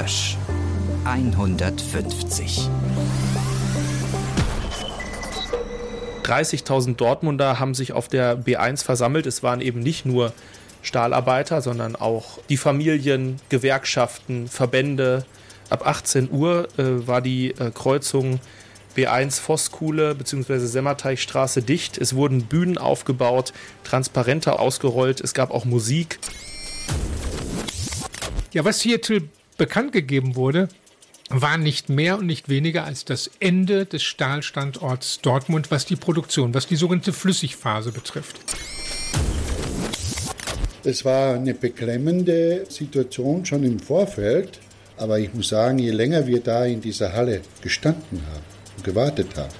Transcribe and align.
Hösch 0.00 0.36
150. 1.04 2.68
30.000 6.22 6.94
Dortmunder 6.94 7.58
haben 7.58 7.74
sich 7.74 7.92
auf 7.92 8.06
der 8.06 8.38
B1 8.38 8.84
versammelt. 8.84 9.26
Es 9.26 9.42
waren 9.42 9.60
eben 9.60 9.80
nicht 9.80 10.06
nur 10.06 10.32
Stahlarbeiter, 10.82 11.62
sondern 11.62 11.96
auch 11.96 12.38
die 12.48 12.58
Familien, 12.58 13.40
Gewerkschaften, 13.48 14.46
Verbände. 14.46 15.24
Ab 15.68 15.84
18 15.84 16.30
Uhr 16.30 16.68
äh, 16.78 17.06
war 17.08 17.20
die 17.20 17.50
äh, 17.50 17.72
Kreuzung 17.72 18.38
B1 18.96 19.40
Vosskuhle 19.40 20.14
bzw. 20.14 20.58
Semmerteichstraße 20.58 21.62
dicht. 21.62 21.98
Es 21.98 22.14
wurden 22.14 22.44
Bühnen 22.44 22.78
aufgebaut, 22.78 23.52
Transparente 23.82 24.60
ausgerollt, 24.60 25.20
es 25.20 25.34
gab 25.34 25.50
auch 25.50 25.64
Musik. 25.64 26.20
Ja, 28.52 28.64
was 28.64 28.80
hier 28.80 29.02
Till 29.02 29.28
bekannt 29.58 29.92
gegeben 29.92 30.36
wurde, 30.36 30.68
war 31.28 31.58
nicht 31.58 31.90
mehr 31.90 32.18
und 32.18 32.26
nicht 32.26 32.48
weniger 32.48 32.84
als 32.84 33.04
das 33.04 33.30
Ende 33.38 33.84
des 33.84 34.02
Stahlstandorts 34.02 35.20
Dortmund, 35.20 35.70
was 35.70 35.84
die 35.84 35.96
Produktion, 35.96 36.54
was 36.54 36.66
die 36.66 36.76
sogenannte 36.76 37.12
Flüssigphase 37.12 37.92
betrifft. 37.92 38.40
Es 40.84 41.04
war 41.04 41.34
eine 41.34 41.52
beklemmende 41.52 42.64
Situation 42.70 43.44
schon 43.44 43.64
im 43.64 43.78
Vorfeld, 43.78 44.58
aber 44.96 45.18
ich 45.18 45.34
muss 45.34 45.50
sagen, 45.50 45.78
je 45.78 45.90
länger 45.90 46.26
wir 46.26 46.40
da 46.40 46.64
in 46.64 46.80
dieser 46.80 47.12
Halle 47.12 47.42
gestanden 47.60 48.22
haben 48.26 48.44
und 48.76 48.84
gewartet 48.84 49.36
haben, 49.36 49.52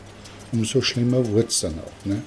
umso 0.52 0.80
schlimmer 0.80 1.26
wurde 1.26 1.48
es 1.48 1.60
dann 1.60 1.74
auch. 1.78 2.06
Ne? 2.06 2.22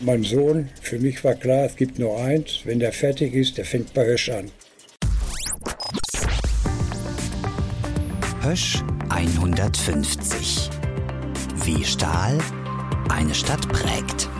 Mein 0.00 0.22
Sohn, 0.22 0.68
für 0.82 0.98
mich 0.98 1.22
war 1.24 1.34
klar, 1.34 1.66
es 1.66 1.76
gibt 1.76 1.98
nur 1.98 2.18
eins, 2.18 2.60
wenn 2.64 2.78
der 2.78 2.92
fertig 2.92 3.32
ist, 3.32 3.56
der 3.56 3.64
fängt 3.64 3.94
bei 3.94 4.04
Hösch 4.04 4.28
an. 4.28 4.50
Hösch 8.42 8.82
150. 9.10 10.70
Wie 11.64 11.84
Stahl 11.84 12.38
eine 13.10 13.34
Stadt 13.34 13.68
prägt. 13.68 14.30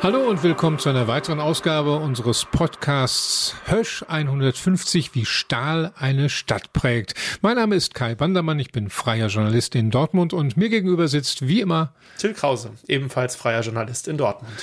Hallo 0.00 0.28
und 0.28 0.44
willkommen 0.44 0.78
zu 0.78 0.88
einer 0.88 1.08
weiteren 1.08 1.40
Ausgabe 1.40 1.96
unseres 1.96 2.44
Podcasts 2.44 3.56
Hösch 3.66 4.04
150, 4.06 5.16
wie 5.16 5.24
Stahl 5.24 5.92
eine 5.96 6.30
Stadt 6.30 6.72
prägt. 6.72 7.14
Mein 7.40 7.56
Name 7.56 7.74
ist 7.74 7.94
Kai 7.94 8.14
Bandermann, 8.14 8.60
ich 8.60 8.70
bin 8.70 8.90
freier 8.90 9.26
Journalist 9.26 9.74
in 9.74 9.90
Dortmund 9.90 10.32
und 10.32 10.56
mir 10.56 10.68
gegenüber 10.68 11.08
sitzt 11.08 11.48
wie 11.48 11.60
immer 11.60 11.94
Till 12.16 12.32
Krause, 12.32 12.70
ebenfalls 12.86 13.34
freier 13.34 13.62
Journalist 13.62 14.06
in 14.06 14.18
Dortmund. 14.18 14.54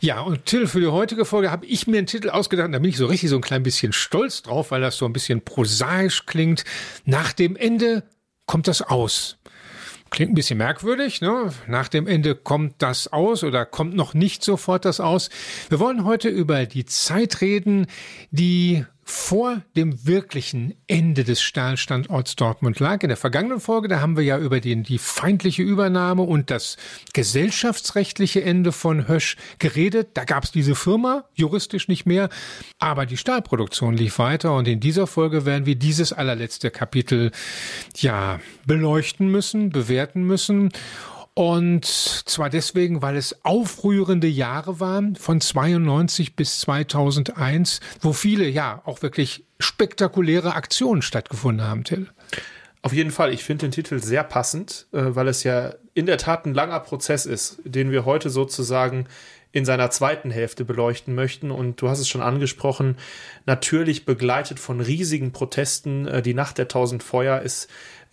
Ja, 0.00 0.20
und 0.20 0.44
Till, 0.44 0.66
für 0.66 0.80
die 0.80 0.86
heutige 0.88 1.24
Folge 1.24 1.50
habe 1.50 1.64
ich 1.64 1.86
mir 1.86 1.96
einen 1.96 2.06
Titel 2.06 2.28
ausgedacht, 2.28 2.68
da 2.70 2.78
bin 2.78 2.90
ich 2.90 2.98
so 2.98 3.06
richtig 3.06 3.30
so 3.30 3.36
ein 3.36 3.42
klein 3.42 3.62
bisschen 3.62 3.94
stolz 3.94 4.42
drauf, 4.42 4.70
weil 4.70 4.82
das 4.82 4.98
so 4.98 5.06
ein 5.06 5.14
bisschen 5.14 5.40
prosaisch 5.40 6.26
klingt. 6.26 6.64
Nach 7.06 7.32
dem 7.32 7.56
Ende 7.56 8.02
kommt 8.44 8.68
das 8.68 8.82
aus. 8.82 9.38
Klingt 10.14 10.30
ein 10.30 10.36
bisschen 10.36 10.58
merkwürdig, 10.58 11.22
ne? 11.22 11.52
Nach 11.66 11.88
dem 11.88 12.06
Ende 12.06 12.36
kommt 12.36 12.74
das 12.78 13.12
aus 13.12 13.42
oder 13.42 13.66
kommt 13.66 13.96
noch 13.96 14.14
nicht 14.14 14.44
sofort 14.44 14.84
das 14.84 15.00
aus. 15.00 15.28
Wir 15.70 15.80
wollen 15.80 16.04
heute 16.04 16.28
über 16.28 16.66
die 16.66 16.84
Zeit 16.84 17.40
reden, 17.40 17.88
die 18.30 18.84
vor 19.04 19.62
dem 19.76 20.06
wirklichen 20.06 20.74
Ende 20.86 21.24
des 21.24 21.42
Stahlstandorts 21.42 22.36
Dortmund 22.36 22.80
lag. 22.80 23.02
In 23.02 23.08
der 23.08 23.16
vergangenen 23.16 23.60
Folge, 23.60 23.88
da 23.88 24.00
haben 24.00 24.16
wir 24.16 24.24
ja 24.24 24.38
über 24.38 24.60
den, 24.60 24.82
die 24.82 24.98
feindliche 24.98 25.62
Übernahme 25.62 26.22
und 26.22 26.50
das 26.50 26.76
gesellschaftsrechtliche 27.12 28.42
Ende 28.42 28.72
von 28.72 29.06
Hösch 29.06 29.36
geredet. 29.58 30.10
Da 30.14 30.24
gab 30.24 30.44
es 30.44 30.52
diese 30.52 30.74
Firma, 30.74 31.24
juristisch 31.34 31.88
nicht 31.88 32.06
mehr, 32.06 32.30
aber 32.78 33.04
die 33.06 33.18
Stahlproduktion 33.18 33.94
lief 33.94 34.18
weiter 34.18 34.56
und 34.56 34.66
in 34.66 34.80
dieser 34.80 35.06
Folge 35.06 35.44
werden 35.44 35.66
wir 35.66 35.76
dieses 35.76 36.12
allerletzte 36.12 36.70
Kapitel 36.70 37.30
ja 37.96 38.40
beleuchten 38.66 39.28
müssen, 39.28 39.70
bewerten 39.70 40.24
müssen 40.24 40.70
und 41.34 41.84
zwar 41.84 42.48
deswegen, 42.48 43.02
weil 43.02 43.16
es 43.16 43.44
aufrührende 43.44 44.28
Jahre 44.28 44.78
waren, 44.78 45.16
von 45.16 45.40
92 45.40 46.36
bis 46.36 46.60
2001, 46.60 47.80
wo 48.00 48.12
viele, 48.12 48.48
ja, 48.48 48.82
auch 48.84 49.02
wirklich 49.02 49.44
spektakuläre 49.58 50.54
Aktionen 50.54 51.02
stattgefunden 51.02 51.66
haben, 51.66 51.82
Till. 51.82 52.08
Auf 52.82 52.92
jeden 52.92 53.10
Fall, 53.10 53.32
ich 53.32 53.42
finde 53.42 53.66
den 53.66 53.72
Titel 53.72 53.98
sehr 53.98 54.22
passend, 54.22 54.86
äh, 54.92 55.02
weil 55.14 55.26
es 55.26 55.42
ja 55.42 55.74
in 55.94 56.06
der 56.06 56.18
Tat 56.18 56.46
ein 56.46 56.54
langer 56.54 56.80
Prozess 56.80 57.26
ist, 57.26 57.60
den 57.64 57.90
wir 57.90 58.04
heute 58.04 58.30
sozusagen 58.30 59.06
in 59.50 59.64
seiner 59.64 59.88
zweiten 59.90 60.30
Hälfte 60.30 60.64
beleuchten 60.64 61.14
möchten. 61.14 61.50
Und 61.50 61.80
du 61.80 61.88
hast 61.88 62.00
es 62.00 62.08
schon 62.08 62.20
angesprochen, 62.20 62.96
natürlich 63.46 64.04
begleitet 64.04 64.58
von 64.60 64.80
riesigen 64.80 65.32
Protesten. 65.32 66.06
Äh, 66.06 66.22
die 66.22 66.34
Nacht 66.34 66.58
der 66.58 66.68
tausend 66.68 67.02
Feuer 67.02 67.40
ist 67.40 67.68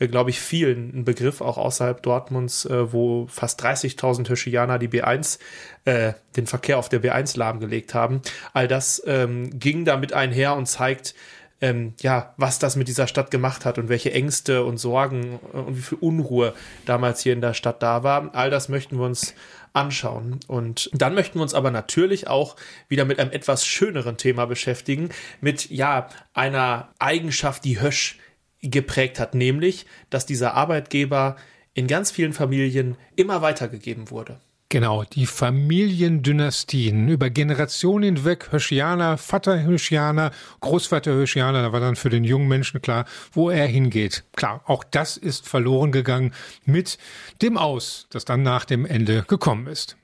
glaube 0.08 0.30
ich, 0.30 0.40
vielen 0.40 1.00
ein 1.00 1.06
Begriff, 1.06 1.42
auch 1.42 1.58
außerhalb 1.58 2.02
Dortmunds, 2.02 2.66
äh, 2.66 2.92
wo 2.92 3.28
fast 3.28 3.64
30.000 3.64 4.30
Höschianer 4.30 4.80
die 4.80 4.88
B1, 4.88 5.40
äh, 5.86 6.14
den 6.36 6.48
Verkehr 6.48 6.78
auf 6.78 6.90
der 6.90 7.02
B1 7.02 7.38
lahmgelegt 7.38 7.94
haben. 7.94 8.22
All 8.54 8.68
das 8.68 9.02
ähm, 9.06 9.60
ging 9.60 9.86
damit 9.86 10.14
einher 10.14 10.56
und 10.56 10.68
zeigt, 10.68 11.16
ähm, 11.62 11.94
ja, 12.02 12.34
was 12.38 12.58
das 12.58 12.76
mit 12.76 12.88
dieser 12.88 13.08
Stadt 13.08 13.30
gemacht 13.30 13.66
hat 13.66 13.78
und 13.78 13.88
welche 13.88 14.12
Ängste 14.12 14.64
und 14.64 14.78
Sorgen 14.78 15.40
äh, 15.54 15.58
und 15.58 15.78
wie 15.78 15.82
viel 15.82 15.98
Unruhe 16.00 16.54
damals 16.86 17.22
hier 17.22 17.34
in 17.34 17.42
der 17.42 17.54
Stadt 17.54 17.84
da 17.84 18.04
war. 18.04 18.32
All 18.34 18.50
das 18.50 18.68
möchten 18.68 18.98
wir 18.98 19.06
uns 19.06 19.36
anschauen. 19.74 20.40
Und 20.48 20.90
dann 20.94 21.14
möchten 21.14 21.40
wir 21.40 21.44
uns 21.44 21.54
aber 21.54 21.72
natürlich 21.72 22.28
auch 22.28 22.56
wieder 22.90 23.06
mit 23.06 23.20
einem 23.20 23.32
etwas 23.32 23.66
schöneren 23.66 24.18
Thema 24.18 24.46
beschäftigen, 24.46 25.10
mit 25.40 25.70
ja, 25.70 26.10
einer 26.34 26.90
Eigenschaft, 27.00 27.64
die 27.64 27.80
Hösch 27.80 28.18
geprägt 28.62 29.20
hat, 29.20 29.36
nämlich, 29.36 29.86
dass 30.10 30.26
dieser 30.26 30.54
Arbeitgeber 30.54 31.36
in 31.74 31.88
ganz 31.88 32.12
vielen 32.12 32.34
Familien 32.34 32.98
immer 33.16 33.42
weitergegeben 33.42 34.10
wurde. 34.10 34.40
Genau, 34.72 35.04
die 35.04 35.26
Familiendynastien 35.26 37.10
über 37.10 37.30
Generationen 37.30 38.16
hinweg, 38.16 38.54
Höschianer, 38.54 39.18
Vater 39.18 39.64
Höschianer, 39.64 40.32
Großvater 40.62 41.12
Höschianer, 41.12 41.62
da 41.62 41.74
war 41.74 41.82
dann 41.82 41.98
für 41.98 42.10
den 42.10 42.24
jungen 42.24 42.48
Menschen 42.48 42.82
klar, 42.82 43.04
wo 43.34 43.50
er 43.50 43.68
hingeht. 43.68 44.24
Klar, 44.38 44.62
auch 44.66 44.86
das 44.86 45.18
ist 45.18 45.46
verloren 45.46 45.92
gegangen 45.92 46.34
mit 46.64 46.98
dem 47.42 47.58
Aus, 47.58 48.08
das 48.12 48.24
dann 48.24 48.44
nach 48.44 48.64
dem 48.64 48.86
Ende 48.86 49.26
gekommen 49.28 49.68
ist. 49.68 49.98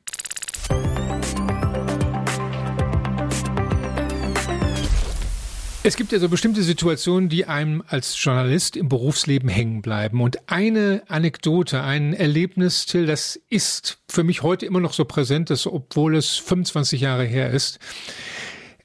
Es 5.87 5.95
gibt 5.95 6.11
ja 6.11 6.19
so 6.19 6.27
bestimmte 6.27 6.63
Situationen, 6.63 7.29
die 7.29 7.45
einem 7.45 7.81
als 7.87 8.21
Journalist 8.21 8.75
im 8.75 8.89
Berufsleben 8.89 9.47
hängen 9.47 9.81
bleiben. 9.81 10.19
Und 10.19 10.51
eine 10.51 11.01
Anekdote, 11.07 11.81
ein 11.81 12.13
Erlebnis, 12.13 12.87
Till, 12.87 13.05
das 13.05 13.39
ist 13.47 13.97
für 14.09 14.25
mich 14.25 14.43
heute 14.43 14.65
immer 14.65 14.81
noch 14.81 14.91
so 14.91 15.05
präsent, 15.05 15.49
dass, 15.49 15.65
obwohl 15.65 16.17
es 16.17 16.35
25 16.35 16.99
Jahre 16.99 17.23
her 17.23 17.51
ist. 17.51 17.79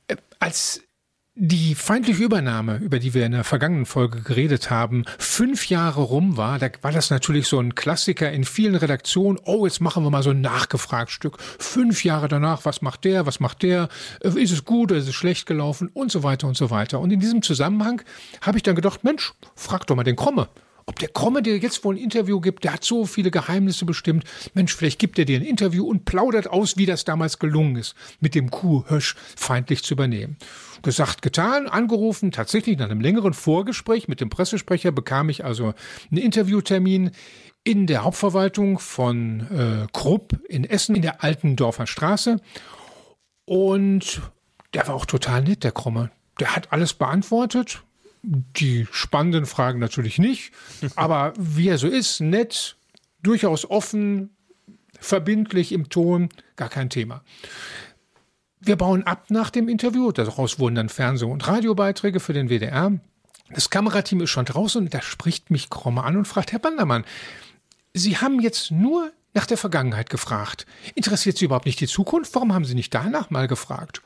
Äh, 0.07 0.15
als 0.39 0.81
die 1.35 1.75
feindliche 1.75 2.23
Übernahme, 2.23 2.77
über 2.77 2.99
die 2.99 3.15
wir 3.15 3.25
in 3.25 3.33
der 3.33 3.45
vergangenen 3.45 3.87
Folge 3.87 4.21
geredet 4.21 4.69
haben, 4.69 5.05
fünf 5.19 5.71
Jahre 5.71 6.03
rum 6.03 6.37
war, 6.37 6.59
da 6.59 6.69
war 6.83 6.93
das 6.93 7.09
natürlich 7.09 7.47
so 7.47 7.59
ein 7.59 7.75
Klassiker 7.75 8.31
in 8.31 8.45
vielen 8.45 8.75
Redaktionen. 8.75 9.41
Oh, 9.45 9.65
jetzt 9.65 9.81
machen 9.81 10.05
wir 10.05 10.11
mal 10.11 10.23
so 10.23 10.31
ein 10.31 10.43
Nachgefragtstück. 10.43 11.39
Fünf 11.59 12.05
Jahre 12.05 12.29
danach, 12.29 12.67
was 12.67 12.83
macht 12.83 13.05
der, 13.05 13.25
was 13.25 13.41
macht 13.41 13.63
der? 13.63 13.89
Ist 14.21 14.53
es 14.53 14.67
gut 14.67 14.93
oder 14.93 15.01
ist 15.01 15.09
es 15.09 15.15
schlecht 15.15 15.47
gelaufen? 15.47 15.89
Und 15.95 16.13
so 16.13 16.23
weiter 16.23 16.47
und 16.47 16.57
so 16.57 16.71
weiter. 16.71 17.01
Und 17.01 17.11
in 17.11 17.21
diesem 17.21 17.41
Zusammenhang 17.41 18.03
habe 18.43 18.59
ich 18.59 18.63
dann 18.63 18.75
gedacht, 18.75 19.03
Mensch, 19.03 19.33
frag 19.55 19.87
doch 19.87 19.97
mal 19.97 20.05
den 20.05 20.17
Kromme. 20.17 20.49
Ob 20.85 20.99
der 20.99 21.09
Komme 21.09 21.43
dir 21.43 21.57
jetzt 21.59 21.85
wohl 21.85 21.95
ein 21.95 22.03
Interview 22.03 22.41
gibt, 22.41 22.65
der 22.65 22.75
hat 22.75 22.85
so 22.85 23.07
viele 23.07 23.31
Geheimnisse 23.31 23.85
bestimmt. 23.85 24.25
Mensch, 24.53 24.75
vielleicht 24.75 24.99
gibt 24.99 25.19
er 25.19 25.25
dir 25.25 25.39
ein 25.39 25.45
Interview 25.45 25.87
und 25.87 26.05
plaudert 26.05 26.49
aus, 26.49 26.77
wie 26.77 26.87
das 26.87 27.05
damals 27.05 27.39
gelungen 27.39 27.77
ist, 27.77 27.95
mit 28.21 28.35
dem 28.35 28.51
Kuh 28.51 28.85
Hösch 28.89 29.15
feindlich 29.37 29.85
zu 29.85 29.95
übernehmen. 29.95 30.37
Gesagt, 30.83 31.23
getan, 31.23 31.69
angerufen, 31.69 32.33
tatsächlich 32.33 32.79
nach 32.79 32.91
einem 32.91 33.01
längeren 33.01 33.35
Vorgespräch 33.35 34.09
mit 34.09 34.21
dem 34.21 34.31
Pressesprecher 34.31 34.93
bekam 34.93 35.29
ich 35.29 35.45
also 35.45 35.75
einen 36.11 36.21
Interviewtermin 36.21 37.13
in 37.65 37.87
der 37.87 38.03
Hauptverwaltung 38.03 38.79
von 38.79 39.41
äh, 39.51 39.87
Krupp 39.93 40.41
in 40.49 40.65
Essen 40.65 40.97
in 40.97 41.03
der 41.03 41.23
alten 41.23 41.57
Dorfer 41.57 41.87
Straße. 41.87 42.41
Und 43.45 44.23
der 44.75 44.89
war 44.89 44.95
auch 44.95 45.07
total 45.07 45.43
nett, 45.43 45.65
der 45.65 45.73
Krumme. 45.73 46.11
Der 46.41 46.57
hat 46.57 46.73
alles 46.73 46.95
beantwortet, 46.95 47.83
die 48.23 48.87
spannenden 48.91 49.47
Fragen 49.47 49.79
natürlich 49.79 50.19
nicht, 50.19 50.53
aber 50.97 51.33
wie 51.39 51.69
er 51.69 51.79
so 51.79 51.89
ist, 51.89 52.21
nett, 52.21 52.77
durchaus 53.23 53.69
offen, 53.69 54.31
verbindlich 54.99 55.73
im 55.73 55.89
Ton, 55.89 56.29
gar 56.57 56.69
kein 56.69 56.91
Thema. 56.91 57.23
Wir 58.65 58.77
bauen 58.77 59.05
ab 59.05 59.25
nach 59.29 59.51
dem 59.51 59.69
Interview, 59.69 60.13
daraus 60.13 60.61
wurden 60.61 60.77
dann 60.77 60.89
Fernseh- 60.89 61.25
und 61.25 61.49
Radiobeiträge 61.49 62.21
für 62.21 62.33
den 62.33 62.49
WDR. 62.49 62.93
Das 63.51 63.71
Kamerateam 63.71 64.21
ist 64.21 64.31
schon 64.31 64.45
draußen 64.45 64.85
und 64.85 64.95
da 64.95 65.03
spricht 65.03 65.51
mich 65.51 65.69
Kromme 65.69 66.05
an 66.05 66.17
und 66.17 66.29
fragt, 66.29 66.53
Herr 66.53 66.61
Bandermann, 66.61 67.05
Sie 67.93 68.19
haben 68.19 68.41
jetzt 68.41 68.71
nur 68.71 69.11
nach 69.35 69.47
der 69.47 69.59
Vergangenheit 69.59 70.11
gefragt. 70.11 70.67
Interessiert 70.95 71.37
Sie 71.37 71.47
überhaupt 71.47 71.67
nicht 71.67 71.81
die 71.81 71.89
Zukunft? 71.89 72.35
Warum 72.35 72.55
haben 72.55 72.65
Sie 72.65 72.75
nicht 72.75 72.95
danach 72.95 73.31
mal 73.31 73.49
gefragt? 73.49 74.01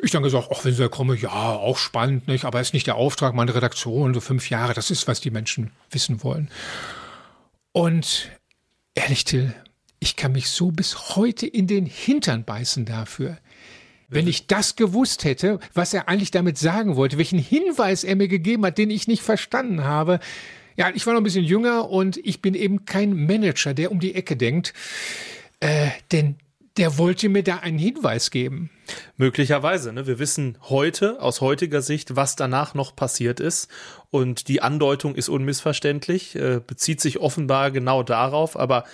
Ich 0.00 0.10
dann 0.10 0.22
gesagt, 0.22 0.48
ach, 0.50 0.64
wenn 0.64 0.72
sie 0.72 0.82
da 0.82 0.88
kommen, 0.88 1.18
ja, 1.18 1.30
auch 1.30 1.78
spannend, 1.78 2.26
nicht? 2.26 2.44
Aber 2.44 2.60
ist 2.60 2.74
nicht 2.74 2.86
der 2.86 2.96
Auftrag 2.96 3.34
meiner 3.34 3.54
Redaktion, 3.54 4.14
so 4.14 4.20
fünf 4.20 4.50
Jahre, 4.50 4.74
das 4.74 4.90
ist, 4.90 5.06
was 5.06 5.20
die 5.20 5.30
Menschen 5.30 5.70
wissen 5.90 6.22
wollen. 6.22 6.50
Und 7.72 8.30
ehrlich, 8.94 9.24
Till, 9.24 9.54
ich 10.00 10.16
kann 10.16 10.32
mich 10.32 10.50
so 10.50 10.70
bis 10.70 11.16
heute 11.16 11.46
in 11.46 11.66
den 11.66 11.86
Hintern 11.86 12.44
beißen 12.44 12.84
dafür. 12.84 13.38
Wenn 14.08 14.28
ich 14.28 14.46
das 14.46 14.76
gewusst 14.76 15.24
hätte, 15.24 15.58
was 15.72 15.94
er 15.94 16.08
eigentlich 16.08 16.30
damit 16.30 16.58
sagen 16.58 16.96
wollte, 16.96 17.18
welchen 17.18 17.38
Hinweis 17.38 18.04
er 18.04 18.16
mir 18.16 18.28
gegeben 18.28 18.64
hat, 18.64 18.78
den 18.78 18.90
ich 18.90 19.08
nicht 19.08 19.22
verstanden 19.22 19.84
habe. 19.84 20.20
Ja, 20.76 20.90
ich 20.94 21.06
war 21.06 21.14
noch 21.14 21.20
ein 21.20 21.24
bisschen 21.24 21.44
jünger 21.44 21.88
und 21.88 22.16
ich 22.18 22.42
bin 22.42 22.54
eben 22.54 22.84
kein 22.84 23.26
Manager, 23.26 23.74
der 23.74 23.92
um 23.92 24.00
die 24.00 24.14
Ecke 24.14 24.36
denkt. 24.36 24.74
Äh, 25.60 25.88
denn 26.12 26.36
der 26.76 26.98
wollte 26.98 27.28
mir 27.28 27.44
da 27.44 27.58
einen 27.58 27.78
Hinweis 27.78 28.30
geben. 28.30 28.70
Möglicherweise. 29.16 29.92
Ne? 29.92 30.06
Wir 30.08 30.18
wissen 30.18 30.58
heute, 30.62 31.20
aus 31.22 31.40
heutiger 31.40 31.82
Sicht, 31.82 32.16
was 32.16 32.34
danach 32.34 32.74
noch 32.74 32.96
passiert 32.96 33.38
ist. 33.38 33.68
Und 34.10 34.48
die 34.48 34.60
Andeutung 34.60 35.14
ist 35.14 35.28
unmissverständlich, 35.28 36.34
äh, 36.34 36.60
bezieht 36.64 37.00
sich 37.00 37.20
offenbar 37.20 37.70
genau 37.70 38.02
darauf, 38.02 38.58
aber 38.58 38.84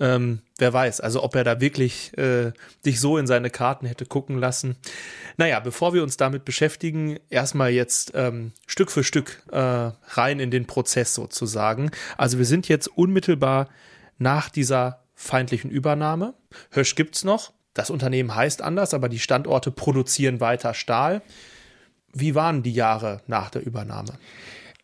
ähm, 0.00 0.40
wer 0.58 0.72
weiß, 0.72 1.00
also 1.00 1.22
ob 1.22 1.36
er 1.36 1.44
da 1.44 1.60
wirklich 1.60 2.16
äh, 2.18 2.52
dich 2.84 3.00
so 3.00 3.16
in 3.16 3.26
seine 3.26 3.50
Karten 3.50 3.86
hätte 3.86 4.06
gucken 4.06 4.38
lassen. 4.38 4.76
Naja, 5.36 5.60
bevor 5.60 5.94
wir 5.94 6.02
uns 6.02 6.16
damit 6.16 6.44
beschäftigen, 6.44 7.18
erstmal 7.30 7.70
jetzt 7.70 8.12
ähm, 8.14 8.52
Stück 8.66 8.90
für 8.90 9.04
Stück 9.04 9.42
äh, 9.52 9.58
rein 9.58 10.40
in 10.40 10.50
den 10.50 10.66
Prozess 10.66 11.14
sozusagen. 11.14 11.90
Also 12.16 12.38
wir 12.38 12.44
sind 12.44 12.68
jetzt 12.68 12.88
unmittelbar 12.88 13.68
nach 14.18 14.48
dieser 14.48 15.04
feindlichen 15.14 15.70
Übernahme. 15.70 16.34
Hösch 16.70 16.94
gibt's 16.94 17.24
noch. 17.24 17.52
Das 17.72 17.90
Unternehmen 17.90 18.34
heißt 18.34 18.62
anders, 18.62 18.94
aber 18.94 19.08
die 19.08 19.18
Standorte 19.18 19.70
produzieren 19.70 20.40
weiter 20.40 20.74
Stahl. 20.74 21.22
Wie 22.12 22.34
waren 22.36 22.62
die 22.62 22.72
Jahre 22.72 23.20
nach 23.26 23.50
der 23.50 23.66
Übernahme? 23.66 24.14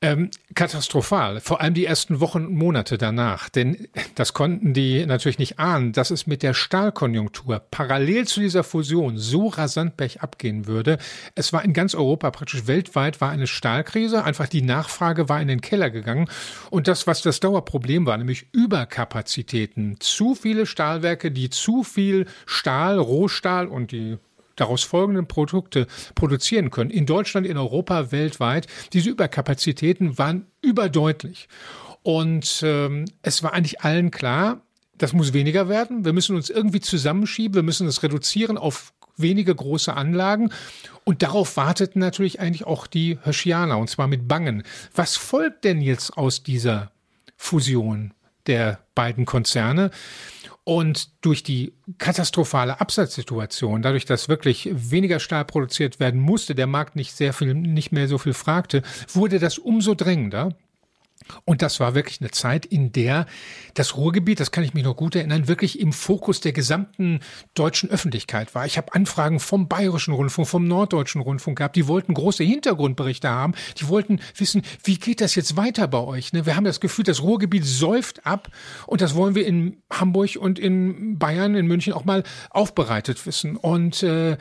Ähm, 0.02 0.30
katastrophal, 0.54 1.40
vor 1.40 1.60
allem 1.60 1.74
die 1.74 1.84
ersten 1.84 2.20
Wochen 2.20 2.46
und 2.46 2.54
Monate 2.54 2.96
danach. 2.96 3.50
Denn 3.50 3.86
das 4.14 4.32
konnten 4.32 4.72
die 4.72 5.04
natürlich 5.04 5.38
nicht 5.38 5.58
ahnen, 5.58 5.92
dass 5.92 6.10
es 6.10 6.26
mit 6.26 6.42
der 6.42 6.54
Stahlkonjunktur 6.54 7.60
parallel 7.70 8.26
zu 8.26 8.40
dieser 8.40 8.64
Fusion 8.64 9.18
so 9.18 9.48
rasant 9.48 9.98
bergab 9.98 10.38
gehen 10.38 10.66
würde. 10.66 10.96
Es 11.34 11.52
war 11.52 11.62
in 11.66 11.74
ganz 11.74 11.94
Europa, 11.94 12.30
praktisch 12.30 12.66
weltweit, 12.66 13.20
war 13.20 13.28
eine 13.30 13.46
Stahlkrise. 13.46 14.24
Einfach 14.24 14.48
die 14.48 14.62
Nachfrage 14.62 15.28
war 15.28 15.42
in 15.42 15.48
den 15.48 15.60
Keller 15.60 15.90
gegangen. 15.90 16.30
Und 16.70 16.88
das, 16.88 17.06
was 17.06 17.20
das 17.20 17.40
Dauerproblem 17.40 18.06
war, 18.06 18.16
nämlich 18.16 18.46
Überkapazitäten. 18.52 20.00
Zu 20.00 20.34
viele 20.34 20.64
Stahlwerke, 20.64 21.30
die 21.30 21.50
zu 21.50 21.84
viel 21.84 22.24
Stahl, 22.46 22.98
Rohstahl 22.98 23.66
und 23.66 23.92
die 23.92 24.16
daraus 24.60 24.82
folgenden 24.82 25.26
Produkte 25.26 25.86
produzieren 26.14 26.70
können. 26.70 26.90
In 26.90 27.06
Deutschland, 27.06 27.46
in 27.46 27.56
Europa, 27.56 28.12
weltweit. 28.12 28.66
Diese 28.92 29.10
Überkapazitäten 29.10 30.18
waren 30.18 30.46
überdeutlich. 30.62 31.48
Und 32.02 32.62
ähm, 32.64 33.04
es 33.22 33.42
war 33.42 33.52
eigentlich 33.52 33.82
allen 33.82 34.10
klar, 34.10 34.62
das 34.96 35.12
muss 35.12 35.32
weniger 35.32 35.68
werden. 35.68 36.04
Wir 36.04 36.12
müssen 36.12 36.36
uns 36.36 36.50
irgendwie 36.50 36.80
zusammenschieben. 36.80 37.54
Wir 37.54 37.62
müssen 37.62 37.86
es 37.86 38.02
reduzieren 38.02 38.58
auf 38.58 38.92
wenige 39.16 39.54
große 39.54 39.94
Anlagen. 39.94 40.50
Und 41.04 41.22
darauf 41.22 41.56
warteten 41.56 42.00
natürlich 42.00 42.40
eigentlich 42.40 42.66
auch 42.66 42.86
die 42.86 43.18
Hirschianer, 43.22 43.78
und 43.78 43.88
zwar 43.88 44.06
mit 44.06 44.28
Bangen. 44.28 44.62
Was 44.94 45.16
folgt 45.16 45.64
denn 45.64 45.80
jetzt 45.80 46.16
aus 46.16 46.42
dieser 46.42 46.92
Fusion 47.36 48.12
der 48.50 48.80
beiden 48.94 49.24
Konzerne? 49.24 49.90
Und 50.64 51.24
durch 51.24 51.42
die 51.42 51.72
katastrophale 51.98 52.80
Absatzsituation, 52.80 53.80
dadurch, 53.80 54.04
dass 54.04 54.28
wirklich 54.28 54.68
weniger 54.72 55.18
Stahl 55.18 55.44
produziert 55.44 56.00
werden 56.00 56.20
musste, 56.20 56.54
der 56.54 56.66
Markt 56.66 56.96
nicht 56.96 57.12
sehr 57.12 57.32
viel, 57.32 57.54
nicht 57.54 57.92
mehr 57.92 58.08
so 58.08 58.18
viel 58.18 58.34
fragte, 58.34 58.82
wurde 59.12 59.38
das 59.38 59.58
umso 59.58 59.94
drängender. 59.94 60.54
Und 61.44 61.62
das 61.62 61.80
war 61.80 61.94
wirklich 61.94 62.20
eine 62.20 62.30
Zeit, 62.30 62.66
in 62.66 62.92
der 62.92 63.26
das 63.74 63.96
Ruhrgebiet, 63.96 64.40
das 64.40 64.50
kann 64.50 64.64
ich 64.64 64.74
mich 64.74 64.84
noch 64.84 64.96
gut 64.96 65.14
erinnern, 65.14 65.48
wirklich 65.48 65.80
im 65.80 65.92
Fokus 65.92 66.40
der 66.40 66.52
gesamten 66.52 67.20
deutschen 67.54 67.90
Öffentlichkeit 67.90 68.54
war. 68.54 68.66
Ich 68.66 68.76
habe 68.76 68.94
Anfragen 68.94 69.40
vom 69.40 69.68
Bayerischen 69.68 70.14
Rundfunk, 70.14 70.48
vom 70.48 70.66
Norddeutschen 70.66 71.20
Rundfunk 71.20 71.58
gehabt. 71.58 71.76
Die 71.76 71.88
wollten 71.88 72.14
große 72.14 72.44
Hintergrundberichte 72.44 73.28
haben. 73.28 73.54
Die 73.78 73.88
wollten 73.88 74.20
wissen, 74.36 74.62
wie 74.84 74.98
geht 74.98 75.20
das 75.20 75.34
jetzt 75.34 75.56
weiter 75.56 75.88
bei 75.88 75.98
euch? 75.98 76.32
Ne? 76.32 76.46
Wir 76.46 76.56
haben 76.56 76.64
das 76.64 76.80
Gefühl, 76.80 77.04
das 77.04 77.22
Ruhrgebiet 77.22 77.64
säuft 77.64 78.26
ab 78.26 78.48
und 78.86 79.00
das 79.00 79.14
wollen 79.14 79.34
wir 79.34 79.46
in 79.46 79.82
Hamburg 79.90 80.36
und 80.38 80.58
in 80.58 81.18
Bayern, 81.18 81.54
in 81.54 81.66
München 81.66 81.92
auch 81.92 82.04
mal 82.04 82.22
aufbereitet 82.50 83.24
wissen. 83.26 83.56
Und 83.56 84.02
äh, 84.02 84.36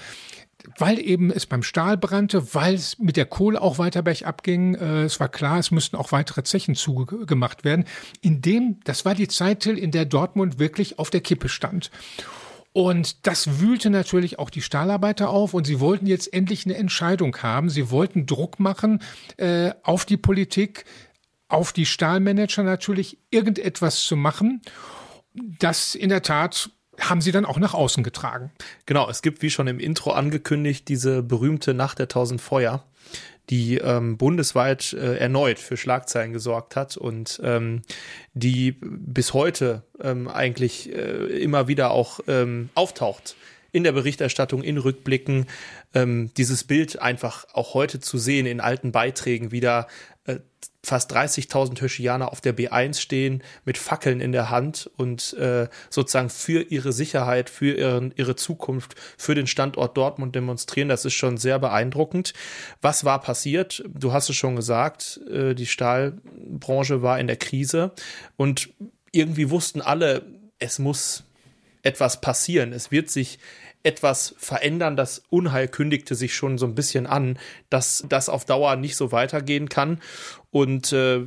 weil 0.78 1.00
eben 1.00 1.32
es 1.32 1.46
beim 1.46 1.64
Stahl 1.64 1.98
brannte, 1.98 2.54
weil 2.54 2.76
es 2.76 3.00
mit 3.00 3.18
der 3.18 3.26
Kohle 3.26 3.62
auch 3.62 3.78
weiter 3.78 4.02
bergab 4.02 4.44
ging. 4.44 4.76
Äh, 4.76 5.04
es 5.04 5.20
war 5.20 5.30
klar, 5.30 5.60
es 5.60 5.72
müssten 5.72 5.96
auch 5.96 6.12
weitere 6.12 6.44
Zechen 6.44 6.76
zugemacht 6.76 7.64
werden. 7.64 7.86
In 8.22 8.42
dem, 8.42 8.80
das 8.84 9.06
war 9.06 9.16
die 9.16 9.28
Zeit, 9.28 9.66
in 9.66 9.92
der 9.92 10.06
Dortmund 10.06 10.60
wirklich 10.60 11.00
auf 11.00 11.10
der 11.10 11.22
Kippe 11.22 11.50
stand. 11.50 11.92
Und 12.72 13.26
das 13.26 13.60
wühlte 13.60 13.90
natürlich 13.90 14.38
auch 14.38 14.50
die 14.50 14.62
Stahlarbeiter 14.62 15.30
auf 15.30 15.54
und 15.54 15.66
sie 15.66 15.80
wollten 15.80 16.06
jetzt 16.06 16.32
endlich 16.32 16.66
eine 16.66 16.76
Entscheidung 16.76 17.36
haben. 17.38 17.70
Sie 17.70 17.90
wollten 17.90 18.26
Druck 18.26 18.60
machen 18.60 19.02
äh, 19.38 19.72
auf 19.84 20.06
die 20.06 20.18
Politik, 20.18 20.86
auf 21.48 21.74
die 21.74 21.88
Stahlmanager 21.88 22.64
natürlich, 22.64 23.18
irgendetwas 23.32 24.04
zu 24.04 24.16
machen, 24.16 24.62
das 25.34 25.96
in 25.96 26.10
der 26.10 26.22
Tat 26.22 26.70
haben 27.00 27.22
sie 27.22 27.32
dann 27.32 27.46
auch 27.46 27.58
nach 27.58 27.74
außen 27.74 28.04
getragen. 28.04 28.52
Genau, 28.86 29.10
es 29.10 29.22
gibt, 29.22 29.42
wie 29.42 29.50
schon 29.50 29.68
im 29.68 29.80
Intro 29.80 30.12
angekündigt, 30.12 30.88
diese 30.88 31.24
berühmte 31.24 31.74
Nacht 31.74 32.00
der 32.00 32.08
tausend 32.08 32.42
Feuer, 32.42 32.84
die 33.50 33.78
ähm, 33.78 34.18
bundesweit 34.18 34.94
äh, 34.94 35.18
erneut 35.18 35.60
für 35.60 35.78
Schlagzeilen 35.78 36.34
gesorgt 36.34 36.76
hat 36.76 36.98
und 36.98 37.42
ähm, 37.44 37.82
die 38.34 38.76
bis 38.82 39.34
heute 39.34 39.84
ähm, 40.02 40.28
eigentlich 40.28 40.94
äh, 40.94 41.26
immer 41.42 41.68
wieder 41.68 41.92
auch 41.92 42.20
ähm, 42.28 42.70
auftaucht 42.76 43.36
in 43.72 43.84
der 43.84 43.92
Berichterstattung, 43.92 44.64
in 44.64 44.78
Rückblicken, 44.78 45.46
ähm, 45.94 46.32
dieses 46.38 46.64
Bild 46.64 47.00
einfach 47.00 47.46
auch 47.54 47.74
heute 47.74 48.00
zu 48.00 48.18
sehen 48.18 48.46
in 48.46 48.62
alten 48.62 48.92
Beiträgen 48.92 49.52
wieder 49.52 49.88
äh, 50.26 50.40
fast 50.84 51.14
30.000 51.14 51.78
Hirschianer 51.80 52.32
auf 52.32 52.40
der 52.40 52.56
B1 52.56 53.00
stehen 53.00 53.44
mit 53.66 53.78
Fackeln 53.78 54.22
in 54.22 54.32
der 54.32 54.50
Hand 54.50 54.90
und 54.96 55.34
äh, 55.34 55.68
sozusagen 55.90 56.30
für 56.30 56.62
ihre 56.62 56.94
Sicherheit, 56.94 57.50
für 57.50 57.74
ihren, 57.76 58.14
ihre 58.16 58.36
Zukunft, 58.36 58.96
für 59.18 59.36
den 59.36 59.48
Standort 59.48 59.98
Dortmund 59.98 60.36
demonstrieren. 60.36 60.88
Das 60.88 61.04
ist 61.04 61.14
schon 61.14 61.38
sehr 61.38 61.60
beeindruckend. 61.60 62.34
Was 62.82 63.04
war 63.04 63.22
passiert? 63.22 63.84
Du 63.88 64.14
hast 64.14 64.30
es 64.30 64.38
schon 64.38 64.56
gesagt, 64.56 65.20
äh, 65.30 65.54
die 65.54 65.66
Stahlbranche 65.66 67.02
war 67.02 67.20
in 67.20 67.28
der 67.28 67.38
Krise 67.38 67.92
und 68.38 68.70
irgendwie 69.12 69.50
wussten 69.50 69.82
alle, 69.82 70.24
es 70.60 70.80
muss 70.80 71.24
etwas 71.82 72.22
passieren. 72.22 72.74
Es 72.74 72.92
wird 72.92 73.10
sich 73.10 73.40
etwas 73.84 74.36
verändern. 74.38 74.96
Das 74.96 75.24
Unheil 75.30 75.68
kündigte 75.68 76.16
sich 76.16 76.36
schon 76.36 76.58
so 76.58 76.66
ein 76.66 76.76
bisschen 76.76 77.08
an, 77.08 77.40
dass 77.70 78.06
das 78.08 78.30
auf 78.30 78.46
Dauer 78.46 78.76
nicht 78.76 78.96
so 78.96 79.12
weitergehen 79.12 79.70
kann. 79.70 80.02
Und 80.52 80.92
äh, 80.92 81.22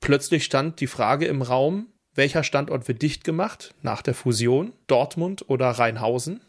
plötzlich 0.00 0.44
stand 0.44 0.80
die 0.80 0.86
Frage 0.86 1.26
im 1.26 1.42
Raum, 1.42 1.86
welcher 2.14 2.44
Standort 2.44 2.86
wird 2.88 3.02
dicht 3.02 3.24
gemacht 3.24 3.74
nach 3.82 4.02
der 4.02 4.14
Fusion, 4.14 4.72
Dortmund 4.86 5.48
oder 5.48 5.70
Rheinhausen? 5.70 6.40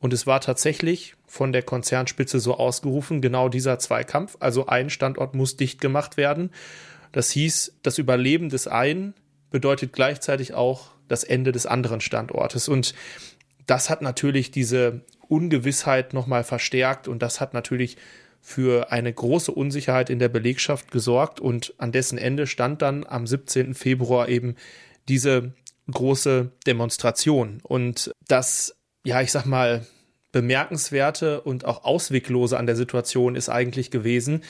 Und 0.00 0.12
es 0.12 0.26
war 0.26 0.40
tatsächlich 0.40 1.14
von 1.26 1.52
der 1.52 1.62
Konzernspitze 1.62 2.38
so 2.38 2.58
ausgerufen, 2.58 3.22
genau 3.22 3.48
dieser 3.48 3.78
Zweikampf. 3.78 4.36
Also 4.40 4.66
ein 4.66 4.90
Standort 4.90 5.34
muss 5.34 5.56
dicht 5.56 5.80
gemacht 5.80 6.16
werden. 6.16 6.50
Das 7.12 7.30
hieß, 7.30 7.78
das 7.82 7.98
Überleben 7.98 8.50
des 8.50 8.66
einen 8.66 9.14
bedeutet 9.50 9.92
gleichzeitig 9.92 10.52
auch 10.52 10.90
das 11.08 11.24
Ende 11.24 11.52
des 11.52 11.64
anderen 11.64 12.00
Standortes. 12.00 12.68
Und 12.68 12.94
das 13.66 13.90
hat 13.90 14.02
natürlich 14.02 14.50
diese 14.50 15.02
Ungewissheit 15.28 16.12
nochmal 16.14 16.44
verstärkt 16.44 17.08
und 17.08 17.22
das 17.22 17.40
hat 17.40 17.54
natürlich 17.54 17.96
für 18.40 18.92
eine 18.92 19.12
große 19.12 19.50
Unsicherheit 19.50 20.10
in 20.10 20.18
der 20.18 20.28
Belegschaft 20.28 20.90
gesorgt 20.90 21.40
und 21.40 21.72
an 21.78 21.92
dessen 21.92 22.18
Ende 22.18 22.46
stand 22.46 22.82
dann 22.82 23.06
am 23.06 23.26
17. 23.26 23.74
Februar 23.74 24.28
eben 24.28 24.56
diese 25.08 25.54
große 25.90 26.50
Demonstration. 26.66 27.60
Und 27.62 28.10
das, 28.28 28.76
ja, 29.04 29.22
ich 29.22 29.32
sag 29.32 29.46
mal, 29.46 29.86
bemerkenswerte 30.30 31.40
und 31.40 31.64
auch 31.64 31.84
ausweglose 31.84 32.58
an 32.58 32.66
der 32.66 32.76
Situation 32.76 33.36
ist 33.36 33.48
eigentlich 33.48 33.90
gewesen, 33.90 34.42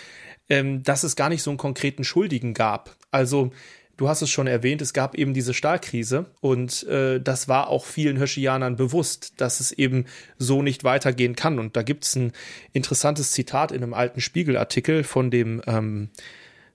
ähm, 0.49 0.83
dass 0.83 1.05
es 1.05 1.15
gar 1.15 1.29
nicht 1.29 1.43
so 1.43 1.51
einen 1.51 1.59
konkreten 1.59 2.05
Schuldigen 2.05 2.55
gab. 2.55 2.97
Also 3.11 3.53
Du 3.97 4.09
hast 4.09 4.23
es 4.23 4.31
schon 4.31 4.47
erwähnt, 4.47 4.83
es 4.83 4.93
gab 4.93 5.15
eben 5.15 5.35
diese 5.35 5.55
Stahlkrise 5.55 6.27
und 6.41 6.83
äh, 6.85 7.21
das 7.21 7.47
war 7.49 7.69
auch 7.69 7.85
vielen 7.85 8.17
Hirschianern 8.17 8.77
bewusst, 8.77 9.35
dass 9.37 9.61
es 9.61 9.71
eben 9.71 10.07
so 10.37 10.63
nicht 10.63 10.83
weitergehen 10.83 11.37
kann. 11.37 11.59
Und 11.59 11.77
da 11.77 11.83
gibt 11.83 12.05
es 12.05 12.17
ein 12.17 12.33
interessantes 12.73 13.31
Zitat 13.31 13.71
in 13.71 13.83
einem 13.83 13.95
alten 13.95 14.21
Spiegelartikel 14.21 15.05
von 15.05 15.31
dem 15.31 15.63
ähm, 15.67 16.11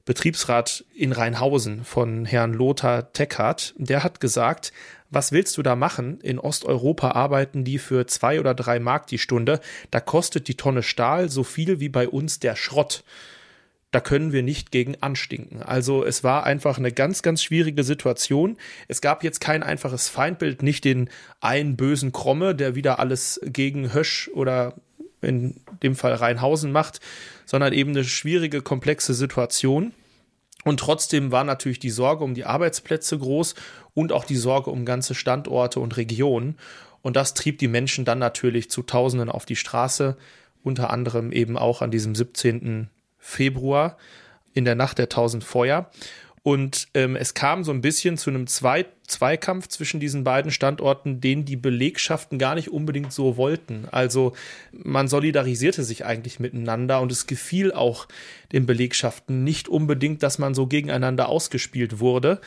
Betriebsrat 0.06 0.86
in 0.96 1.12
Rheinhausen 1.12 1.84
von 1.84 2.26
Herrn 2.26 2.54
Lothar 2.54 3.12
Teckhardt. 3.12 3.76
Der 3.78 4.04
hat 4.04 4.20
gesagt, 4.20 4.72
was 5.12 5.32
willst 5.32 5.58
du 5.58 5.62
da 5.62 5.76
machen? 5.76 6.20
In 6.22 6.40
Osteuropa 6.40 7.12
arbeiten 7.12 7.64
die 7.64 7.80
für 7.80 8.08
zwei 8.08 8.40
oder 8.40 8.54
drei 8.54 8.80
Mark 8.80 9.08
die 9.08 9.18
Stunde. 9.18 9.60
Da 9.92 10.00
kostet 10.00 10.48
die 10.48 10.56
Tonne 10.56 10.84
Stahl 10.84 11.30
so 11.30 11.44
viel 11.44 11.80
wie 11.80 11.90
bei 11.90 12.08
uns 12.08 12.40
der 12.40 12.56
Schrott. 12.56 13.04
Da 13.92 14.00
können 14.00 14.32
wir 14.32 14.44
nicht 14.44 14.72
gegen 14.72 15.02
anstinken. 15.02 15.64
Also 15.64 16.06
es 16.06 16.24
war 16.24 16.44
einfach 16.44 16.78
eine 16.78 16.92
ganz, 16.92 17.24
ganz 17.24 17.42
schwierige 17.42 17.84
Situation. 17.84 18.58
Es 18.88 19.02
gab 19.02 19.24
jetzt 19.24 19.42
kein 19.42 19.64
einfaches 19.64 20.10
Feindbild, 20.10 20.62
nicht 20.62 20.86
den 20.86 21.10
einen 21.42 21.76
bösen 21.76 22.12
Kromme, 22.12 22.54
der 22.54 22.76
wieder 22.76 23.00
alles 23.00 23.42
gegen 23.44 23.92
Hösch 23.92 24.30
oder 24.34 24.76
in 25.22 25.56
dem 25.82 25.96
Fall 25.96 26.14
Rheinhausen 26.14 26.72
macht, 26.72 27.00
sondern 27.46 27.74
eben 27.74 27.92
eine 27.92 28.04
schwierige, 28.04 28.62
komplexe 28.62 29.14
Situation. 29.16 29.94
Und 30.66 30.80
trotzdem 30.80 31.32
war 31.32 31.44
natürlich 31.44 31.80
die 31.80 31.90
Sorge 31.90 32.24
um 32.24 32.36
die 32.36 32.46
Arbeitsplätze 32.46 33.18
groß 33.18 33.56
und 33.94 34.12
auch 34.12 34.26
die 34.26 34.36
Sorge 34.36 34.70
um 34.70 34.86
ganze 34.86 35.16
Standorte 35.16 35.80
und 35.80 35.98
Regionen. 35.98 36.58
Und 37.02 37.16
das 37.16 37.34
trieb 37.34 37.60
die 37.60 37.68
Menschen 37.68 38.06
dann 38.06 38.20
natürlich 38.20 38.70
zu 38.70 38.84
Tausenden 38.84 39.30
auf 39.30 39.46
die 39.46 39.56
Straße, 39.56 40.18
unter 40.64 40.90
anderem 40.90 41.32
eben 41.32 41.58
auch 41.58 41.82
an 41.82 41.92
diesem 41.92 42.14
17. 42.14 42.90
Februar 43.20 43.98
in 44.54 44.66
der 44.66 44.76
Nacht 44.76 44.98
der 44.98 45.10
Tausend 45.10 45.44
Feuer. 45.44 45.90
Und 46.42 46.88
ähm, 46.94 47.16
es 47.16 47.34
kam 47.34 47.64
so 47.64 47.72
ein 47.72 47.82
bisschen 47.82 48.18
zu 48.18 48.30
einem 48.30 48.48
Zwei 48.48 48.86
Zweikampf 49.10 49.68
zwischen 49.68 50.00
diesen 50.00 50.24
beiden 50.24 50.52
Standorten, 50.52 51.20
den 51.20 51.44
die 51.44 51.56
Belegschaften 51.56 52.38
gar 52.38 52.56
nicht 52.56 52.70
unbedingt 52.70 53.12
so 53.12 53.38
wollten. 53.38 53.88
Also 53.92 54.34
man 54.72 55.08
solidarisierte 55.08 55.84
sich 55.84 56.06
eigentlich 56.06 56.40
miteinander 56.40 57.02
und 57.02 57.12
es 57.12 57.28
gefiel 57.28 57.72
auch 57.72 58.08
den 58.52 58.66
Belegschaften 58.66 59.44
nicht 59.44 59.68
unbedingt, 59.68 60.22
dass 60.22 60.38
man 60.38 60.54
so 60.54 60.68
gegeneinander 60.68 61.28
ausgespielt 61.28 62.00
wurde. 62.00 62.40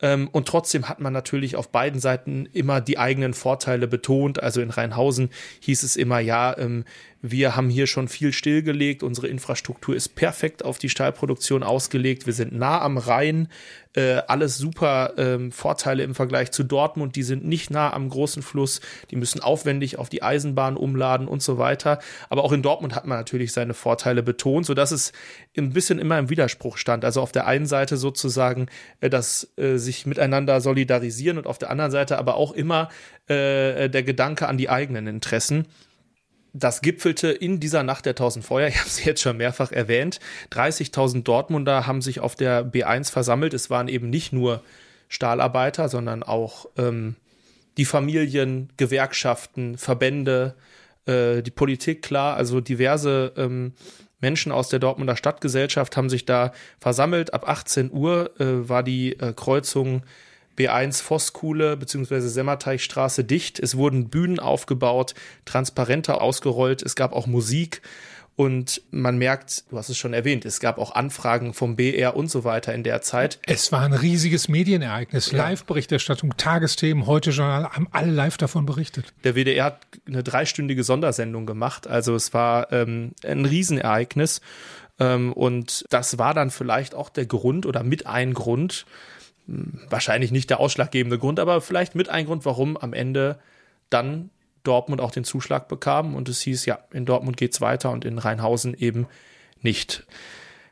Ähm, 0.00 0.28
und 0.32 0.46
trotzdem 0.46 0.88
hat 0.88 1.00
man 1.00 1.12
natürlich 1.12 1.56
auf 1.56 1.70
beiden 1.70 2.00
Seiten 2.00 2.46
immer 2.52 2.80
die 2.80 2.98
eigenen 2.98 3.34
Vorteile 3.34 3.88
betont. 3.88 4.42
Also 4.42 4.60
in 4.60 4.70
Rheinhausen 4.70 5.30
hieß 5.60 5.82
es 5.82 5.96
immer, 5.96 6.20
ja, 6.20 6.56
ähm, 6.56 6.84
wir 7.26 7.56
haben 7.56 7.70
hier 7.70 7.86
schon 7.86 8.08
viel 8.08 8.34
stillgelegt. 8.34 9.02
Unsere 9.02 9.28
Infrastruktur 9.28 9.96
ist 9.96 10.14
perfekt 10.14 10.62
auf 10.62 10.76
die 10.76 10.90
Stahlproduktion 10.90 11.62
ausgelegt. 11.62 12.26
Wir 12.26 12.34
sind 12.34 12.52
nah 12.52 12.82
am 12.82 12.98
Rhein. 12.98 13.48
Äh, 13.94 14.20
alles 14.26 14.58
super 14.58 15.14
ähm, 15.16 15.50
Vorteile 15.50 16.02
im 16.02 16.14
Vergleich 16.14 16.50
zu 16.50 16.64
Dortmund. 16.64 17.16
Die 17.16 17.22
sind 17.22 17.46
nicht 17.46 17.70
nah 17.70 17.94
am 17.94 18.10
großen 18.10 18.42
Fluss. 18.42 18.82
Die 19.10 19.16
müssen 19.16 19.40
aufwendig 19.40 19.98
auf 19.98 20.10
die 20.10 20.22
Eisenbahn 20.22 20.76
umladen 20.76 21.26
und 21.26 21.42
so 21.42 21.56
weiter. 21.56 21.98
Aber 22.28 22.44
auch 22.44 22.52
in 22.52 22.60
Dortmund 22.60 22.94
hat 22.94 23.06
man 23.06 23.16
natürlich 23.16 23.52
seine 23.52 23.72
Vorteile 23.72 24.22
betont, 24.22 24.66
sodass 24.66 24.90
es 24.90 25.12
ein 25.56 25.72
bisschen 25.72 25.98
immer 25.98 26.18
im 26.18 26.28
Widerspruch 26.28 26.76
stand. 26.76 27.06
Also 27.06 27.22
auf 27.22 27.32
der 27.32 27.46
einen 27.46 27.64
Seite 27.64 27.96
sozusagen 27.96 28.66
äh, 29.00 29.08
das 29.08 29.48
äh, 29.56 29.78
sich 29.78 30.04
miteinander 30.04 30.60
solidarisieren 30.60 31.38
und 31.38 31.46
auf 31.46 31.56
der 31.56 31.70
anderen 31.70 31.90
Seite 31.90 32.18
aber 32.18 32.34
auch 32.34 32.52
immer 32.52 32.90
äh, 33.28 33.88
der 33.88 34.02
Gedanke 34.02 34.46
an 34.46 34.58
die 34.58 34.68
eigenen 34.68 35.06
Interessen 35.06 35.64
das 36.54 36.80
gipfelte 36.80 37.28
in 37.30 37.60
dieser 37.60 37.82
Nacht 37.82 38.06
der 38.06 38.14
tausend 38.14 38.44
Feuer. 38.46 38.68
Ich 38.74 38.78
habe 38.78 38.88
es 38.88 39.04
jetzt 39.04 39.20
schon 39.20 39.36
mehrfach 39.36 39.72
erwähnt. 39.72 40.20
30.000 40.52 41.24
Dortmunder 41.24 41.86
haben 41.86 42.00
sich 42.00 42.20
auf 42.20 42.36
der 42.36 42.64
B1 42.64 43.10
versammelt. 43.10 43.52
Es 43.52 43.68
waren 43.68 43.88
eben 43.88 44.08
nicht 44.08 44.32
nur 44.32 44.62
Stahlarbeiter, 45.08 45.88
sondern 45.88 46.22
auch 46.22 46.66
ähm, 46.78 47.16
die 47.76 47.84
Familien, 47.84 48.70
Gewerkschaften, 48.76 49.76
Verbände, 49.76 50.54
äh, 51.06 51.42
die 51.42 51.50
Politik, 51.50 52.02
klar. 52.02 52.36
Also 52.36 52.60
diverse 52.60 53.32
ähm, 53.36 53.72
Menschen 54.20 54.52
aus 54.52 54.68
der 54.68 54.78
Dortmunder 54.78 55.16
Stadtgesellschaft 55.16 55.96
haben 55.96 56.08
sich 56.08 56.24
da 56.24 56.52
versammelt. 56.78 57.34
Ab 57.34 57.48
18 57.48 57.92
Uhr 57.92 58.30
äh, 58.40 58.68
war 58.68 58.82
die 58.82 59.18
äh, 59.18 59.32
Kreuzung 59.34 60.02
B1 60.56 61.02
Vosskuhle 61.02 61.76
bzw. 61.76 62.20
Semmerteichstraße 62.20 63.24
dicht. 63.24 63.58
Es 63.58 63.76
wurden 63.76 64.08
Bühnen 64.08 64.38
aufgebaut, 64.38 65.14
Transparente 65.44 66.20
ausgerollt, 66.20 66.82
es 66.82 66.96
gab 66.96 67.12
auch 67.12 67.26
Musik. 67.26 67.82
Und 68.36 68.82
man 68.90 69.16
merkt, 69.16 69.64
du 69.70 69.78
hast 69.78 69.88
es 69.90 69.96
schon 69.96 70.12
erwähnt, 70.12 70.44
es 70.44 70.58
gab 70.58 70.78
auch 70.78 70.96
Anfragen 70.96 71.54
vom 71.54 71.76
BR 71.76 72.16
und 72.16 72.28
so 72.28 72.42
weiter 72.42 72.74
in 72.74 72.82
der 72.82 73.00
Zeit. 73.00 73.38
Es 73.46 73.70
war 73.70 73.82
ein 73.82 73.92
riesiges 73.92 74.48
Medienereignis. 74.48 75.30
Ja. 75.30 75.38
Live-Berichterstattung, 75.38 76.36
Tagesthemen, 76.36 77.06
heute 77.06 77.30
Journal, 77.30 77.68
haben 77.70 77.86
alle 77.92 78.10
live 78.10 78.36
davon 78.36 78.66
berichtet. 78.66 79.12
Der 79.22 79.36
WDR 79.36 79.66
hat 79.66 79.86
eine 80.08 80.24
dreistündige 80.24 80.82
Sondersendung 80.82 81.46
gemacht. 81.46 81.86
Also 81.86 82.16
es 82.16 82.34
war 82.34 82.72
ähm, 82.72 83.12
ein 83.24 83.44
Riesenereignis. 83.44 84.40
Ähm, 84.98 85.32
und 85.32 85.84
das 85.90 86.18
war 86.18 86.34
dann 86.34 86.50
vielleicht 86.50 86.96
auch 86.96 87.10
der 87.10 87.26
Grund 87.26 87.66
oder 87.66 87.84
mit 87.84 88.06
ein 88.08 88.34
Grund, 88.34 88.84
wahrscheinlich 89.46 90.30
nicht 90.30 90.50
der 90.50 90.60
ausschlaggebende 90.60 91.18
Grund, 91.18 91.38
aber 91.38 91.60
vielleicht 91.60 91.94
mit 91.94 92.08
ein 92.08 92.26
Grund, 92.26 92.44
warum 92.44 92.76
am 92.76 92.92
Ende 92.92 93.38
dann 93.90 94.30
Dortmund 94.62 95.00
auch 95.00 95.10
den 95.10 95.24
Zuschlag 95.24 95.68
bekam 95.68 96.14
und 96.14 96.28
es 96.28 96.40
hieß, 96.40 96.64
ja, 96.66 96.78
in 96.92 97.04
Dortmund 97.04 97.36
geht's 97.36 97.60
weiter 97.60 97.90
und 97.90 98.04
in 98.04 98.18
Rheinhausen 98.18 98.74
eben 98.74 99.06
nicht. 99.60 100.06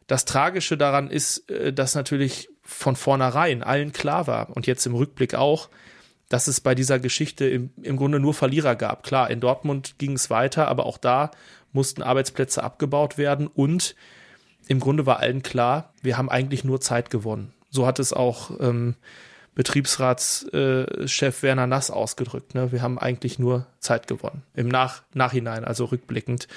Das 0.07 0.25
Tragische 0.25 0.77
daran 0.77 1.09
ist, 1.09 1.51
äh, 1.51 1.73
dass 1.73 1.95
natürlich 1.95 2.49
von 2.63 2.97
vornherein 2.97 3.63
allen 3.63 3.93
klar 3.93 4.27
war 4.27 4.55
und 4.57 4.67
jetzt 4.67 4.87
im 4.87 4.95
Rückblick 4.95 5.35
auch, 5.35 5.69
dass 6.29 6.49
es 6.49 6.61
bei 6.61 6.75
dieser 6.75 6.99
Geschichte 6.99 7.47
im, 7.47 7.71
im 7.83 7.99
Grunde 7.99 8.19
nur 8.19 8.33
Verlierer 8.33 8.75
gab. 8.75 9.03
Klar, 9.03 9.31
in 9.31 9.41
Dortmund 9.41 9.99
ging 9.99 10.13
es 10.13 10.31
weiter, 10.31 10.69
aber 10.69 10.87
auch 10.87 10.97
da 10.97 11.31
mussten 11.73 12.03
Arbeitsplätze 12.03 12.63
abgebaut 12.63 13.19
werden 13.19 13.47
und 13.47 13.95
im 14.69 14.81
Grunde 14.81 15.05
war 15.05 15.19
allen 15.19 15.43
klar, 15.43 15.93
wir 16.03 16.17
haben 16.17 16.31
eigentlich 16.31 16.65
nur 16.65 16.81
Zeit 16.81 17.11
gewonnen. 17.11 17.53
So 17.73 17.87
hat 17.87 17.99
es 17.99 18.13
auch 18.13 18.53
ähm, 18.61 18.95
Betriebsratschef 19.55 20.53
äh, 20.53 21.43
Werner 21.43 21.67
Nass 21.67 21.91
ausgedrückt. 21.91 22.55
Ne? 22.55 22.71
Wir 22.71 22.83
haben 22.83 22.99
eigentlich 22.99 23.39
nur 23.39 23.67
Zeit 23.81 24.07
gewonnen. 24.07 24.43
Im 24.55 24.69
Nach 24.69 25.03
Nachhinein, 25.15 25.65
also 25.65 25.87
rückblickend. 25.87 26.49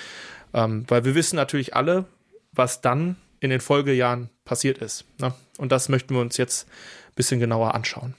Ähm, 0.53 0.85
weil 0.87 1.05
wir 1.05 1.15
wissen 1.15 1.37
natürlich 1.37 1.75
alle, 1.75 2.05
was 2.51 2.81
dann 2.81 3.15
in 3.39 3.49
den 3.49 3.61
Folgejahren 3.61 4.29
passiert 4.43 4.77
ist. 4.79 5.05
Ne? 5.19 5.33
Und 5.57 5.71
das 5.71 5.89
möchten 5.89 6.13
wir 6.13 6.21
uns 6.21 6.37
jetzt 6.37 6.67
ein 6.67 7.15
bisschen 7.15 7.39
genauer 7.39 7.75
anschauen. 7.75 8.13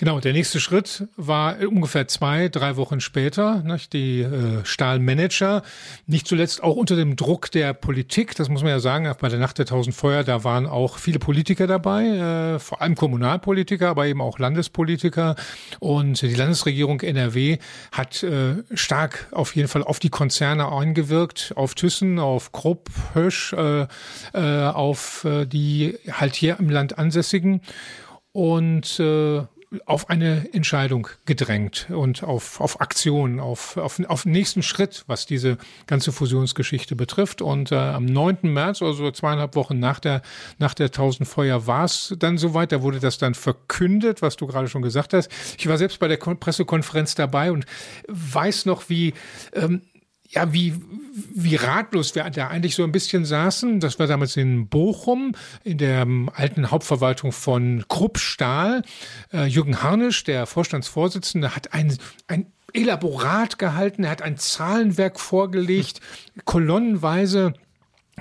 Genau, 0.00 0.20
der 0.20 0.32
nächste 0.32 0.60
Schritt 0.60 1.08
war 1.16 1.56
ungefähr 1.58 2.06
zwei, 2.06 2.48
drei 2.48 2.76
Wochen 2.76 3.00
später. 3.00 3.64
Nicht? 3.64 3.92
Die 3.92 4.20
äh, 4.20 4.64
Stahlmanager, 4.64 5.64
nicht 6.06 6.28
zuletzt 6.28 6.62
auch 6.62 6.76
unter 6.76 6.94
dem 6.94 7.16
Druck 7.16 7.50
der 7.50 7.72
Politik, 7.72 8.36
das 8.36 8.48
muss 8.48 8.62
man 8.62 8.70
ja 8.70 8.78
sagen, 8.78 9.12
bei 9.20 9.28
der 9.28 9.40
Nacht 9.40 9.58
der 9.58 9.66
tausend 9.66 9.96
Feuer, 9.96 10.22
da 10.22 10.44
waren 10.44 10.66
auch 10.68 10.98
viele 10.98 11.18
Politiker 11.18 11.66
dabei, 11.66 12.04
äh, 12.04 12.58
vor 12.60 12.80
allem 12.80 12.94
Kommunalpolitiker, 12.94 13.88
aber 13.88 14.06
eben 14.06 14.20
auch 14.20 14.38
Landespolitiker. 14.38 15.34
Und 15.80 16.22
die 16.22 16.32
Landesregierung 16.32 17.00
NRW 17.00 17.58
hat 17.90 18.22
äh, 18.22 18.62
stark 18.74 19.26
auf 19.32 19.56
jeden 19.56 19.66
Fall 19.66 19.82
auf 19.82 19.98
die 19.98 20.10
Konzerne 20.10 20.70
eingewirkt, 20.70 21.54
auf 21.56 21.74
Thyssen, 21.74 22.20
auf 22.20 22.52
Krupp, 22.52 22.88
Hösch, 23.14 23.52
äh, 23.52 23.88
äh, 24.32 24.68
auf 24.68 25.24
äh, 25.24 25.44
die 25.44 25.98
halt 26.08 26.36
hier 26.36 26.60
im 26.60 26.70
Land 26.70 26.98
Ansässigen. 26.98 27.62
Und 28.30 29.00
äh, 29.00 29.42
auf 29.84 30.08
eine 30.08 30.48
Entscheidung 30.52 31.08
gedrängt 31.26 31.88
und 31.90 32.22
auf, 32.22 32.60
auf 32.60 32.80
Aktion, 32.80 33.38
auf, 33.38 33.76
auf, 33.76 34.00
auf 34.08 34.22
den 34.22 34.32
nächsten 34.32 34.62
Schritt, 34.62 35.04
was 35.06 35.26
diese 35.26 35.58
ganze 35.86 36.10
Fusionsgeschichte 36.10 36.96
betrifft. 36.96 37.42
Und 37.42 37.72
äh, 37.72 37.76
am 37.76 38.06
9. 38.06 38.38
März, 38.42 38.80
also 38.80 39.10
zweieinhalb 39.10 39.54
Wochen 39.56 39.78
nach 39.78 40.00
der, 40.00 40.22
nach 40.58 40.72
der 40.72 40.86
1000 40.86 41.28
Feuer, 41.28 41.66
war 41.66 41.84
es 41.84 42.14
dann 42.18 42.38
soweit. 42.38 42.72
Da 42.72 42.82
wurde 42.82 42.98
das 42.98 43.18
dann 43.18 43.34
verkündet, 43.34 44.22
was 44.22 44.36
du 44.36 44.46
gerade 44.46 44.68
schon 44.68 44.82
gesagt 44.82 45.12
hast. 45.12 45.30
Ich 45.58 45.68
war 45.68 45.76
selbst 45.76 45.98
bei 45.98 46.08
der 46.08 46.16
Pressekonferenz 46.16 47.14
dabei 47.14 47.52
und 47.52 47.66
weiß 48.08 48.64
noch, 48.64 48.88
wie 48.88 49.12
ähm, 49.52 49.82
ja, 50.28 50.52
wie, 50.52 50.74
wie 51.34 51.56
ratlos 51.56 52.14
wir 52.14 52.28
da 52.30 52.48
eigentlich 52.48 52.74
so 52.74 52.84
ein 52.84 52.92
bisschen 52.92 53.24
saßen. 53.24 53.80
Das 53.80 53.98
war 53.98 54.06
damals 54.06 54.36
in 54.36 54.68
Bochum, 54.68 55.34
in 55.64 55.78
der 55.78 56.02
ähm, 56.02 56.30
alten 56.34 56.70
Hauptverwaltung 56.70 57.32
von 57.32 57.84
Krupp 57.88 58.18
Stahl. 58.18 58.82
Äh, 59.32 59.46
Jürgen 59.46 59.82
Harnisch, 59.82 60.24
der 60.24 60.46
Vorstandsvorsitzende, 60.46 61.56
hat 61.56 61.72
ein, 61.72 61.96
ein 62.26 62.46
Elaborat 62.74 63.58
gehalten, 63.58 64.04
er 64.04 64.10
hat 64.10 64.22
ein 64.22 64.36
Zahlenwerk 64.36 65.18
vorgelegt, 65.18 66.00
kolonnenweise 66.44 67.54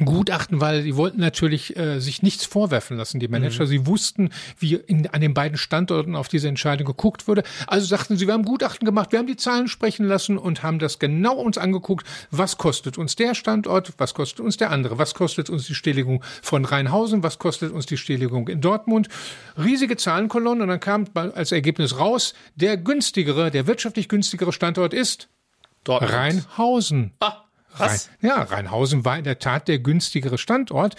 Gutachten, 0.06 0.62
weil 0.62 0.84
sie 0.84 0.96
wollten 0.96 1.20
natürlich 1.20 1.76
äh, 1.78 2.00
sich 2.00 2.22
nichts 2.22 2.46
vorwerfen 2.46 2.98
lassen, 2.98 3.20
die 3.20 3.28
Manager. 3.28 3.64
Mhm. 3.64 3.68
Sie 3.68 3.88
wussten, 3.88 4.30
wie 4.60 4.76
in, 4.76 5.08
an 5.08 5.22
den 5.22 5.34
beiden 5.34 5.58
Standorten 5.58 6.16
auf 6.16 6.28
diese 6.28 6.48
Entscheidung 6.48 6.86
geguckt 6.86 7.28
wurde. 7.28 7.44
Also 7.68 7.88
sagten 7.88 8.18
sie, 8.18 8.28
wir 8.28 8.34
haben 8.34 8.46
Gutachten 8.46 8.86
gemacht, 8.86 9.12
wir 9.12 9.20
haben 9.20 9.28
die 9.28 9.38
Zahlen 9.38 9.68
sprechen 9.68 10.06
lassen 10.06 10.38
und 10.38 10.64
haben 10.64 10.80
das 10.80 11.00
genau 11.00 11.36
uns 11.36 11.58
angeguckt. 11.58 12.06
Was 12.32 12.58
kostet 12.58 12.98
uns 12.98 13.16
der 13.16 13.36
Standort? 13.36 13.94
Was 13.98 14.14
kostet 14.14 14.40
uns 14.40 14.58
der 14.58 14.72
andere? 14.72 14.98
Was 14.98 15.14
kostet 15.14 15.50
uns 15.50 15.68
die 15.68 15.76
Stilllegung 15.76 16.24
von 16.42 16.66
Rheinhausen? 16.66 17.24
Was 17.24 17.40
kostet 17.40 17.72
uns 17.72 17.86
die 17.86 17.98
Stilllegung 17.98 18.48
in 18.48 18.62
Dortmund? 18.62 19.10
Riesige 19.58 19.98
Zahlenkolonnen 19.98 20.62
und 20.64 20.70
dann 20.70 20.80
kam 20.80 21.06
als 21.14 21.52
Ergebnis 21.52 22.00
raus, 22.00 22.34
der 22.56 22.78
günstigere, 22.78 23.52
der 23.52 23.68
wirtschaftlich 23.68 24.10
günstigere 24.10 24.54
Standort 24.54 24.94
ist 24.94 25.30
Dortmund. 25.84 26.14
Rheinhausen. 26.14 27.14
Ah. 27.20 27.47
Was? 27.80 28.10
Rhein, 28.22 28.30
ja, 28.30 28.42
Rheinhausen 28.42 29.06
war 29.06 29.18
in 29.18 29.24
der 29.24 29.40
Tat 29.40 29.68
der 29.68 29.80
günstigere 29.80 30.38
Standort. 30.38 30.96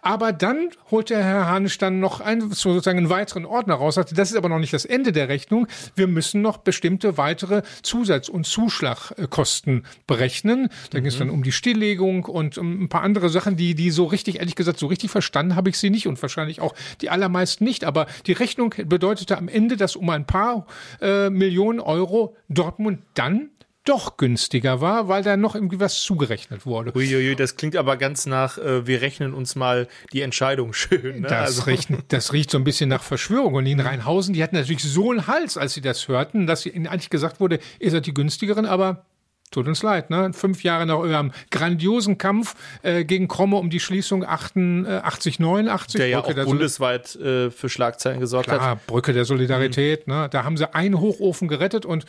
Aber 0.00 0.32
dann 0.32 0.70
holte 0.90 1.22
Herr 1.22 1.46
Hanisch 1.46 1.78
dann 1.78 2.00
noch 2.00 2.20
einen, 2.20 2.52
sozusagen 2.52 2.98
einen 2.98 3.10
weiteren 3.10 3.44
Ordner 3.44 3.74
raus, 3.74 3.94
sagte, 3.94 4.14
das 4.14 4.30
ist 4.30 4.36
aber 4.36 4.48
noch 4.48 4.58
nicht 4.58 4.72
das 4.72 4.84
Ende 4.84 5.12
der 5.12 5.28
Rechnung. 5.28 5.66
Wir 5.94 6.06
müssen 6.06 6.42
noch 6.42 6.58
bestimmte 6.58 7.16
weitere 7.16 7.62
Zusatz- 7.82 8.28
und 8.28 8.46
Zuschlagkosten 8.46 9.84
berechnen. 10.06 10.68
Da 10.90 10.98
mhm. 10.98 11.02
ging 11.02 11.06
es 11.06 11.18
dann 11.18 11.30
um 11.30 11.42
die 11.42 11.52
Stilllegung 11.52 12.24
und 12.24 12.58
um 12.58 12.84
ein 12.84 12.88
paar 12.88 13.02
andere 13.02 13.28
Sachen, 13.28 13.56
die, 13.56 13.74
die 13.74 13.90
so 13.90 14.04
richtig, 14.04 14.38
ehrlich 14.38 14.56
gesagt, 14.56 14.78
so 14.78 14.86
richtig 14.86 15.10
verstanden 15.10 15.56
habe 15.56 15.70
ich 15.70 15.78
sie 15.78 15.90
nicht 15.90 16.06
und 16.06 16.20
wahrscheinlich 16.20 16.60
auch 16.60 16.74
die 17.00 17.10
allermeisten 17.10 17.64
nicht. 17.64 17.84
Aber 17.84 18.06
die 18.26 18.32
Rechnung 18.32 18.74
bedeutete 18.86 19.38
am 19.38 19.48
Ende, 19.48 19.76
dass 19.76 19.96
um 19.96 20.08
ein 20.10 20.26
paar 20.26 20.66
äh, 21.00 21.30
Millionen 21.30 21.80
Euro 21.80 22.36
Dortmund 22.48 23.02
dann 23.14 23.50
doch 23.84 24.16
günstiger 24.16 24.80
war, 24.80 25.08
weil 25.08 25.22
da 25.22 25.36
noch 25.36 25.54
irgendwie 25.54 25.80
was 25.80 26.00
zugerechnet 26.00 26.66
wurde. 26.66 26.94
Uiuiui, 26.94 27.34
das 27.34 27.56
klingt 27.56 27.76
aber 27.76 27.96
ganz 27.96 28.26
nach, 28.26 28.58
äh, 28.58 28.86
wir 28.86 29.02
rechnen 29.02 29.34
uns 29.34 29.56
mal 29.56 29.88
die 30.12 30.20
Entscheidung 30.20 30.72
schön. 30.72 31.22
Ne? 31.22 31.28
Das, 31.28 31.58
also. 31.58 31.62
riecht, 31.62 31.88
das 32.08 32.32
riecht 32.32 32.50
so 32.50 32.58
ein 32.58 32.64
bisschen 32.64 32.88
nach 32.88 33.02
Verschwörung. 33.02 33.54
Und 33.54 33.66
in 33.66 33.80
Rheinhausen, 33.80 34.34
die 34.34 34.42
hatten 34.42 34.56
natürlich 34.56 34.84
so 34.84 35.10
einen 35.10 35.26
Hals, 35.26 35.56
als 35.56 35.74
sie 35.74 35.80
das 35.80 36.06
hörten, 36.06 36.46
dass 36.46 36.64
ihnen 36.64 36.86
eigentlich 36.86 37.10
gesagt 37.10 37.40
wurde, 37.40 37.58
ihr 37.80 37.90
seid 37.90 38.06
die 38.06 38.14
günstigeren, 38.14 38.66
aber 38.66 39.04
tut 39.52 39.68
uns 39.68 39.82
leid, 39.82 40.10
ne? 40.10 40.32
Fünf 40.32 40.64
Jahre 40.64 40.86
nach 40.86 40.96
eurem 40.96 41.30
grandiosen 41.50 42.18
Kampf 42.18 42.54
äh, 42.82 43.04
gegen 43.04 43.28
Kromme 43.28 43.56
um 43.56 43.70
die 43.70 43.80
Schließung 43.80 44.24
88, 44.24 45.38
89. 45.38 45.98
Der 45.98 46.08
ja 46.08 46.20
Brücke 46.20 46.30
auch 46.30 46.34
der 46.34 46.44
bundesweit 46.44 47.14
äh, 47.16 47.50
für 47.50 47.68
Schlagzeilen 47.68 48.18
gesorgt 48.18 48.48
Klar, 48.48 48.60
hat. 48.62 48.86
Brücke 48.86 49.12
der 49.12 49.24
Solidarität, 49.24 50.06
mhm. 50.06 50.14
ne? 50.14 50.28
Da 50.30 50.44
haben 50.44 50.56
sie 50.56 50.74
einen 50.74 51.00
Hochofen 51.00 51.48
gerettet 51.48 51.86
und 51.86 52.06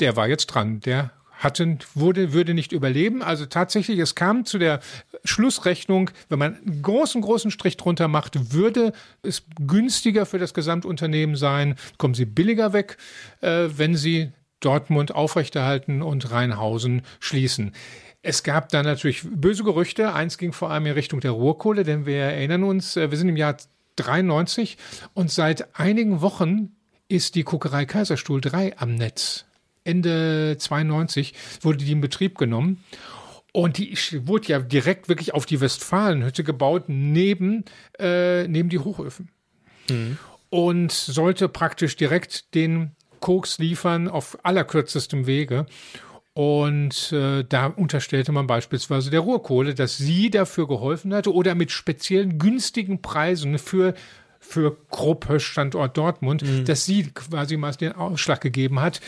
der 0.00 0.16
war 0.16 0.28
jetzt 0.28 0.46
dran. 0.46 0.80
Der 0.80 1.12
hatten, 1.38 1.78
wurde, 1.94 2.32
würde 2.32 2.52
nicht 2.52 2.72
überleben. 2.72 3.22
Also 3.22 3.46
tatsächlich, 3.46 3.98
es 3.98 4.14
kam 4.14 4.44
zu 4.44 4.58
der 4.58 4.80
Schlussrechnung, 5.24 6.10
wenn 6.28 6.38
man 6.38 6.56
einen 6.56 6.82
großen, 6.82 7.22
großen 7.22 7.50
Strich 7.50 7.76
drunter 7.76 8.08
macht, 8.08 8.52
würde 8.52 8.92
es 9.22 9.44
günstiger 9.60 10.26
für 10.26 10.38
das 10.38 10.52
Gesamtunternehmen 10.52 11.36
sein, 11.36 11.76
kommen 11.96 12.14
sie 12.14 12.26
billiger 12.26 12.72
weg, 12.72 12.96
äh, 13.40 13.68
wenn 13.76 13.94
sie 13.94 14.32
Dortmund 14.60 15.14
aufrechterhalten 15.14 16.02
und 16.02 16.30
Rheinhausen 16.32 17.02
schließen. 17.20 17.72
Es 18.22 18.42
gab 18.42 18.70
dann 18.70 18.84
natürlich 18.84 19.22
böse 19.24 19.62
Gerüchte. 19.62 20.12
Eins 20.12 20.38
ging 20.38 20.52
vor 20.52 20.70
allem 20.70 20.86
in 20.86 20.92
Richtung 20.92 21.20
der 21.20 21.30
Ruhrkohle, 21.30 21.84
denn 21.84 22.04
wir 22.04 22.16
erinnern 22.16 22.64
uns, 22.64 22.96
äh, 22.96 23.10
wir 23.10 23.18
sind 23.18 23.28
im 23.28 23.36
Jahr 23.36 23.56
93 23.96 24.76
und 25.14 25.30
seit 25.30 25.78
einigen 25.78 26.20
Wochen 26.20 26.76
ist 27.08 27.36
die 27.36 27.42
Kokerei 27.42 27.84
Kaiserstuhl 27.84 28.40
3 28.40 28.78
am 28.78 28.94
Netz. 28.94 29.47
Ende 29.88 30.56
92 30.58 31.34
wurde 31.62 31.78
die 31.78 31.92
in 31.92 32.00
Betrieb 32.00 32.38
genommen. 32.38 32.84
Und 33.52 33.78
die 33.78 33.96
wurde 34.26 34.48
ja 34.48 34.58
direkt 34.60 35.08
wirklich 35.08 35.34
auf 35.34 35.46
die 35.46 35.60
Westfalenhütte 35.60 36.44
gebaut, 36.44 36.84
neben, 36.88 37.64
äh, 37.98 38.46
neben 38.46 38.68
die 38.68 38.78
Hochöfen. 38.78 39.30
Mhm. 39.90 40.18
Und 40.50 40.92
sollte 40.92 41.48
praktisch 41.48 41.96
direkt 41.96 42.54
den 42.54 42.92
Koks 43.20 43.58
liefern 43.58 44.08
auf 44.08 44.38
allerkürzestem 44.44 45.26
Wege. 45.26 45.66
Und 46.34 47.10
äh, 47.10 47.42
da 47.42 47.66
unterstellte 47.66 48.30
man 48.30 48.46
beispielsweise 48.46 49.10
der 49.10 49.20
Ruhrkohle, 49.20 49.74
dass 49.74 49.96
sie 49.96 50.30
dafür 50.30 50.68
geholfen 50.68 51.12
hatte 51.12 51.34
oder 51.34 51.56
mit 51.56 51.72
speziellen 51.72 52.38
günstigen 52.38 53.02
Preisen 53.02 53.58
für 53.58 53.94
für 54.40 54.76
Kruppe 54.90 55.40
Standort 55.40 55.96
Dortmund, 55.96 56.42
mhm. 56.42 56.64
dass 56.64 56.84
sie 56.84 57.10
quasi 57.12 57.56
mal 57.56 57.72
den 57.72 57.92
Ausschlag 57.92 58.40
gegeben 58.40 58.80
hat. 58.80 59.00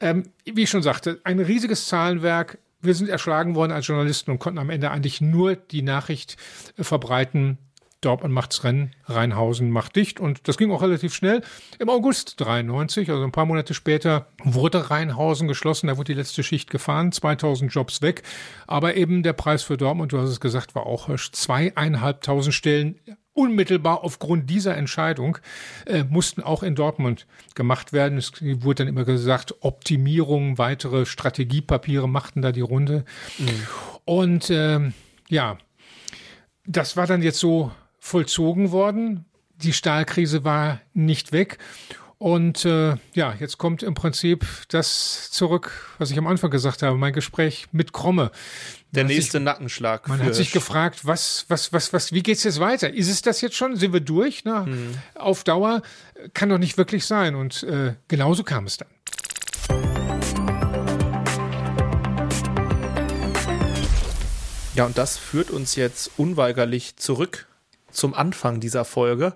Ähm, 0.00 0.24
wie 0.44 0.62
ich 0.62 0.70
schon 0.70 0.82
sagte, 0.82 1.20
ein 1.24 1.40
riesiges 1.40 1.86
Zahlenwerk. 1.86 2.58
Wir 2.84 2.94
sind 2.94 3.08
erschlagen 3.08 3.54
worden 3.54 3.70
als 3.70 3.86
Journalisten 3.86 4.32
und 4.32 4.40
konnten 4.40 4.58
am 4.58 4.68
Ende 4.68 4.90
eigentlich 4.90 5.20
nur 5.20 5.54
die 5.54 5.82
Nachricht 5.82 6.36
äh, 6.76 6.82
verbreiten, 6.82 7.58
Dortmund 8.02 8.34
macht's 8.34 8.64
Rennen, 8.64 8.90
Rheinhausen 9.06 9.70
macht 9.70 9.96
dicht 9.96 10.20
und 10.20 10.48
das 10.48 10.58
ging 10.58 10.70
auch 10.72 10.82
relativ 10.82 11.14
schnell. 11.14 11.40
Im 11.78 11.88
August 11.88 12.40
93, 12.40 13.08
also 13.10 13.22
ein 13.22 13.32
paar 13.32 13.46
Monate 13.46 13.74
später, 13.74 14.26
wurde 14.42 14.90
Rheinhausen 14.90 15.48
geschlossen, 15.48 15.86
da 15.86 15.96
wurde 15.96 16.12
die 16.12 16.18
letzte 16.18 16.42
Schicht 16.42 16.68
gefahren, 16.68 17.12
2000 17.12 17.72
Jobs 17.72 18.02
weg, 18.02 18.24
aber 18.66 18.96
eben 18.96 19.22
der 19.22 19.32
Preis 19.32 19.62
für 19.62 19.76
Dortmund, 19.76 20.12
du 20.12 20.18
hast 20.18 20.30
es 20.30 20.40
gesagt, 20.40 20.74
war 20.74 20.86
auch 20.86 21.08
zweieinhalbtausend 21.16 22.54
Stellen 22.54 22.98
unmittelbar 23.34 24.04
aufgrund 24.04 24.50
dieser 24.50 24.76
Entscheidung 24.76 25.38
äh, 25.86 26.04
mussten 26.04 26.42
auch 26.42 26.62
in 26.62 26.74
Dortmund 26.74 27.26
gemacht 27.54 27.92
werden. 27.92 28.18
Es 28.18 28.32
wurde 28.40 28.84
dann 28.84 28.88
immer 28.88 29.04
gesagt, 29.04 29.54
Optimierung, 29.60 30.58
weitere 30.58 31.06
Strategiepapiere 31.06 32.08
machten 32.08 32.42
da 32.42 32.52
die 32.52 32.60
Runde. 32.60 33.04
Mhm. 33.38 33.66
Und 34.04 34.50
äh, 34.50 34.80
ja, 35.28 35.58
das 36.66 36.96
war 36.96 37.06
dann 37.06 37.22
jetzt 37.22 37.38
so 37.38 37.72
vollzogen 37.98 38.70
worden. 38.70 39.24
Die 39.56 39.72
Stahlkrise 39.72 40.44
war 40.44 40.80
nicht 40.92 41.32
weg. 41.32 41.58
Und 42.22 42.64
äh, 42.64 42.94
ja, 43.14 43.34
jetzt 43.40 43.58
kommt 43.58 43.82
im 43.82 43.94
Prinzip 43.94 44.46
das 44.68 45.32
zurück, 45.32 45.92
was 45.98 46.12
ich 46.12 46.18
am 46.18 46.28
Anfang 46.28 46.52
gesagt 46.52 46.84
habe, 46.84 46.96
mein 46.96 47.12
Gespräch 47.12 47.66
mit 47.72 47.92
Kromme. 47.92 48.30
Der 48.92 49.02
nächste 49.02 49.38
sich, 49.38 49.40
Nackenschlag. 49.40 50.06
Man 50.06 50.22
hat 50.22 50.36
sich 50.36 50.52
gefragt, 50.52 51.04
was, 51.04 51.46
was, 51.48 51.72
was, 51.72 51.92
was, 51.92 52.12
wie 52.12 52.22
geht's 52.22 52.44
jetzt 52.44 52.60
weiter? 52.60 52.94
Ist 52.94 53.08
es 53.08 53.22
das 53.22 53.40
jetzt 53.40 53.56
schon? 53.56 53.74
Sind 53.74 53.92
wir 53.92 53.98
durch? 53.98 54.44
Na, 54.44 54.66
hm. 54.66 54.94
Auf 55.16 55.42
Dauer 55.42 55.82
kann 56.32 56.48
doch 56.48 56.58
nicht 56.58 56.78
wirklich 56.78 57.06
sein. 57.06 57.34
Und 57.34 57.64
äh, 57.64 57.94
genauso 58.06 58.44
kam 58.44 58.66
es 58.66 58.76
dann. 58.76 58.88
Ja, 64.76 64.86
und 64.86 64.96
das 64.96 65.18
führt 65.18 65.50
uns 65.50 65.74
jetzt 65.74 66.12
unweigerlich 66.18 66.94
zurück 66.94 67.48
zum 67.90 68.14
Anfang 68.14 68.60
dieser 68.60 68.84
Folge 68.84 69.34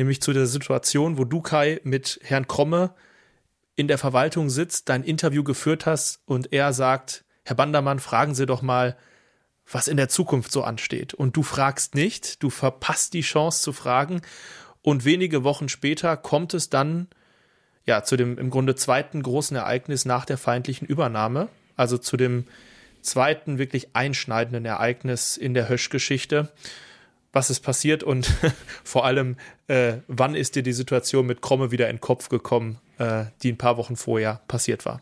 nämlich 0.00 0.22
zu 0.22 0.32
der 0.32 0.46
Situation, 0.46 1.18
wo 1.18 1.24
du, 1.24 1.42
Kai, 1.42 1.78
mit 1.84 2.20
Herrn 2.22 2.48
Kromme 2.48 2.94
in 3.76 3.86
der 3.86 3.98
Verwaltung 3.98 4.48
sitzt, 4.48 4.88
dein 4.88 5.04
Interview 5.04 5.44
geführt 5.44 5.84
hast 5.84 6.22
und 6.24 6.54
er 6.54 6.72
sagt, 6.72 7.24
Herr 7.44 7.54
Bandermann, 7.54 7.98
fragen 7.98 8.34
Sie 8.34 8.46
doch 8.46 8.62
mal, 8.62 8.96
was 9.70 9.88
in 9.88 9.98
der 9.98 10.08
Zukunft 10.08 10.52
so 10.52 10.64
ansteht. 10.64 11.12
Und 11.12 11.36
du 11.36 11.42
fragst 11.42 11.94
nicht, 11.94 12.42
du 12.42 12.48
verpasst 12.48 13.12
die 13.12 13.20
Chance 13.20 13.62
zu 13.62 13.74
fragen. 13.74 14.22
Und 14.80 15.04
wenige 15.04 15.44
Wochen 15.44 15.68
später 15.68 16.16
kommt 16.16 16.54
es 16.54 16.70
dann 16.70 17.08
ja 17.84 18.02
zu 18.02 18.16
dem 18.16 18.38
im 18.38 18.48
Grunde 18.48 18.74
zweiten 18.76 19.22
großen 19.22 19.56
Ereignis 19.56 20.06
nach 20.06 20.24
der 20.24 20.38
feindlichen 20.38 20.88
Übernahme, 20.88 21.48
also 21.76 21.98
zu 21.98 22.16
dem 22.16 22.46
zweiten 23.02 23.58
wirklich 23.58 23.94
einschneidenden 23.94 24.64
Ereignis 24.64 25.36
in 25.36 25.52
der 25.52 25.68
Hösch-Geschichte 25.68 26.50
was 27.32 27.50
ist 27.50 27.60
passiert 27.60 28.02
und 28.02 28.32
vor 28.84 29.04
allem, 29.04 29.36
äh, 29.68 29.94
wann 30.08 30.34
ist 30.34 30.56
dir 30.56 30.62
die 30.62 30.72
Situation 30.72 31.26
mit 31.26 31.42
Kromme 31.42 31.70
wieder 31.70 31.88
in 31.88 31.96
den 31.96 32.00
Kopf 32.00 32.28
gekommen, 32.28 32.78
äh, 32.98 33.24
die 33.42 33.52
ein 33.52 33.58
paar 33.58 33.76
Wochen 33.76 33.96
vorher 33.96 34.40
passiert 34.48 34.84
war? 34.84 35.00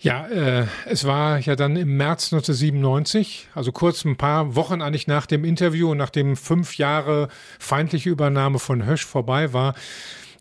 Ja, 0.00 0.28
äh, 0.28 0.66
es 0.86 1.06
war 1.06 1.40
ja 1.40 1.56
dann 1.56 1.76
im 1.76 1.96
März 1.96 2.32
1997, 2.32 3.48
also 3.54 3.72
kurz 3.72 4.04
ein 4.04 4.16
paar 4.16 4.54
Wochen 4.54 4.80
eigentlich 4.80 5.08
nach 5.08 5.26
dem 5.26 5.44
Interview 5.44 5.90
und 5.90 5.96
nachdem 5.96 6.36
fünf 6.36 6.78
Jahre 6.78 7.28
feindliche 7.58 8.10
Übernahme 8.10 8.60
von 8.60 8.86
Hösch 8.86 9.04
vorbei 9.04 9.52
war, 9.52 9.74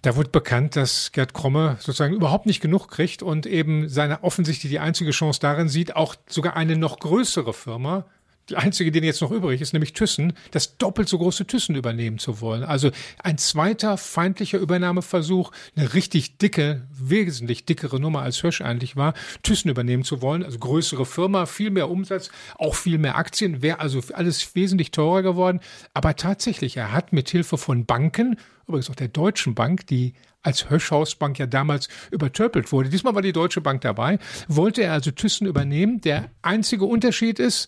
da 0.04 0.16
wurde 0.16 0.30
bekannt, 0.30 0.76
dass 0.76 1.12
Gerd 1.12 1.34
Kromme 1.34 1.78
sozusagen 1.80 2.14
überhaupt 2.14 2.46
nicht 2.46 2.62
genug 2.62 2.88
kriegt 2.88 3.24
und 3.24 3.48
eben 3.48 3.90
seine 3.90 4.24
offensichtlich 4.24 4.72
die 4.72 4.80
einzige 4.80 5.10
Chance 5.10 5.40
darin 5.40 5.70
sieht, 5.70 5.96
auch 5.96 6.16
sogar 6.28 6.56
eine 6.56 6.76
noch 6.78 7.00
größere 7.00 7.52
Firma, 7.52 8.06
die 8.50 8.56
einzige, 8.56 8.92
die 8.92 9.00
jetzt 9.00 9.22
noch 9.22 9.32
übrig 9.32 9.62
ist, 9.62 9.74
nämlich 9.74 9.94
Thyssen, 9.94 10.34
das 10.52 10.78
doppelt 10.78 11.10
so 11.10 11.18
große 11.18 11.46
Thyssen 11.46 11.76
übernehmen 11.76 12.18
zu 12.18 12.42
wollen. 12.42 12.64
Also 12.64 12.92
ein 13.22 13.38
zweiter 13.38 13.98
feindlicher 13.98 14.58
Übernahmeversuch, 14.58 15.52
eine 15.76 15.94
richtig 15.94 16.38
dicke, 16.38 16.88
wesentlich 16.92 17.66
dickere 17.66 18.00
Nummer 18.00 18.22
als 18.22 18.42
Hirsch 18.42 18.62
eigentlich 18.62 18.96
war, 18.96 19.14
Thyssen 19.44 19.70
übernehmen 19.70 20.04
zu 20.04 20.22
wollen. 20.22 20.44
Also 20.44 20.60
größere 20.60 21.06
Firma, 21.06 21.46
viel 21.46 21.72
mehr 21.72 21.90
Umsatz, 21.90 22.30
auch 22.56 22.76
viel 22.76 22.98
mehr 22.98 23.18
Aktien, 23.18 23.62
wäre 23.62 23.80
also 23.80 24.02
alles 24.14 24.56
wesentlich 24.56 24.92
teurer 24.92 25.24
geworden. 25.24 25.60
Aber 25.94 26.16
tatsächlich, 26.16 26.78
er 26.78 26.92
hat 26.92 27.14
mit 27.14 27.30
Hilfe 27.30 27.58
von 27.58 27.86
Banken, 27.86 28.38
übrigens 28.68 28.90
auch 28.90 28.96
der 28.96 29.08
Deutschen 29.10 29.56
Bank, 29.56 29.88
die 29.88 30.14
als 30.42 30.70
Höschhausbank 30.70 31.40
ja 31.40 31.46
damals 31.46 31.90
übertölpelt 32.12 32.72
wurde. 32.72 32.90
Diesmal 32.90 33.16
war 33.16 33.22
die 33.22 33.34
Deutsche 33.34 33.60
Bank 33.60 33.82
dabei, 33.82 34.18
wollte 34.48 34.84
er 34.84 34.94
also 34.94 35.12
Thyssen 35.12 35.46
übernehmen. 35.46 36.00
Der 36.02 36.30
einzige 36.42 36.86
Unterschied 36.86 37.40
ist, 37.40 37.68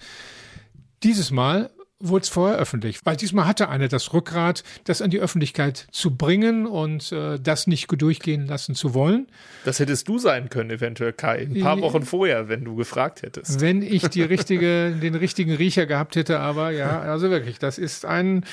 dieses 1.04 1.32
Mal 1.32 1.70
wurde 2.02 2.24
es 2.24 2.30
vorher 2.30 2.58
öffentlich, 2.58 3.00
weil 3.04 3.18
diesmal 3.18 3.46
hatte 3.46 3.68
einer 3.70 3.90
das 3.90 4.14
Rückgrat, 4.14 4.64
das 4.86 5.02
an 5.02 5.10
die 5.10 5.20
Öffentlichkeit 5.20 5.88
zu 5.92 6.16
bringen 6.16 6.66
und 6.66 7.12
äh, 7.12 7.38
das 7.40 7.68
nicht 7.68 7.90
durchgehen 7.90 8.48
lassen 8.48 8.74
zu 8.74 8.94
wollen. 8.94 9.28
Das 9.66 9.80
hättest 9.80 10.08
du 10.08 10.18
sein 10.18 10.50
können, 10.50 10.70
eventuell 10.70 11.12
Kai, 11.12 11.40
ein 11.40 11.60
paar 11.60 11.82
Wochen 11.82 12.04
vorher, 12.04 12.48
wenn 12.48 12.64
du 12.64 12.76
gefragt 12.76 13.22
hättest. 13.22 13.60
Wenn 13.60 13.82
ich 13.82 14.08
die 14.08 14.24
richtige, 14.24 14.92
den 15.02 15.16
richtigen 15.16 15.54
Riecher 15.54 15.86
gehabt 15.86 16.16
hätte, 16.16 16.40
aber 16.40 16.72
ja, 16.72 17.02
also 17.02 17.30
wirklich, 17.30 17.60
das 17.60 17.78
ist 17.78 18.06
ein 18.06 18.46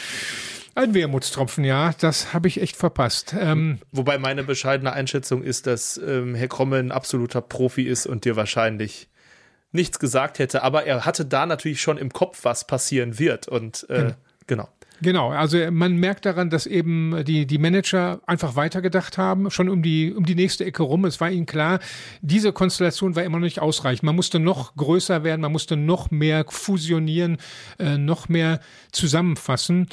ein 0.75 0.93
Wermutstropfen, 0.93 1.65
ja, 1.65 1.95
das 2.01 2.35
habe 2.35 2.49
ich 2.49 2.61
echt 2.61 2.77
verpasst. 2.77 3.35
Ähm, 3.39 3.79
Wobei 3.93 4.19
meine 4.19 4.45
bescheidene 4.45 4.93
Einschätzung 4.93 5.43
ist, 5.43 5.67
dass 5.67 5.97
ähm, 5.97 6.35
Herr 6.35 6.49
Kromme 6.49 6.77
ein 6.77 6.93
absoluter 6.93 7.41
Profi 7.41 7.85
ist 7.85 8.07
und 8.07 8.27
dir 8.27 8.37
wahrscheinlich 8.37 9.09
nichts 9.77 10.01
gesagt 10.01 10.41
hätte, 10.41 10.65
aber 10.65 10.85
er 10.85 11.05
hatte 11.05 11.25
da 11.25 11.47
natürlich 11.47 11.81
schon 11.81 11.99
im 11.99 12.13
Kopf, 12.13 12.41
was 12.43 12.67
passieren 12.67 13.19
wird 13.19 13.47
und 13.47 13.87
äh, 13.89 13.95
genau. 13.95 14.15
genau. 14.47 14.69
Genau, 15.03 15.31
also 15.31 15.59
man 15.71 15.97
merkt 15.97 16.25
daran, 16.25 16.49
dass 16.49 16.67
eben 16.67 17.23
die, 17.25 17.47
die 17.47 17.59
Manager 17.59 18.21
einfach 18.27 18.57
weitergedacht 18.57 19.19
haben, 19.19 19.51
schon 19.51 19.69
um 19.69 19.83
die, 19.83 20.15
um 20.15 20.25
die 20.25 20.35
nächste 20.35 20.65
Ecke 20.65 20.83
rum. 20.83 21.05
Es 21.05 21.21
war 21.21 21.31
ihnen 21.31 21.45
klar, 21.45 21.81
diese 22.23 22.53
Konstellation 22.53 23.15
war 23.15 23.23
immer 23.23 23.39
noch 23.39 23.45
nicht 23.45 23.61
ausreichend. 23.61 24.05
Man 24.05 24.17
musste 24.17 24.39
noch 24.39 24.75
größer 24.75 25.23
werden, 25.23 25.43
man 25.43 25.53
musste 25.53 25.77
noch 25.77 26.11
mehr 26.11 26.47
fusionieren, 26.49 27.37
äh, 27.79 27.99
noch 27.99 28.29
mehr 28.29 28.61
zusammenfassen. 28.91 29.89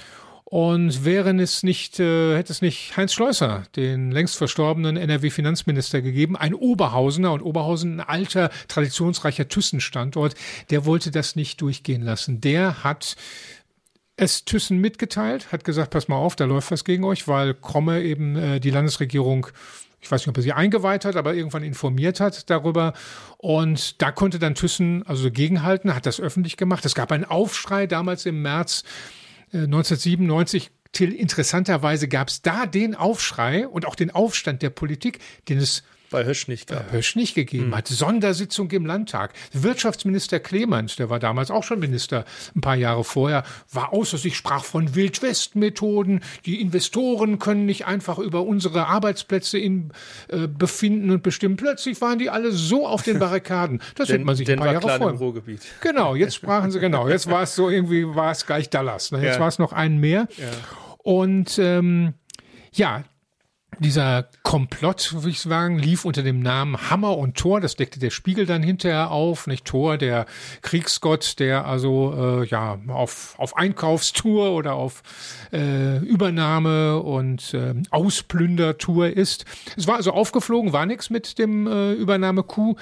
Und 0.53 1.03
wären 1.03 1.39
es 1.39 1.63
nicht, 1.63 1.99
äh, 1.99 2.37
hätte 2.37 2.53
es 2.53 2.61
nicht 2.61 2.95
Heinz 2.95 3.11
Schleuser, 3.11 3.63
den 3.75 4.11
längst 4.11 4.37
verstorbenen 4.37 4.97
NRW-Finanzminister 4.97 6.03
gegeben, 6.03 6.37
ein 6.37 6.53
Oberhausener 6.53 7.33
und 7.33 7.41
Oberhausen 7.41 7.99
ein 7.99 8.07
alter, 8.07 8.51
traditionsreicher 8.67 9.47
Thyssen-Standort, 9.47 10.35
der 10.69 10.85
wollte 10.85 11.09
das 11.09 11.35
nicht 11.35 11.59
durchgehen 11.59 12.03
lassen. 12.03 12.39
Der 12.39 12.83
hat 12.83 13.15
es 14.15 14.45
Thyssen 14.45 14.77
mitgeteilt, 14.77 15.51
hat 15.51 15.63
gesagt, 15.63 15.89
pass 15.89 16.07
mal 16.07 16.17
auf, 16.17 16.35
da 16.35 16.45
läuft 16.45 16.69
was 16.69 16.85
gegen 16.85 17.03
euch, 17.03 17.27
weil 17.27 17.55
Kromme 17.55 18.03
eben 18.03 18.35
äh, 18.35 18.59
die 18.59 18.69
Landesregierung 18.69 19.47
ich 20.01 20.11
weiß 20.11 20.21
nicht, 20.21 20.27
ob 20.27 20.37
er 20.37 20.43
sie 20.43 20.51
eingeweiht 20.53 21.05
hat, 21.05 21.15
aber 21.15 21.33
irgendwann 21.33 21.63
informiert 21.63 22.19
hat 22.19 22.49
darüber. 22.49 22.91
Und 23.37 24.01
da 24.01 24.11
konnte 24.11 24.37
dann 24.37 24.53
Thyssen 24.53 25.01
also 25.07 25.31
gegenhalten, 25.31 25.95
hat 25.95 26.05
das 26.05 26.19
öffentlich 26.19 26.57
gemacht. 26.57 26.85
Es 26.85 26.93
gab 26.93 27.13
einen 27.13 27.23
Aufschrei 27.23 27.87
damals 27.87 28.25
im 28.25 28.41
März 28.41 28.83
1997 29.53 30.67
äh, 30.67 30.69
Till, 30.93 31.11
interessanterweise 31.11 32.07
gab 32.07 32.27
es 32.27 32.43
da 32.43 32.67
den 32.67 32.93
Aufschrei 32.93 33.67
und 33.67 33.87
auch 33.87 33.95
den 33.95 34.11
Aufstand 34.11 34.61
der 34.61 34.69
Politik, 34.69 35.17
den 35.49 35.57
es 35.57 35.83
bei 36.13 36.26
Hösch 36.26 36.47
nicht 36.47 36.69
gab. 36.69 36.91
Hösch 36.91 37.15
nicht 37.15 37.34
gegeben 37.34 37.65
hm. 37.65 37.76
hat. 37.76 37.88
Sondersitzung 37.88 38.71
im 38.71 38.86
Landtag. 38.86 39.34
Wirtschaftsminister 39.52 40.39
Clemens, 40.39 40.95
der 40.95 41.10
war 41.10 41.19
damals 41.19 41.52
auch 41.52 41.63
schon 41.63 41.80
Minister 41.80 42.23
ein 42.56 42.62
paar 42.62 42.76
Jahre 42.76 43.04
vorher, 43.04 43.43
war 43.71 43.91
außer 43.91 44.17
sich, 44.17 44.38
sprach 44.38 44.63
von 44.63 44.95
Wildwest-Methoden. 44.95 46.21
Die 46.45 46.62
Investoren 46.62 47.39
können 47.39 47.65
nicht 47.65 47.86
einfach 47.86 48.19
über 48.19 48.43
unsere 48.43 48.86
Arbeitsplätze 48.88 49.58
in, 49.58 49.91
äh, 50.30 50.47
befinden 50.47 51.10
und 51.10 51.23
bestimmen. 51.23 51.58
Plötzlich 51.58 51.99
waren 51.99 52.19
die 52.19 52.30
alle 52.30 52.52
so 52.52 52.88
auf 52.88 53.04
den 53.04 53.19
Barrikaden. 53.19 53.82
Das 53.95 54.10
hätte 54.10 54.23
man 54.23 54.36
sich 54.36 54.49
ein 54.52 54.60
paar 54.60 54.71
Jahre 54.71 54.82
vorher. 54.82 55.10
Im 55.10 55.17
Ruhrgebiet. 55.17 55.62
Genau, 55.82 56.15
jetzt 56.15 56.36
sprachen 56.36 56.71
sie, 56.71 56.80
genau, 56.80 57.08
jetzt 57.08 57.30
war 57.30 57.43
es 57.43 57.56
so 57.56 57.69
irgendwie, 57.69 58.06
war 58.15 58.32
es 58.32 58.45
gleich 58.45 58.69
Dallas. 58.69 59.12
Ne? 59.12 59.23
Jetzt 59.23 59.36
ja. 59.36 59.39
war 59.39 59.47
es 59.47 59.60
noch 59.60 59.73
einen 59.73 59.99
mehr. 59.99 60.28
Ja. 60.38 60.47
Und 60.97 61.58
ähm, 61.60 62.13
ja, 62.71 63.04
dieser 63.79 64.29
Komplott, 64.43 65.13
würde 65.13 65.29
ich 65.29 65.39
sagen, 65.39 65.77
lief 65.77 66.05
unter 66.05 66.23
dem 66.23 66.39
Namen 66.39 66.89
Hammer 66.89 67.17
und 67.17 67.36
Thor. 67.38 67.62
Das 67.62 67.75
deckte 67.75 67.99
der 67.99 68.09
Spiegel 68.09 68.45
dann 68.45 68.63
hinterher 68.63 69.12
auf. 69.12 69.47
Nicht 69.47 69.65
Thor, 69.65 69.97
der 69.97 70.25
Kriegsgott, 70.62 71.39
der 71.39 71.65
also 71.65 72.41
äh, 72.41 72.45
ja 72.47 72.79
auf, 72.88 73.36
auf 73.38 73.57
Einkaufstour 73.57 74.51
oder 74.51 74.73
auf 74.73 75.03
äh, 75.51 75.97
Übernahme 75.99 76.99
und 76.99 77.53
äh, 77.53 77.75
Ausplündertour 77.89 79.09
ist. 79.09 79.45
Es 79.77 79.88
war 79.88 79.95
also 79.95 80.12
aufgeflogen, 80.12 80.73
war 80.73 80.86
nichts 80.86 81.09
mit 81.09 81.38
dem 81.39 81.67
äh, 81.67 81.93
Übernahme-Coup. 81.93 82.79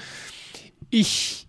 Ich 0.90 1.48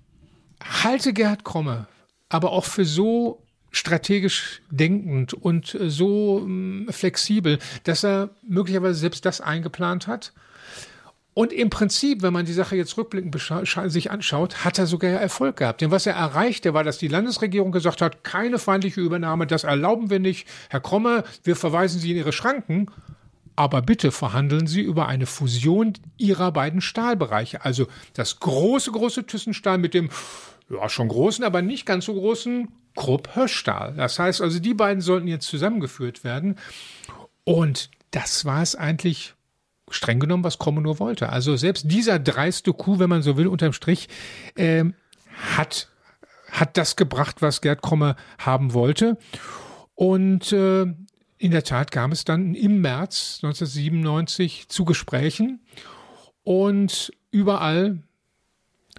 halte 0.61 1.13
Gerhard 1.13 1.43
Kromme 1.43 1.87
aber 2.33 2.51
auch 2.51 2.65
für 2.65 2.83
so 2.83 3.42
strategisch 3.73 4.61
denkend 4.69 5.33
und 5.33 5.75
äh, 5.75 5.89
so 5.89 6.39
mm, 6.39 6.87
flexibel, 6.89 7.59
dass 7.83 8.05
er 8.05 8.29
möglicherweise 8.47 8.95
selbst 8.99 9.25
das 9.25 9.41
eingeplant 9.41 10.07
hat. 10.07 10.31
Und 11.33 11.51
im 11.51 11.71
Prinzip, 11.71 12.21
wenn 12.21 12.31
man 12.31 12.45
die 12.45 12.53
Sache 12.53 12.75
jetzt 12.75 12.95
rückblickend 12.95 13.35
sich 13.87 14.11
anschaut, 14.11 14.63
hat 14.63 14.77
er 14.77 14.85
sogar 14.85 15.09
Erfolg 15.09 15.57
gehabt. 15.57 15.81
Denn 15.81 15.89
was 15.89 16.05
er 16.05 16.13
erreichte, 16.13 16.75
war, 16.75 16.83
dass 16.83 16.99
die 16.99 17.07
Landesregierung 17.07 17.71
gesagt 17.71 18.03
hat, 18.03 18.23
keine 18.23 18.59
feindliche 18.59 19.01
Übernahme, 19.01 19.47
das 19.47 19.63
erlauben 19.63 20.11
wir 20.11 20.19
nicht. 20.19 20.47
Herr 20.69 20.79
Kromme, 20.79 21.23
wir 21.43 21.55
verweisen 21.55 21.99
Sie 21.99 22.11
in 22.11 22.17
Ihre 22.17 22.33
Schranken. 22.33 22.87
Aber 23.55 23.81
bitte 23.81 24.11
verhandeln 24.11 24.67
Sie 24.67 24.81
über 24.81 25.07
eine 25.07 25.25
Fusion 25.25 25.93
Ihrer 26.17 26.51
beiden 26.51 26.81
Stahlbereiche. 26.81 27.65
Also 27.65 27.87
das 28.13 28.39
große, 28.39 28.91
große 28.91 29.25
Thyssenstahl 29.25 29.79
mit 29.79 29.95
dem, 29.95 30.09
ja, 30.69 30.89
schon 30.89 31.07
großen, 31.07 31.43
aber 31.43 31.61
nicht 31.61 31.85
ganz 31.85 32.05
so 32.05 32.13
großen 32.13 32.69
Krupp 32.95 33.35
Höschstahl. 33.35 33.93
Das 33.95 34.19
heißt 34.19 34.41
also, 34.41 34.59
die 34.59 34.73
beiden 34.73 35.01
sollten 35.01 35.27
jetzt 35.27 35.47
zusammengeführt 35.47 36.23
werden. 36.23 36.55
Und 37.43 37.89
das 38.11 38.45
war 38.45 38.61
es 38.61 38.75
eigentlich 38.75 39.33
streng 39.89 40.19
genommen, 40.19 40.43
was 40.43 40.59
Kromme 40.59 40.81
nur 40.81 40.99
wollte. 40.99 41.29
Also 41.29 41.55
selbst 41.55 41.89
dieser 41.91 42.19
dreiste 42.19 42.73
Kuh, 42.73 42.99
wenn 42.99 43.09
man 43.09 43.21
so 43.21 43.37
will, 43.37 43.47
unterm 43.47 43.73
Strich, 43.73 44.09
äh, 44.55 44.85
hat, 45.55 45.89
hat 46.51 46.77
das 46.77 46.95
gebracht, 46.95 47.41
was 47.41 47.61
Gerd 47.61 47.81
Kromme 47.81 48.15
haben 48.37 48.73
wollte. 48.73 49.17
Und 49.95 50.51
äh, 50.51 50.85
in 51.37 51.51
der 51.51 51.63
Tat 51.63 51.91
kam 51.91 52.11
es 52.11 52.23
dann 52.23 52.55
im 52.55 52.81
März 52.81 53.39
1997 53.43 54.69
zu 54.69 54.85
Gesprächen 54.85 55.59
und 56.43 57.11
überall, 57.31 57.99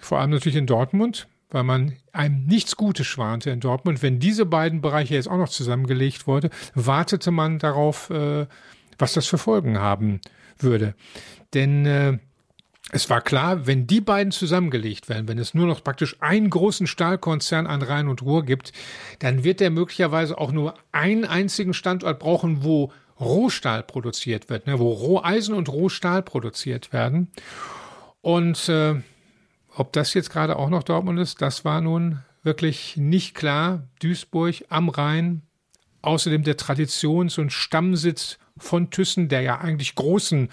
vor 0.01 0.19
allem 0.19 0.31
natürlich 0.31 0.57
in 0.57 0.67
Dortmund, 0.67 1.27
weil 1.55 1.63
man 1.63 1.93
einem 2.11 2.45
nichts 2.45 2.75
Gutes 2.75 3.07
schwante 3.07 3.49
in 3.49 3.61
Dortmund. 3.61 4.03
Wenn 4.03 4.19
diese 4.19 4.45
beiden 4.45 4.81
Bereiche 4.81 5.15
jetzt 5.15 5.29
auch 5.29 5.37
noch 5.37 5.47
zusammengelegt 5.47 6.27
wurde, 6.27 6.49
wartete 6.75 7.31
man 7.31 7.59
darauf, 7.59 8.09
äh, 8.09 8.45
was 8.99 9.13
das 9.13 9.25
für 9.25 9.37
Folgen 9.37 9.79
haben 9.79 10.19
würde. 10.59 10.95
Denn 11.53 11.85
äh, 11.85 12.17
es 12.91 13.09
war 13.09 13.21
klar, 13.21 13.65
wenn 13.65 13.87
die 13.87 14.01
beiden 14.01 14.33
zusammengelegt 14.33 15.07
werden, 15.07 15.29
wenn 15.29 15.39
es 15.39 15.53
nur 15.53 15.65
noch 15.65 15.81
praktisch 15.81 16.17
einen 16.19 16.49
großen 16.49 16.87
Stahlkonzern 16.87 17.67
an 17.67 17.81
Rhein 17.81 18.09
und 18.09 18.21
Ruhr 18.21 18.43
gibt, 18.43 18.73
dann 19.19 19.45
wird 19.45 19.61
der 19.61 19.69
möglicherweise 19.69 20.37
auch 20.37 20.51
nur 20.51 20.75
einen 20.91 21.23
einzigen 21.23 21.73
Standort 21.73 22.19
brauchen, 22.19 22.65
wo 22.65 22.91
Rohstahl 23.17 23.81
produziert 23.81 24.49
wird, 24.49 24.67
ne, 24.67 24.77
wo 24.77 24.91
Roheisen 24.91 25.55
und 25.55 25.69
Rohstahl 25.69 26.21
produziert 26.21 26.91
werden. 26.91 27.31
Und 28.21 28.67
äh, 28.67 28.95
ob 29.75 29.93
das 29.93 30.13
jetzt 30.13 30.29
gerade 30.29 30.57
auch 30.57 30.69
noch 30.69 30.83
Dortmund 30.83 31.19
ist, 31.19 31.41
das 31.41 31.65
war 31.65 31.81
nun 31.81 32.19
wirklich 32.43 32.95
nicht 32.97 33.35
klar. 33.35 33.83
Duisburg 34.01 34.55
am 34.69 34.89
Rhein, 34.89 35.41
außerdem 36.01 36.43
der 36.43 36.57
Traditions- 36.57 37.37
und 37.37 37.51
Stammsitz 37.51 38.37
von 38.57 38.89
Thyssen, 38.89 39.27
der 39.27 39.41
ja 39.41 39.59
eigentlich 39.59 39.95
großen 39.95 40.49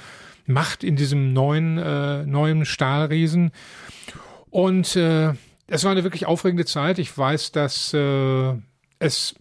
Macht 0.46 0.82
in 0.82 0.96
diesem 0.96 1.32
neuen, 1.32 1.78
äh, 1.78 2.26
neuen 2.26 2.64
Stahlriesen. 2.64 3.52
Und 4.50 4.96
äh, 4.96 5.34
es 5.68 5.84
war 5.84 5.92
eine 5.92 6.02
wirklich 6.02 6.26
aufregende 6.26 6.64
Zeit. 6.64 6.98
Ich 6.98 7.16
weiß, 7.16 7.52
dass 7.52 7.94
äh, 7.94 8.54
es 8.98 9.34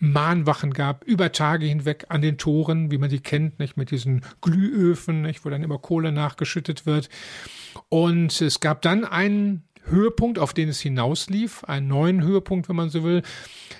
Mahnwachen 0.00 0.72
gab, 0.72 1.04
über 1.04 1.32
Tage 1.32 1.66
hinweg 1.66 2.06
an 2.08 2.22
den 2.22 2.38
Toren, 2.38 2.90
wie 2.90 2.98
man 2.98 3.10
die 3.10 3.20
kennt, 3.20 3.58
nicht 3.58 3.76
mit 3.76 3.90
diesen 3.90 4.22
Glühöfen, 4.40 5.22
nicht, 5.22 5.44
wo 5.44 5.50
dann 5.50 5.62
immer 5.62 5.78
Kohle 5.78 6.12
nachgeschüttet 6.12 6.86
wird. 6.86 7.08
Und 7.88 8.40
es 8.40 8.60
gab 8.60 8.82
dann 8.82 9.04
einen 9.04 9.64
Höhepunkt, 9.90 10.38
auf 10.38 10.52
den 10.52 10.68
es 10.68 10.80
hinauslief, 10.80 11.64
einen 11.64 11.88
neuen 11.88 12.22
Höhepunkt, 12.22 12.68
wenn 12.68 12.76
man 12.76 12.90
so 12.90 13.04
will. 13.04 13.22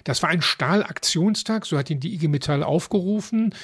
Das 0.05 0.23
war 0.23 0.31
ein 0.31 0.43
Stahlaktionstag, 0.43 1.67
so 1.67 1.79
hat 1.79 1.91
ihn 1.91 2.01
die 2.01 2.15
IG 2.15 2.29
Metall 2.29 2.63
aufgerufen, 2.63 3.55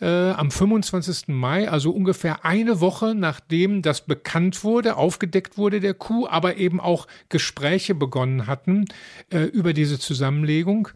äh, 0.00 0.30
am 0.30 0.50
25. 0.50 1.28
Mai, 1.28 1.68
also 1.68 1.90
ungefähr 1.90 2.44
eine 2.44 2.80
Woche 2.80 3.14
nachdem 3.14 3.82
das 3.82 4.02
bekannt 4.02 4.64
wurde, 4.64 4.96
aufgedeckt 4.96 5.56
wurde 5.56 5.80
der 5.80 5.94
Coup, 5.94 6.26
aber 6.30 6.56
eben 6.56 6.80
auch 6.80 7.06
Gespräche 7.28 7.94
begonnen 7.94 8.46
hatten 8.46 8.86
äh, 9.30 9.44
über 9.44 9.72
diese 9.72 9.98
Zusammenlegung. 9.98 10.88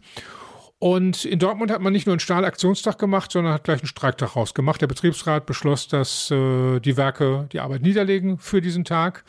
Und 0.79 1.25
in 1.25 1.39
Dortmund 1.39 1.71
hat 1.71 1.81
man 1.81 1.91
nicht 1.91 2.05
nur 2.05 2.13
einen 2.13 2.21
Stahlaktionstag 2.21 2.97
gemacht, 2.97 3.33
sondern 3.33 3.53
hat 3.53 3.65
gleich 3.65 3.81
einen 3.81 3.87
Streiktag 3.87 4.37
rausgemacht. 4.37 4.81
Der 4.81 4.87
Betriebsrat 4.87 5.45
beschloss, 5.45 5.89
dass 5.89 6.31
äh, 6.31 6.79
die 6.79 6.95
Werke 6.95 7.49
die 7.51 7.59
Arbeit 7.59 7.81
niederlegen 7.81 8.37
für 8.37 8.61
diesen 8.61 8.85
Tag. 8.85 9.25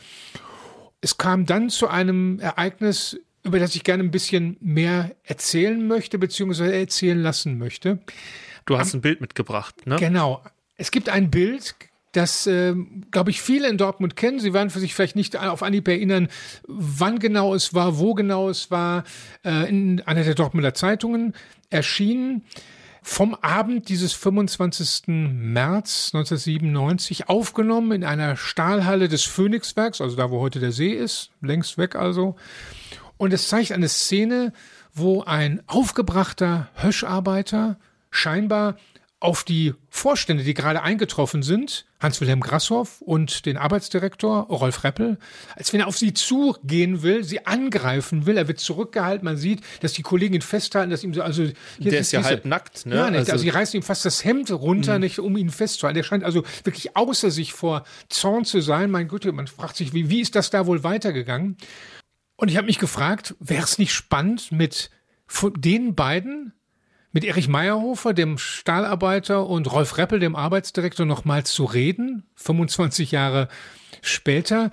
Es 1.01 1.17
kam 1.17 1.45
dann 1.45 1.69
zu 1.69 1.89
einem 1.89 2.39
Ereignis, 2.39 3.19
über 3.43 3.59
das 3.59 3.75
ich 3.75 3.83
gerne 3.83 4.01
ein 4.01 4.11
bisschen 4.11 4.55
mehr 4.61 5.11
erzählen 5.23 5.85
möchte, 5.85 6.17
beziehungsweise 6.17 6.73
erzählen 6.73 7.21
lassen 7.21 7.57
möchte. 7.57 7.99
Du 8.65 8.77
hast 8.77 8.93
Am, 8.93 8.99
ein 8.99 9.01
Bild 9.01 9.19
mitgebracht, 9.19 9.85
ne? 9.85 9.97
Genau. 9.97 10.41
Es 10.77 10.89
gibt 10.89 11.09
ein 11.09 11.29
Bild, 11.29 11.75
das, 12.11 12.45
äh, 12.47 12.75
glaube 13.11 13.31
ich, 13.31 13.41
viele 13.41 13.69
in 13.69 13.77
Dortmund 13.77 14.15
kennen. 14.15 14.39
Sie 14.39 14.53
werden 14.53 14.69
sich 14.69 14.93
vielleicht 14.93 15.15
nicht 15.15 15.37
auf 15.37 15.63
Anhieb 15.63 15.87
erinnern, 15.87 16.27
wann 16.67 17.19
genau 17.19 17.55
es 17.55 17.73
war, 17.73 17.97
wo 17.97 18.13
genau 18.13 18.49
es 18.49 18.71
war. 18.71 19.03
Äh, 19.43 19.69
in 19.69 20.01
einer 20.01 20.23
der 20.23 20.35
Dortmunder 20.35 20.73
Zeitungen 20.73 21.33
erschienen. 21.69 22.43
Vom 23.03 23.33
Abend 23.33 23.89
dieses 23.89 24.13
25. 24.13 25.07
März 25.07 26.11
1997 26.13 27.29
aufgenommen 27.29 27.93
in 27.93 28.03
einer 28.03 28.35
Stahlhalle 28.35 29.07
des 29.07 29.23
Phoenixwerks, 29.23 30.01
also 30.01 30.15
da, 30.15 30.29
wo 30.29 30.39
heute 30.39 30.59
der 30.59 30.71
See 30.71 30.91
ist, 30.91 31.31
längst 31.41 31.79
weg 31.79 31.95
also. 31.95 32.35
Und 33.17 33.33
es 33.33 33.47
zeigt 33.47 33.71
eine 33.71 33.89
Szene, 33.89 34.53
wo 34.93 35.23
ein 35.23 35.63
aufgebrachter 35.65 36.69
Höscharbeiter 36.75 37.77
scheinbar 38.11 38.75
auf 39.21 39.43
die 39.43 39.75
Vorstände, 39.87 40.43
die 40.43 40.55
gerade 40.55 40.81
eingetroffen 40.81 41.43
sind, 41.43 41.85
Hans-Wilhelm 41.99 42.41
Grasshoff 42.41 43.01
und 43.01 43.45
den 43.45 43.55
Arbeitsdirektor 43.55 44.47
Rolf 44.47 44.83
Reppel, 44.83 45.19
als 45.55 45.71
wenn 45.71 45.81
er 45.81 45.87
auf 45.87 45.95
sie 45.95 46.15
zugehen 46.15 47.03
will, 47.03 47.23
sie 47.23 47.45
angreifen 47.45 48.25
will. 48.25 48.35
Er 48.35 48.47
wird 48.47 48.59
zurückgehalten. 48.59 49.23
Man 49.23 49.37
sieht, 49.37 49.61
dass 49.81 49.93
die 49.93 50.01
Kollegen 50.01 50.33
ihn 50.33 50.41
festhalten, 50.41 50.89
dass 50.89 51.03
ihm 51.03 51.13
so, 51.13 51.21
also 51.21 51.43
der 51.43 51.53
ist, 51.93 52.07
ist 52.07 52.11
ja 52.13 52.19
diese, 52.19 52.29
halb 52.29 52.45
nackt, 52.45 52.87
ne? 52.87 52.95
Ja, 52.95 53.09
nicht, 53.11 53.19
also, 53.19 53.33
also, 53.33 53.43
sie 53.43 53.49
reißen 53.49 53.79
ihm 53.79 53.83
fast 53.83 54.03
das 54.05 54.25
Hemd 54.25 54.49
runter, 54.49 54.93
mh. 54.93 54.99
nicht, 54.99 55.19
um 55.19 55.37
ihn 55.37 55.51
festzuhalten. 55.51 55.97
Der 55.97 56.03
scheint 56.03 56.23
also 56.23 56.43
wirklich 56.63 56.97
außer 56.97 57.29
sich 57.29 57.53
vor 57.53 57.83
Zorn 58.09 58.43
zu 58.43 58.59
sein. 58.59 58.89
Mein 58.89 59.07
Gott, 59.07 59.25
man 59.25 59.45
fragt 59.45 59.77
sich, 59.77 59.93
wie, 59.93 60.09
wie 60.09 60.21
ist 60.21 60.35
das 60.35 60.49
da 60.49 60.65
wohl 60.65 60.83
weitergegangen? 60.83 61.57
Und 62.37 62.49
ich 62.49 62.57
habe 62.57 62.65
mich 62.65 62.79
gefragt, 62.79 63.35
wäre 63.39 63.63
es 63.63 63.77
nicht 63.77 63.93
spannend 63.93 64.51
mit 64.51 64.89
den 65.57 65.93
beiden 65.93 66.53
mit 67.11 67.23
Erich 67.23 67.47
Meyerhofer, 67.47 68.13
dem 68.13 68.37
Stahlarbeiter, 68.37 69.45
und 69.47 69.71
Rolf 69.71 69.97
Reppel, 69.97 70.19
dem 70.19 70.35
Arbeitsdirektor, 70.35 71.05
nochmal 71.05 71.43
zu 71.43 71.65
reden, 71.65 72.23
25 72.35 73.11
Jahre 73.11 73.47
später, 74.01 74.71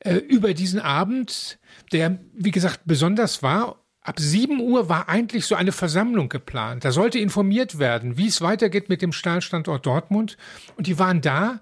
äh, 0.00 0.14
über 0.14 0.54
diesen 0.54 0.80
Abend, 0.80 1.58
der, 1.92 2.18
wie 2.34 2.50
gesagt, 2.50 2.80
besonders 2.84 3.42
war. 3.42 3.80
Ab 4.00 4.20
7 4.20 4.60
Uhr 4.60 4.88
war 4.90 5.08
eigentlich 5.08 5.46
so 5.46 5.54
eine 5.54 5.72
Versammlung 5.72 6.28
geplant. 6.28 6.84
Da 6.84 6.92
sollte 6.92 7.18
informiert 7.18 7.78
werden, 7.78 8.18
wie 8.18 8.26
es 8.26 8.42
weitergeht 8.42 8.90
mit 8.90 9.00
dem 9.00 9.12
Stahlstandort 9.12 9.86
Dortmund. 9.86 10.36
Und 10.76 10.86
die 10.86 10.98
waren 10.98 11.22
da, 11.22 11.60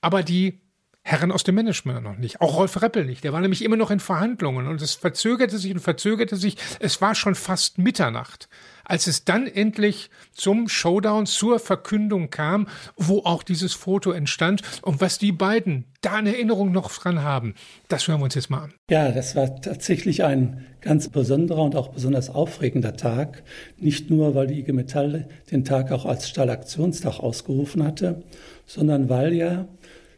aber 0.00 0.24
die 0.24 0.60
Herren 1.02 1.30
aus 1.30 1.44
dem 1.44 1.54
Management 1.54 2.02
noch 2.02 2.16
nicht. 2.16 2.40
Auch 2.40 2.56
Rolf 2.56 2.80
Reppel 2.80 3.04
nicht. 3.04 3.22
Der 3.22 3.32
war 3.32 3.40
nämlich 3.40 3.62
immer 3.62 3.76
noch 3.76 3.90
in 3.90 4.00
Verhandlungen 4.00 4.66
und 4.66 4.82
es 4.82 4.94
verzögerte 4.94 5.58
sich 5.58 5.72
und 5.72 5.80
verzögerte 5.80 6.36
sich. 6.36 6.56
Es 6.80 7.00
war 7.00 7.14
schon 7.14 7.34
fast 7.34 7.78
Mitternacht 7.78 8.48
als 8.84 9.06
es 9.06 9.24
dann 9.24 9.46
endlich 9.46 10.10
zum 10.32 10.68
Showdown, 10.68 11.26
zur 11.26 11.58
Verkündung 11.58 12.30
kam, 12.30 12.68
wo 12.96 13.20
auch 13.20 13.42
dieses 13.42 13.74
Foto 13.74 14.12
entstand 14.12 14.62
und 14.82 15.00
was 15.00 15.18
die 15.18 15.32
beiden 15.32 15.84
da 16.00 16.18
in 16.18 16.26
Erinnerung 16.26 16.72
noch 16.72 16.92
dran 16.92 17.22
haben, 17.22 17.54
das 17.88 18.06
hören 18.08 18.20
wir 18.20 18.24
uns 18.24 18.34
jetzt 18.34 18.50
mal 18.50 18.64
an. 18.64 18.74
Ja, 18.90 19.10
das 19.10 19.34
war 19.36 19.60
tatsächlich 19.60 20.22
ein 20.24 20.66
ganz 20.80 21.08
besonderer 21.08 21.62
und 21.62 21.76
auch 21.76 21.88
besonders 21.88 22.28
aufregender 22.28 22.96
Tag. 22.96 23.42
Nicht 23.78 24.10
nur, 24.10 24.34
weil 24.34 24.46
die 24.46 24.60
IG 24.60 24.72
Metall 24.72 25.28
den 25.50 25.64
Tag 25.64 25.90
auch 25.92 26.04
als 26.04 26.28
Stahlaktionstag 26.28 27.20
ausgerufen 27.20 27.82
hatte, 27.82 28.22
sondern 28.66 29.08
weil 29.08 29.32
ja 29.32 29.66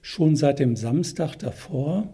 schon 0.02 0.36
seit 0.36 0.58
dem 0.58 0.76
Samstag 0.76 1.36
davor 1.38 2.08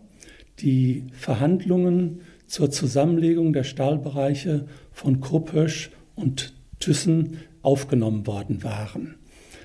die 0.61 1.07
Verhandlungen 1.13 2.21
zur 2.47 2.71
Zusammenlegung 2.71 3.53
der 3.53 3.65
Stahlbereiche 3.65 4.67
von 4.93 5.21
Kruppösch 5.21 5.91
und 6.15 6.53
Thyssen 6.81 7.39
aufgenommen 7.63 8.27
worden 8.27 8.63
waren. 8.63 9.17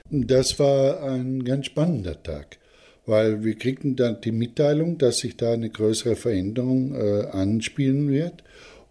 Das 0.09 0.57
war 0.59 1.03
ein 1.03 1.43
ganz 1.43 1.65
spannender 1.65 2.21
Tag, 2.23 2.57
weil 3.05 3.43
wir 3.43 3.55
kriegten 3.55 3.95
dann 3.95 4.21
die 4.21 4.31
Mitteilung, 4.31 4.97
dass 4.97 5.19
sich 5.19 5.35
da 5.35 5.51
eine 5.51 5.69
größere 5.69 6.15
Veränderung 6.15 6.95
äh, 6.95 7.25
anspielen 7.27 8.09
wird. 8.09 8.43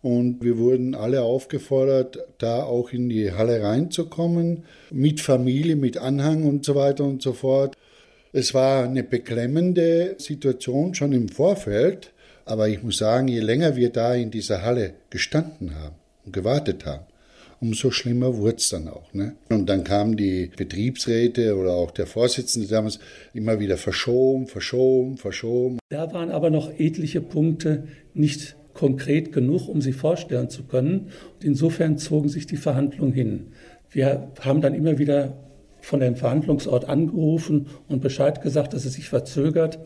Und 0.03 0.45
wir 0.45 0.59
wurden 0.59 0.95
alle 0.95 1.23
aufgefordert, 1.23 2.19
da 2.39 2.63
auch 2.63 2.93
in 2.93 3.09
die 3.09 3.33
Halle 3.33 3.63
reinzukommen, 3.63 4.65
mit 4.91 5.21
Familie, 5.21 5.75
mit 5.75 5.97
Anhang 5.97 6.45
und 6.45 6.65
so 6.65 6.75
weiter 6.75 7.05
und 7.05 7.23
so 7.23 7.33
fort. 7.33 7.77
Es 8.33 8.53
war 8.53 8.85
eine 8.85 9.03
beklemmende 9.03 10.17
Situation 10.19 10.95
schon 10.95 11.13
im 11.13 11.29
Vorfeld, 11.29 12.13
aber 12.45 12.69
ich 12.69 12.83
muss 12.83 12.99
sagen, 12.99 13.27
je 13.29 13.41
länger 13.41 13.75
wir 13.75 13.91
da 13.91 14.15
in 14.15 14.31
dieser 14.31 14.63
Halle 14.63 14.95
gestanden 15.11 15.75
haben 15.75 15.97
und 16.25 16.33
gewartet 16.33 16.85
haben, 16.85 17.07
umso 17.61 17.91
schlimmer 17.91 18.37
wurde 18.37 18.57
es 18.57 18.69
dann 18.69 18.89
auch. 18.89 19.13
Ne? 19.13 19.37
Und 19.49 19.69
dann 19.69 19.85
kamen 19.85 20.17
die 20.17 20.51
Betriebsräte 20.57 21.57
oder 21.57 21.73
auch 21.73 21.91
der 21.91 22.07
Vorsitzende 22.07 22.69
damals 22.69 22.99
immer 23.35 23.59
wieder 23.61 23.77
verschoben, 23.77 24.47
verschoben, 24.47 25.17
verschoben. 25.17 25.79
Da 25.89 26.13
waren 26.13 26.31
aber 26.31 26.51
noch 26.51 26.71
etliche 26.79 27.21
Punkte 27.21 27.89
nicht 28.15 28.57
konkret 28.75 29.33
genug, 29.33 29.69
um 29.69 29.81
sie 29.81 29.93
vorstellen 29.93 30.51
zu 30.51 30.65
können. 30.65 31.09
Und 31.35 31.45
insofern 31.45 31.99
zogen 31.99 32.29
sich 32.29 32.47
die 32.47 32.57
Verhandlungen 32.57 33.13
hin. 33.13 33.47
Wir 33.91 34.31
haben 34.41 34.61
dann 34.61 34.75
immer 34.75 34.99
wieder 34.99 35.37
von 35.81 36.01
dem 36.01 36.17
Verhandlungsort 36.17 36.87
angerufen 36.87 37.69
und 37.89 38.03
Bescheid 38.03 38.43
gesagt, 38.43 38.75
dass 38.75 38.85
es 38.85 38.95
sich 38.95 39.09
verzögert. 39.09 39.79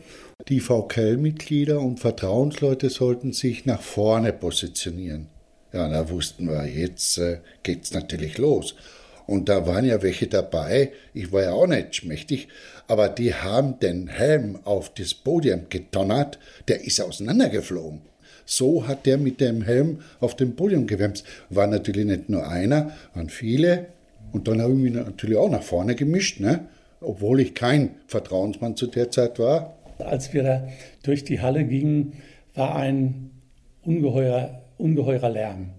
Die 0.49 0.59
VKL-Mitglieder 0.59 1.79
und 1.79 1.99
Vertrauensleute 1.99 2.89
sollten 2.89 3.33
sich 3.33 3.65
nach 3.65 3.81
vorne 3.81 4.33
positionieren. 4.33 5.27
Ja, 5.73 5.87
da 5.87 6.09
wussten 6.09 6.47
wir, 6.47 6.65
jetzt 6.65 7.17
äh, 7.17 7.37
geht's 7.63 7.93
natürlich 7.93 8.37
los. 8.37 8.75
Und 9.25 9.47
da 9.47 9.65
waren 9.65 9.85
ja 9.85 10.01
welche 10.01 10.27
dabei, 10.27 10.91
ich 11.13 11.31
war 11.31 11.43
ja 11.43 11.53
auch 11.53 11.67
nicht 11.67 11.95
schmächtig, 11.95 12.49
aber 12.87 13.07
die 13.07 13.33
haben 13.33 13.79
den 13.79 14.07
Helm 14.07 14.59
auf 14.65 14.93
das 14.93 15.13
Podium 15.13 15.67
gedonnert, 15.69 16.39
der 16.67 16.83
ist 16.83 16.99
auseinandergeflogen. 16.99 18.01
So 18.45 18.87
hat 18.87 19.05
der 19.05 19.17
mit 19.17 19.39
dem 19.39 19.61
Helm 19.61 19.99
auf 20.19 20.35
dem 20.35 20.57
Podium 20.57 20.87
gewämst. 20.87 21.25
War 21.49 21.67
natürlich 21.67 22.05
nicht 22.05 22.27
nur 22.27 22.45
einer, 22.45 22.91
waren 23.13 23.29
viele. 23.29 23.87
Und 24.33 24.47
dann 24.47 24.61
habe 24.61 24.73
ich 24.73 24.79
mich 24.79 24.93
natürlich 24.93 25.37
auch 25.37 25.49
nach 25.49 25.63
vorne 25.63 25.95
gemischt, 25.95 26.41
ne? 26.41 26.67
obwohl 26.99 27.39
ich 27.39 27.53
kein 27.53 27.91
Vertrauensmann 28.07 28.75
zu 28.75 28.87
der 28.87 29.11
Zeit 29.11 29.39
war. 29.39 29.77
Als 29.99 30.33
wir 30.33 30.43
da 30.43 30.67
durch 31.03 31.23
die 31.23 31.39
Halle 31.39 31.63
gingen, 31.63 32.13
war 32.55 32.75
ein 32.75 33.31
ungeheuer 33.83 34.60
ungeheurer 34.81 35.29
Lärm. 35.29 35.69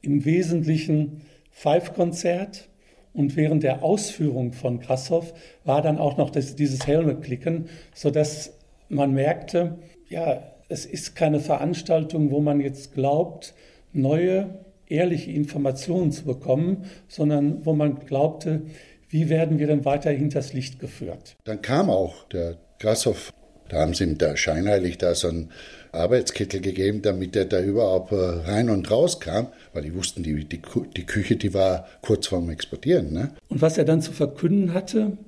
Im 0.00 0.24
Wesentlichen 0.24 1.22
Pfeifkonzert 1.50 2.68
und 3.12 3.36
während 3.36 3.62
der 3.62 3.82
Ausführung 3.82 4.52
von 4.52 4.80
Grashoff 4.80 5.32
war 5.64 5.82
dann 5.82 5.98
auch 5.98 6.16
noch 6.16 6.30
das, 6.30 6.56
dieses 6.56 6.86
Helme-Klicken, 6.86 7.68
sodass 7.94 8.54
man 8.88 9.12
merkte, 9.12 9.78
ja, 10.08 10.42
es 10.68 10.86
ist 10.86 11.14
keine 11.14 11.40
Veranstaltung, 11.40 12.30
wo 12.30 12.40
man 12.40 12.60
jetzt 12.60 12.94
glaubt, 12.94 13.54
neue, 13.92 14.58
ehrliche 14.88 15.30
Informationen 15.30 16.12
zu 16.12 16.24
bekommen, 16.24 16.84
sondern 17.08 17.64
wo 17.64 17.72
man 17.72 18.00
glaubte, 18.00 18.62
wie 19.08 19.28
werden 19.28 19.58
wir 19.58 19.68
denn 19.68 19.84
weiter 19.84 20.10
hinters 20.10 20.52
Licht 20.52 20.80
geführt. 20.80 21.36
Dann 21.44 21.62
kam 21.62 21.90
auch 21.90 22.24
der 22.28 22.56
Grashoff, 22.80 23.32
da 23.74 23.80
haben 23.80 23.94
sie 23.94 24.04
ihm 24.04 24.18
da 24.18 24.36
scheinheilig 24.36 24.98
da 24.98 25.14
so 25.14 25.28
ein 25.28 25.50
Arbeitskittel 25.90 26.60
gegeben, 26.60 27.02
damit 27.02 27.34
er 27.34 27.44
da 27.44 27.60
überhaupt 27.60 28.12
äh, 28.12 28.16
rein 28.16 28.70
und 28.70 28.90
raus 28.90 29.20
kam, 29.20 29.48
weil 29.72 29.82
die 29.82 29.94
wussten, 29.94 30.22
die, 30.22 30.44
die, 30.44 30.62
die 30.96 31.06
Küche, 31.06 31.36
die 31.36 31.54
war 31.54 31.86
kurz 32.00 32.28
vorm 32.28 32.50
Exportieren. 32.50 33.12
Ne? 33.12 33.34
Und 33.48 33.62
was 33.62 33.76
er 33.76 33.84
dann 33.84 34.00
zu 34.00 34.12
verkünden 34.12 34.74
hatte, 34.74 35.18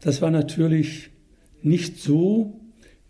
das 0.00 0.22
war 0.22 0.30
natürlich 0.30 1.10
nicht 1.62 2.00
so, 2.00 2.60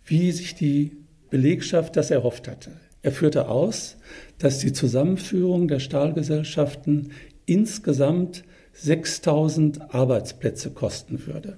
wie 0.05 0.31
sich 0.31 0.55
die 0.55 0.97
Belegschaft 1.29 1.95
das 1.95 2.11
erhofft 2.11 2.47
hatte. 2.47 2.71
Er 3.01 3.11
führte 3.11 3.47
aus, 3.47 3.97
dass 4.39 4.59
die 4.59 4.73
Zusammenführung 4.73 5.67
der 5.67 5.79
Stahlgesellschaften 5.79 7.11
insgesamt 7.45 8.43
6000 8.73 9.93
Arbeitsplätze 9.93 10.71
kosten 10.71 11.25
würde. 11.27 11.57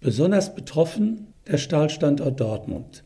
Besonders 0.00 0.54
betroffen 0.54 1.29
der 1.50 1.58
Stahlstandort 1.58 2.40
Dortmund. 2.40 3.04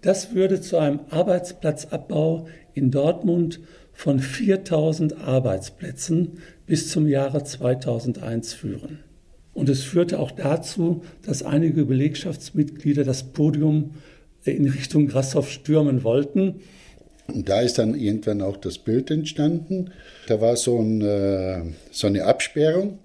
Das 0.00 0.34
würde 0.34 0.60
zu 0.60 0.78
einem 0.78 1.00
Arbeitsplatzabbau 1.10 2.46
in 2.74 2.90
Dortmund 2.90 3.60
von 3.92 4.20
4000 4.20 5.20
Arbeitsplätzen 5.20 6.38
bis 6.66 6.88
zum 6.88 7.08
Jahre 7.08 7.42
2001 7.42 8.54
führen. 8.54 9.00
Und 9.54 9.68
es 9.68 9.82
führte 9.82 10.20
auch 10.20 10.30
dazu, 10.30 11.02
dass 11.22 11.42
einige 11.42 11.84
Belegschaftsmitglieder 11.84 13.02
das 13.02 13.24
Podium 13.24 13.94
in 14.44 14.68
Richtung 14.68 15.08
Grashoff 15.08 15.50
stürmen 15.50 16.04
wollten. 16.04 16.60
Und 17.26 17.48
da 17.48 17.60
ist 17.60 17.78
dann 17.78 17.94
irgendwann 17.94 18.40
auch 18.40 18.56
das 18.56 18.78
Bild 18.78 19.10
entstanden. 19.10 19.90
Da 20.28 20.40
war 20.40 20.56
so, 20.56 20.78
ein, 20.78 21.02
äh, 21.02 21.62
so 21.90 22.06
eine 22.06 22.24
Absperrung 22.24 23.00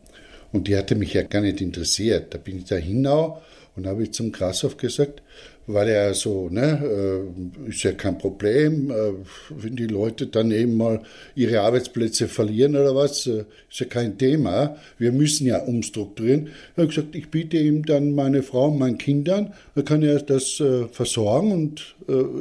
und 0.52 0.68
die 0.68 0.78
hatte 0.78 0.96
mich 0.96 1.14
ja 1.14 1.24
gar 1.24 1.42
nicht 1.42 1.60
interessiert. 1.60 2.36
Da 2.36 2.38
bin 2.38 2.60
ich 2.60 2.66
da 2.66 2.76
hinaus 2.76 3.40
und 3.76 3.88
habe 3.88 4.04
ich 4.04 4.12
zum 4.12 4.32
Grashoff 4.32 4.78
gesagt, 4.78 5.22
weil 5.66 5.88
er 5.88 6.14
so, 6.14 6.50
ne, 6.50 7.24
äh, 7.66 7.70
ist 7.70 7.84
ja 7.84 7.94
kein 7.94 8.18
Problem, 8.18 8.92
äh, 8.92 9.14
wenn 9.50 9.76
die 9.76 9.88
Leute 9.88 10.28
dann 10.28 10.52
eben 10.52 10.76
mal 10.76 11.02
ihre 11.36 11.62
Arbeitsplätze 11.62 12.28
verlieren 12.28 12.76
oder 12.76 12.96
was, 12.96 13.28
äh, 13.28 13.46
ist 13.70 13.80
ja 13.80 13.86
kein 13.86 14.18
Thema. 14.18 14.76
Wir 14.98 15.12
müssen 15.12 15.48
ja 15.48 15.64
umstrukturieren. 15.64 16.50
Er 16.76 16.84
hat 16.84 16.90
gesagt, 16.90 17.16
ich 17.16 17.30
biete 17.30 17.58
ihm 17.58 17.86
dann 17.86 18.14
meine 18.14 18.44
Frau 18.44 18.68
und 18.68 18.78
meinen 18.78 18.98
Kindern, 18.98 19.54
dann 19.76 19.86
kann 19.86 20.04
er 20.04 20.20
das 20.20 20.62
versorgen 20.92 21.52
und 21.52 21.96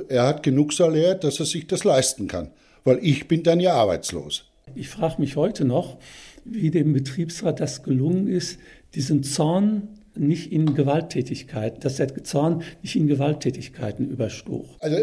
er 0.09 0.27
hat 0.27 0.42
genug 0.42 0.73
Salär, 0.73 1.14
dass 1.14 1.40
er 1.40 1.47
sich 1.47 1.66
das 1.66 1.85
leisten 1.85 2.29
kann, 2.29 2.49
weil 2.85 2.99
ich 3.03 3.29
bin 3.29 3.42
dann 3.42 3.61
ja 3.61 3.75
arbeitslos. 3.75 4.45
Ich 4.75 4.88
frage 4.88 5.21
mich 5.21 5.37
heute 5.37 5.64
noch, 5.64 5.99
wie 6.45 6.71
dem 6.71 6.92
Betriebsrat 6.92 7.61
das 7.61 7.83
gelungen 7.83 8.27
ist, 8.29 8.59
diesen 8.95 9.23
Zorn 9.23 9.88
nicht 10.14 10.53
in 10.53 10.75
Gewalttätigkeiten, 10.75 11.81
dass 11.81 11.96
der 11.96 12.25
Zorn 12.25 12.62
nicht 12.83 12.96
in 12.96 13.07
Gewalttätigkeiten 13.07 14.09
überstoch. 14.09 14.77
Also 14.81 14.98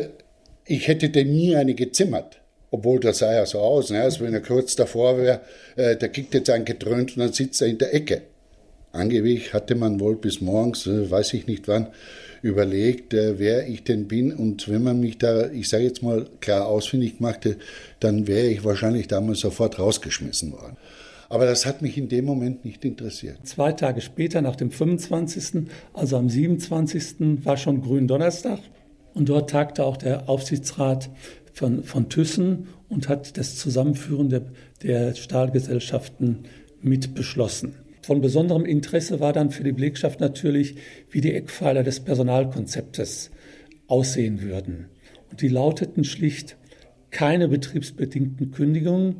ich 0.65 0.87
hätte 0.87 1.09
dem 1.09 1.31
nie 1.31 1.55
eine 1.55 1.73
gezimmert. 1.73 2.41
Obwohl 2.71 2.99
das 2.99 3.19
sah 3.19 3.33
ja 3.33 3.45
so 3.47 3.59
aus, 3.59 3.89
ne? 3.89 4.01
als 4.01 4.19
wenn 4.19 4.33
er 4.33 4.41
kurz 4.41 4.75
davor 4.75 5.17
wäre, 5.17 5.41
äh, 5.75 5.95
der 5.95 6.09
kriegt 6.09 6.35
jetzt 6.35 6.51
ein 6.51 6.65
gedröhnt 6.65 7.17
und 7.17 7.23
dann 7.23 7.33
sitzt 7.33 7.61
er 7.61 7.67
in 7.67 7.79
der 7.79 7.95
Ecke. 7.95 8.21
Angeblich 8.91 9.53
hatte 9.53 9.75
man 9.75 9.99
wohl 9.99 10.15
bis 10.15 10.41
morgens, 10.41 10.85
äh, 10.85 11.09
weiß 11.09 11.33
ich 11.33 11.47
nicht 11.47 11.67
wann, 11.67 11.87
überlegt, 12.43 13.13
äh, 13.13 13.39
wer 13.39 13.67
ich 13.67 13.83
denn 13.83 14.07
bin. 14.07 14.31
Und 14.31 14.69
wenn 14.69 14.83
man 14.83 14.99
mich 14.99 15.17
da, 15.17 15.49
ich 15.49 15.67
sage 15.69 15.83
jetzt 15.83 16.03
mal, 16.03 16.27
klar 16.41 16.67
ausfindig 16.67 17.19
machte, 17.19 17.57
dann 17.99 18.27
wäre 18.27 18.47
ich 18.47 18.63
wahrscheinlich 18.63 19.07
damals 19.07 19.39
sofort 19.39 19.79
rausgeschmissen 19.79 20.51
worden. 20.51 20.77
Aber 21.29 21.45
das 21.45 21.65
hat 21.67 21.83
mich 21.83 21.97
in 21.97 22.09
dem 22.09 22.25
Moment 22.25 22.65
nicht 22.65 22.83
interessiert. 22.83 23.45
Zwei 23.45 23.71
Tage 23.71 24.01
später, 24.01 24.41
nach 24.41 24.55
dem 24.55 24.71
25., 24.71 25.69
also 25.93 26.17
am 26.17 26.27
27., 26.27 27.45
war 27.45 27.55
schon 27.55 27.81
Gründonnerstag. 27.81 28.59
Und 29.13 29.29
dort 29.29 29.49
tagte 29.49 29.85
auch 29.85 29.97
der 29.97 30.27
Aufsichtsrat 30.27 31.09
von, 31.53 31.83
von 31.83 32.09
Thyssen 32.09 32.67
und 32.89 33.09
hat 33.09 33.37
das 33.37 33.57
Zusammenführen 33.57 34.29
der, 34.29 34.41
der 34.81 35.13
Stahlgesellschaften 35.13 36.45
mit 36.81 37.13
beschlossen. 37.13 37.75
Von 38.01 38.21
besonderem 38.21 38.65
Interesse 38.65 39.19
war 39.19 39.33
dann 39.33 39.51
für 39.51 39.63
die 39.63 39.71
Belegschaft 39.71 40.19
natürlich, 40.19 40.75
wie 41.11 41.21
die 41.21 41.33
Eckpfeiler 41.33 41.83
des 41.83 41.99
Personalkonzeptes 41.99 43.29
aussehen 43.87 44.41
würden. 44.41 44.87
Und 45.29 45.41
die 45.41 45.47
lauteten 45.47 46.03
schlicht 46.03 46.57
keine 47.11 47.49
betriebsbedingten 47.49 48.51
Kündigungen, 48.51 49.17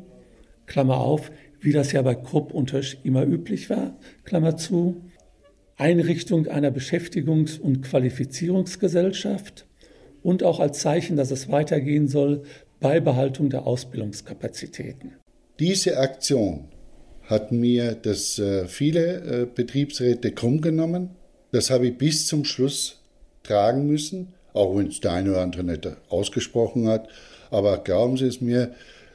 Klammer 0.66 0.98
auf, 0.98 1.30
wie 1.60 1.72
das 1.72 1.92
ja 1.92 2.02
bei 2.02 2.14
Krupp 2.14 2.52
und 2.52 2.72
Hösch 2.72 2.98
immer 3.04 3.24
üblich 3.24 3.70
war, 3.70 3.98
Klammer 4.24 4.56
zu, 4.56 5.02
Einrichtung 5.76 6.46
einer 6.46 6.70
Beschäftigungs- 6.70 7.58
und 7.58 7.82
Qualifizierungsgesellschaft 7.82 9.66
und 10.22 10.42
auch 10.42 10.60
als 10.60 10.80
Zeichen, 10.80 11.16
dass 11.16 11.30
es 11.30 11.50
weitergehen 11.50 12.06
soll, 12.06 12.42
Beibehaltung 12.80 13.50
der 13.50 13.66
Ausbildungskapazitäten. 13.66 15.14
Diese 15.58 15.98
Aktion 15.98 16.68
hat 17.22 17.52
mir 17.52 17.94
das 17.94 18.38
äh, 18.38 18.66
viele 18.66 19.42
äh, 19.42 19.46
Betriebsräte 19.46 20.32
krumm 20.32 20.60
genommen. 20.60 21.10
Das 21.52 21.70
habe 21.70 21.88
ich 21.88 21.98
bis 21.98 22.26
zum 22.26 22.44
Schluss 22.44 23.00
tragen 23.42 23.86
müssen, 23.86 24.34
auch 24.52 24.76
wenn 24.76 24.88
es 24.88 25.00
der 25.00 25.12
eine 25.12 25.30
oder 25.30 25.42
andere 25.42 25.64
nicht 25.64 25.88
ausgesprochen 26.08 26.88
hat. 26.88 27.08
Aber 27.50 27.78
glauben 27.78 28.16
Sie 28.16 28.26
es 28.26 28.40
mir, 28.40 28.74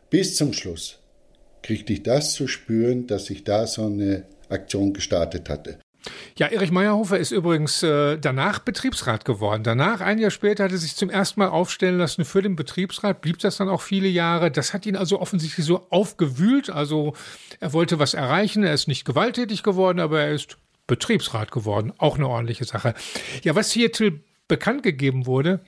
bis 0.09 0.35
zum 0.35 0.53
Schluss 0.53 0.99
kriegte 1.65 1.93
ich 1.93 2.03
das 2.03 2.33
zu 2.33 2.47
spüren, 2.47 3.07
dass 3.07 3.29
ich 3.31 3.43
da 3.43 3.65
so 3.65 3.87
eine 3.87 4.25
Aktion 4.49 4.93
gestartet 4.93 5.49
hatte. 5.49 5.79
Ja, 6.37 6.45
Erich 6.47 6.71
Meyerhofer 6.71 7.17
ist 7.17 7.31
übrigens 7.31 7.81
äh, 7.81 8.19
danach 8.19 8.59
Betriebsrat 8.59 9.25
geworden. 9.25 9.63
Danach, 9.63 9.99
ein 10.01 10.19
Jahr 10.19 10.29
später, 10.29 10.65
hat 10.65 10.71
er 10.71 10.77
sich 10.77 10.95
zum 10.95 11.09
ersten 11.09 11.39
Mal 11.39 11.47
aufstellen 11.47 11.97
lassen 11.97 12.23
für 12.23 12.43
den 12.43 12.55
Betriebsrat, 12.55 13.21
blieb 13.21 13.39
das 13.39 13.57
dann 13.57 13.69
auch 13.69 13.81
viele 13.81 14.07
Jahre. 14.07 14.51
Das 14.51 14.75
hat 14.75 14.85
ihn 14.85 14.95
also 14.95 15.19
offensichtlich 15.19 15.65
so 15.65 15.87
aufgewühlt. 15.89 16.69
Also 16.69 17.13
er 17.59 17.73
wollte 17.73 17.97
was 17.97 18.13
erreichen, 18.13 18.63
er 18.63 18.75
ist 18.75 18.87
nicht 18.87 19.03
gewalttätig 19.03 19.63
geworden, 19.63 19.99
aber 19.99 20.21
er 20.21 20.33
ist 20.33 20.57
Betriebsrat 20.85 21.49
geworden. 21.49 21.91
Auch 21.97 22.17
eine 22.17 22.27
ordentliche 22.27 22.65
Sache. 22.65 22.93
Ja, 23.41 23.55
was 23.55 23.71
hier 23.71 23.91
Till 23.91 24.23
bekannt 24.47 24.83
gegeben 24.83 25.25
wurde, 25.25 25.61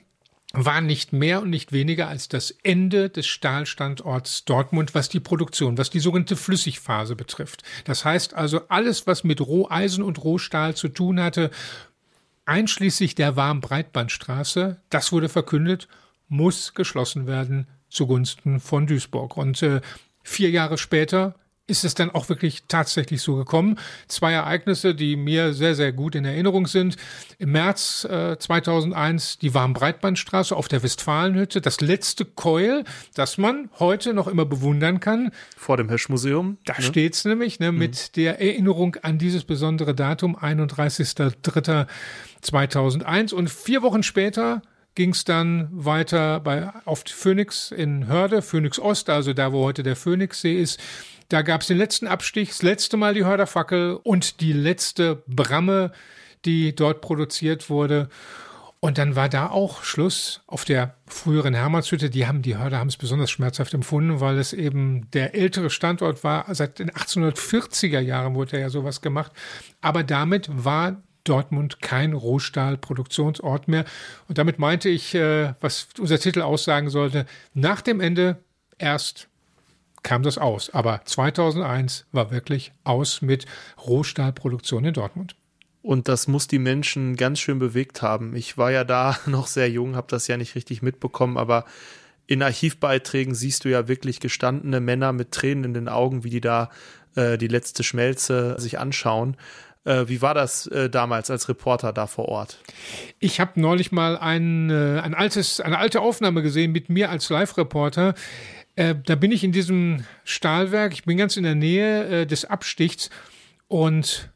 war 0.52 0.80
nicht 0.80 1.12
mehr 1.12 1.42
und 1.42 1.50
nicht 1.50 1.72
weniger 1.72 2.08
als 2.08 2.28
das 2.28 2.50
Ende 2.62 3.10
des 3.10 3.26
Stahlstandorts 3.26 4.44
Dortmund, 4.46 4.94
was 4.94 5.08
die 5.08 5.20
Produktion, 5.20 5.76
was 5.76 5.90
die 5.90 6.00
sogenannte 6.00 6.36
Flüssigphase 6.36 7.16
betrifft. 7.16 7.62
Das 7.84 8.04
heißt 8.04 8.34
also, 8.34 8.62
alles, 8.68 9.06
was 9.06 9.24
mit 9.24 9.40
Roheisen 9.40 10.02
und 10.02 10.22
Rohstahl 10.24 10.74
zu 10.74 10.88
tun 10.88 11.20
hatte, 11.20 11.50
einschließlich 12.46 13.14
der 13.14 13.36
Warmbreitbandstraße, 13.36 14.80
das 14.88 15.12
wurde 15.12 15.28
verkündet, 15.28 15.86
muss 16.28 16.72
geschlossen 16.72 17.26
werden 17.26 17.66
zugunsten 17.90 18.60
von 18.60 18.86
Duisburg. 18.86 19.36
Und 19.36 19.62
äh, 19.62 19.82
vier 20.22 20.50
Jahre 20.50 20.78
später 20.78 21.34
ist 21.68 21.84
es 21.84 21.94
dann 21.94 22.10
auch 22.10 22.28
wirklich 22.28 22.64
tatsächlich 22.66 23.22
so 23.22 23.36
gekommen. 23.36 23.78
Zwei 24.08 24.32
Ereignisse, 24.32 24.94
die 24.94 25.16
mir 25.16 25.52
sehr, 25.52 25.74
sehr 25.74 25.92
gut 25.92 26.14
in 26.14 26.24
Erinnerung 26.24 26.66
sind. 26.66 26.96
Im 27.38 27.52
März 27.52 28.06
äh, 28.10 28.38
2001 28.38 29.36
die 29.38 29.52
Warmbreitbandstraße 29.54 30.56
auf 30.56 30.68
der 30.68 30.82
Westfalenhütte, 30.82 31.60
das 31.60 31.80
letzte 31.80 32.24
Keul, 32.24 32.84
das 33.14 33.38
man 33.38 33.70
heute 33.78 34.14
noch 34.14 34.26
immer 34.26 34.46
bewundern 34.46 34.98
kann. 34.98 35.30
Vor 35.56 35.76
dem 35.76 35.90
Hirschmuseum. 35.90 36.56
Da 36.64 36.74
ne? 36.78 36.82
steht's 36.82 37.26
nämlich, 37.26 37.60
ne, 37.60 37.70
mhm. 37.70 37.78
mit 37.78 38.16
der 38.16 38.40
Erinnerung 38.40 38.96
an 39.02 39.18
dieses 39.18 39.44
besondere 39.44 39.94
Datum, 39.94 40.36
31.03.2001. 40.36 43.34
Und 43.34 43.50
vier 43.50 43.82
Wochen 43.82 44.02
später 44.02 44.62
ging 44.94 45.10
es 45.10 45.24
dann 45.24 45.68
weiter 45.70 46.40
bei, 46.40 46.72
auf 46.84 47.04
Phoenix 47.06 47.70
in 47.70 48.06
Hörde, 48.08 48.42
Phoenix 48.42 48.80
Ost, 48.80 49.08
also 49.10 49.32
da, 49.32 49.52
wo 49.52 49.64
heute 49.64 49.84
der 49.84 49.94
Phoenixsee 49.94 50.60
ist. 50.60 50.80
Da 51.28 51.42
gab 51.42 51.60
es 51.60 51.66
den 51.66 51.76
letzten 51.76 52.06
Abstich, 52.06 52.48
das 52.48 52.62
letzte 52.62 52.96
Mal 52.96 53.12
die 53.12 53.24
Hörderfackel 53.24 53.98
und 54.02 54.40
die 54.40 54.54
letzte 54.54 55.22
Bramme, 55.26 55.92
die 56.46 56.74
dort 56.74 57.02
produziert 57.02 57.68
wurde. 57.68 58.08
Und 58.80 58.96
dann 58.96 59.16
war 59.16 59.28
da 59.28 59.50
auch 59.50 59.82
Schluss 59.82 60.40
auf 60.46 60.64
der 60.64 60.94
früheren 61.06 61.52
Hermannshütte. 61.52 62.10
Die 62.10 62.26
haben, 62.26 62.42
die 62.42 62.56
Hörder 62.56 62.78
haben 62.78 62.88
es 62.88 62.96
besonders 62.96 63.30
schmerzhaft 63.30 63.74
empfunden, 63.74 64.20
weil 64.20 64.38
es 64.38 64.52
eben 64.52 65.10
der 65.10 65.34
ältere 65.34 65.68
Standort 65.68 66.24
war. 66.24 66.46
Seit 66.54 66.78
den 66.78 66.90
1840er 66.90 68.00
Jahren 68.00 68.34
wurde 68.34 68.60
ja 68.60 68.70
sowas 68.70 69.02
gemacht. 69.02 69.32
Aber 69.80 70.04
damit 70.04 70.48
war 70.50 71.02
Dortmund 71.24 71.82
kein 71.82 72.14
Rohstahlproduktionsort 72.14 73.68
mehr. 73.68 73.84
Und 74.28 74.38
damit 74.38 74.58
meinte 74.58 74.88
ich, 74.88 75.14
äh, 75.14 75.54
was 75.60 75.88
unser 75.98 76.18
Titel 76.18 76.40
aussagen 76.40 76.88
sollte, 76.88 77.26
nach 77.52 77.82
dem 77.82 78.00
Ende 78.00 78.38
erst 78.78 79.28
kam 80.08 80.22
das 80.22 80.38
aus. 80.38 80.70
Aber 80.70 81.02
2001 81.04 82.06
war 82.12 82.30
wirklich 82.30 82.72
aus 82.82 83.20
mit 83.20 83.44
Rohstahlproduktion 83.86 84.86
in 84.86 84.94
Dortmund. 84.94 85.36
Und 85.82 86.08
das 86.08 86.28
muss 86.28 86.48
die 86.48 86.58
Menschen 86.58 87.14
ganz 87.16 87.40
schön 87.40 87.58
bewegt 87.58 88.00
haben. 88.00 88.34
Ich 88.34 88.56
war 88.56 88.72
ja 88.72 88.84
da 88.84 89.18
noch 89.26 89.46
sehr 89.46 89.70
jung, 89.70 89.96
habe 89.96 90.06
das 90.08 90.26
ja 90.26 90.38
nicht 90.38 90.54
richtig 90.54 90.80
mitbekommen, 90.80 91.36
aber 91.36 91.66
in 92.26 92.42
Archivbeiträgen 92.42 93.34
siehst 93.34 93.66
du 93.66 93.68
ja 93.68 93.86
wirklich 93.86 94.18
gestandene 94.18 94.80
Männer 94.80 95.12
mit 95.12 95.30
Tränen 95.30 95.64
in 95.64 95.74
den 95.74 95.88
Augen, 95.88 96.24
wie 96.24 96.30
die 96.30 96.40
da 96.40 96.70
äh, 97.14 97.36
die 97.36 97.48
letzte 97.48 97.84
Schmelze 97.84 98.56
sich 98.58 98.78
anschauen. 98.78 99.36
Äh, 99.84 100.08
wie 100.08 100.22
war 100.22 100.34
das 100.34 100.66
äh, 100.68 100.88
damals 100.90 101.30
als 101.30 101.50
Reporter 101.50 101.92
da 101.92 102.06
vor 102.06 102.28
Ort? 102.28 102.58
Ich 103.18 103.40
habe 103.40 103.60
neulich 103.60 103.92
mal 103.92 104.16
ein, 104.16 104.70
äh, 104.70 105.00
ein 105.00 105.14
altes, 105.14 105.60
eine 105.60 105.78
alte 105.78 106.00
Aufnahme 106.00 106.42
gesehen 106.42 106.72
mit 106.72 106.88
mir 106.88 107.10
als 107.10 107.28
Live-Reporter. 107.30 108.14
Äh, 108.78 108.94
da 109.04 109.16
bin 109.16 109.32
ich 109.32 109.42
in 109.42 109.50
diesem 109.50 110.04
Stahlwerk, 110.22 110.92
ich 110.92 111.02
bin 111.02 111.18
ganz 111.18 111.36
in 111.36 111.42
der 111.42 111.56
Nähe 111.56 112.20
äh, 112.22 112.26
des 112.26 112.44
Abstichs 112.44 113.10
und 113.66 114.30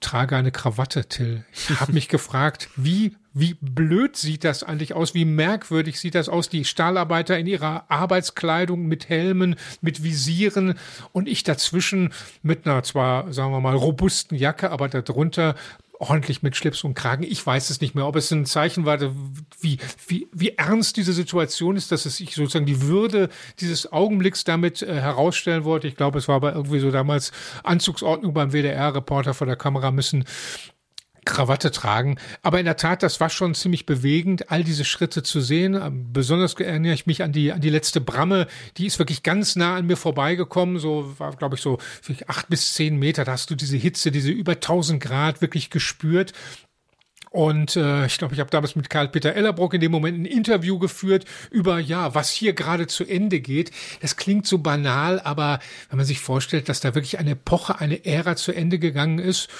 trage 0.00 0.36
eine 0.36 0.50
Krawatte, 0.50 1.04
Till. 1.04 1.44
Ich 1.52 1.68
habe 1.80 1.92
mich 1.92 2.08
gefragt, 2.08 2.70
wie, 2.76 3.14
wie 3.34 3.58
blöd 3.60 4.16
sieht 4.16 4.44
das 4.44 4.62
eigentlich 4.62 4.94
aus? 4.94 5.12
Wie 5.12 5.26
merkwürdig 5.26 6.00
sieht 6.00 6.14
das 6.14 6.30
aus? 6.30 6.48
Die 6.48 6.64
Stahlarbeiter 6.64 7.38
in 7.38 7.46
ihrer 7.46 7.84
Arbeitskleidung 7.90 8.86
mit 8.86 9.10
Helmen, 9.10 9.56
mit 9.82 10.02
Visieren 10.02 10.78
und 11.12 11.28
ich 11.28 11.42
dazwischen 11.42 12.14
mit 12.42 12.66
einer 12.66 12.82
zwar, 12.84 13.34
sagen 13.34 13.52
wir 13.52 13.60
mal, 13.60 13.76
robusten 13.76 14.38
Jacke, 14.38 14.70
aber 14.70 14.88
darunter 14.88 15.56
ordentlich 15.98 16.42
mit 16.42 16.56
Schlips 16.56 16.84
und 16.84 16.94
Kragen. 16.94 17.24
Ich 17.24 17.44
weiß 17.44 17.70
es 17.70 17.80
nicht 17.80 17.94
mehr, 17.94 18.06
ob 18.06 18.16
es 18.16 18.30
ein 18.30 18.46
Zeichen 18.46 18.84
war, 18.84 19.00
wie, 19.60 19.78
wie, 20.06 20.28
wie 20.32 20.50
ernst 20.50 20.96
diese 20.96 21.12
Situation 21.12 21.76
ist, 21.76 21.92
dass 21.92 22.06
es 22.06 22.16
sich 22.16 22.34
sozusagen 22.34 22.66
die 22.66 22.82
Würde 22.82 23.28
dieses 23.60 23.92
Augenblicks 23.92 24.44
damit 24.44 24.82
äh, 24.82 25.00
herausstellen 25.00 25.64
wollte. 25.64 25.88
Ich 25.88 25.96
glaube, 25.96 26.18
es 26.18 26.28
war 26.28 26.36
aber 26.36 26.54
irgendwie 26.54 26.80
so 26.80 26.90
damals 26.90 27.32
Anzugsordnung 27.64 28.32
beim 28.32 28.52
WDR-Reporter 28.52 29.34
vor 29.34 29.46
der 29.46 29.56
Kamera 29.56 29.90
müssen 29.90 30.24
Krawatte 31.28 31.70
tragen. 31.70 32.18
Aber 32.42 32.58
in 32.58 32.64
der 32.64 32.76
Tat, 32.76 33.02
das 33.02 33.20
war 33.20 33.28
schon 33.28 33.54
ziemlich 33.54 33.86
bewegend, 33.86 34.50
all 34.50 34.64
diese 34.64 34.84
Schritte 34.84 35.22
zu 35.22 35.40
sehen. 35.40 36.08
Besonders 36.12 36.54
erinnere 36.54 36.94
ich 36.94 37.06
mich 37.06 37.22
an 37.22 37.32
die, 37.32 37.52
an 37.52 37.60
die 37.60 37.70
letzte 37.70 38.00
Bramme. 38.00 38.46
Die 38.78 38.86
ist 38.86 38.98
wirklich 38.98 39.22
ganz 39.22 39.54
nah 39.54 39.76
an 39.76 39.86
mir 39.86 39.96
vorbeigekommen. 39.96 40.78
So 40.78 41.14
war, 41.18 41.36
glaube 41.36 41.56
ich, 41.56 41.60
so 41.60 41.78
acht 42.26 42.48
bis 42.48 42.72
zehn 42.72 42.98
Meter. 42.98 43.24
Da 43.24 43.32
hast 43.32 43.50
du 43.50 43.54
diese 43.54 43.76
Hitze, 43.76 44.10
diese 44.10 44.30
über 44.30 44.52
1000 44.52 45.02
Grad 45.02 45.42
wirklich 45.42 45.68
gespürt. 45.68 46.32
Und 47.30 47.76
äh, 47.76 48.06
ich 48.06 48.16
glaube, 48.16 48.32
ich 48.32 48.40
habe 48.40 48.48
damals 48.50 48.74
mit 48.74 48.88
Karl-Peter 48.88 49.34
Ellerbrock 49.34 49.74
in 49.74 49.82
dem 49.82 49.92
Moment 49.92 50.18
ein 50.18 50.24
Interview 50.24 50.78
geführt 50.78 51.26
über, 51.50 51.78
ja, 51.78 52.14
was 52.14 52.30
hier 52.30 52.54
gerade 52.54 52.86
zu 52.86 53.04
Ende 53.04 53.40
geht. 53.40 53.70
Das 54.00 54.16
klingt 54.16 54.46
so 54.46 54.58
banal, 54.58 55.20
aber 55.20 55.60
wenn 55.90 55.98
man 55.98 56.06
sich 56.06 56.20
vorstellt, 56.20 56.70
dass 56.70 56.80
da 56.80 56.94
wirklich 56.94 57.18
eine 57.18 57.32
Epoche, 57.32 57.78
eine 57.80 58.06
Ära 58.06 58.36
zu 58.36 58.52
Ende 58.52 58.78
gegangen 58.78 59.18
ist 59.18 59.50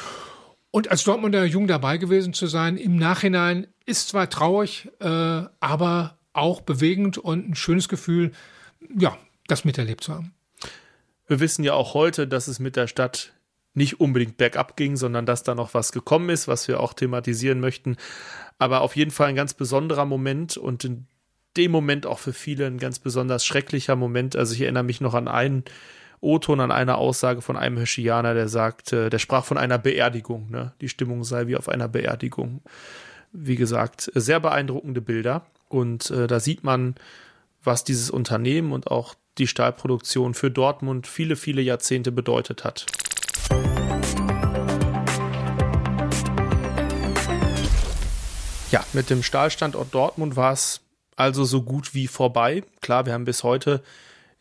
und 0.71 0.91
als 0.91 1.05
Dortmunder 1.05 1.45
jung 1.45 1.67
dabei 1.67 1.97
gewesen 1.97 2.33
zu 2.35 2.47
sein, 2.47 2.77
im 2.77 2.97
Nachhinein 2.97 3.67
ist 3.87 4.09
zwar 4.09 4.29
traurig, 4.29 4.89
äh, 5.01 5.07
aber 5.61 6.19
auch 6.33 6.61
bewegend 6.61 7.19
und 7.19 7.49
ein 7.49 7.55
schönes 7.55 7.89
Gefühl, 7.89 8.33
ja, 8.97 9.17
das 9.47 9.65
miterlebt 9.65 10.05
zu 10.05 10.15
haben. 10.15 10.35
Wir 11.27 11.41
wissen 11.41 11.65
ja 11.65 11.75
auch 11.75 11.95
heute, 11.95 12.29
dass 12.29 12.49
es 12.49 12.59
mit 12.59 12.77
der 12.77 12.87
Stadt 12.87 13.33
nicht 13.75 14.01
unbedingt 14.01 14.37
bergab 14.37 14.77
ging, 14.77 14.97
sondern 14.97 15.27
dass 15.27 15.43
da 15.43 15.55
noch 15.55 15.75
was 15.75 15.93
gekommen 15.93 16.31
ist, 16.31 16.49
was 16.49 16.69
wir 16.69 16.81
auch 16.81 16.95
thematisieren 16.95 17.61
möchten. 17.61 17.97
Aber 18.59 18.81
auf 18.81 18.97
jeden 18.97 19.11
Fall 19.11 19.29
ein 19.29 19.37
ganz 19.37 19.55
besonderer 19.55 20.05
Moment 20.05 20.57
und 20.57 20.85
in 20.85 21.07
dem 21.57 21.71
Moment 21.71 22.07
auch 22.07 22.19
für 22.19 22.33
viele 22.33 22.67
ein 22.67 22.79
ganz 22.79 22.99
besonders 22.99 23.45
schrecklicher 23.45 23.97
Moment. 23.97 24.37
Also 24.37 24.55
ich 24.55 24.61
erinnere 24.63 24.85
mich 24.85 25.01
noch 25.01 25.15
an 25.15 25.29
einen 25.29 25.65
O-Ton 26.21 26.61
an 26.61 26.73
einer 26.73 26.99
Aussage 26.99 27.43
von 27.43 27.57
einem 27.57 27.79
Höschianer, 27.79 28.35
der 28.35 28.49
sagte, 28.49 29.11
der 29.11 29.19
sprach 29.19 29.45
von 29.45 29.59
einer 29.59 29.79
Beerdigung. 29.79 30.51
Ne? 30.51 30.73
Die 30.81 30.89
Stimmung 30.89 31.25
sei 31.25 31.47
wie 31.47 31.57
auf 31.57 31.69
einer 31.69 31.89
Beerdigung. 31.89 32.63
Wie 33.33 33.57
gesagt, 33.57 34.11
sehr 34.15 34.41
beeindruckende 34.41 35.01
Bilder. 35.01 35.47
Und 35.69 36.11
äh, 36.11 36.27
da 36.27 36.41
sieht 36.41 36.65
man, 36.65 36.95
was 37.63 37.85
dieses 37.85 38.11
Unternehmen 38.11 38.73
und 38.73 38.91
auch 38.91 39.15
die 39.39 39.47
Stahlproduktion 39.47 40.35
für 40.35 40.51
Dortmund 40.51 41.07
viele, 41.07 41.37
viele 41.37 41.63
Jahrzehnte 41.63 42.11
bedeutet 42.11 42.65
hat. 42.65 42.87
Ja, 48.71 48.85
mit 48.93 49.09
dem 49.09 49.23
Stahlstandort 49.23 49.95
Dortmund 49.95 50.37
war 50.37 50.53
es 50.53 50.81
also 51.17 51.45
so 51.45 51.63
gut 51.63 51.95
wie 51.95 52.07
vorbei. 52.07 52.65
Klar, 52.81 53.07
wir 53.07 53.13
haben 53.13 53.25
bis 53.25 53.43
heute 53.43 53.83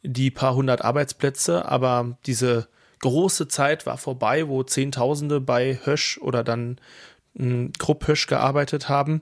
die 0.04 0.32
paar 0.32 0.56
hundert 0.56 0.84
Arbeitsplätze, 0.84 1.66
aber 1.66 2.18
diese 2.26 2.68
große 3.00 3.48
Zeit 3.48 3.86
war 3.86 3.98
vorbei, 3.98 4.48
wo 4.48 4.64
Zehntausende 4.64 5.40
bei 5.40 5.80
Hösch 5.84 6.18
oder 6.20 6.44
dann 6.44 6.80
hm, 7.36 7.72
Krupp 7.78 8.08
Hösch 8.08 8.28
gearbeitet 8.28 8.90
haben. 8.90 9.22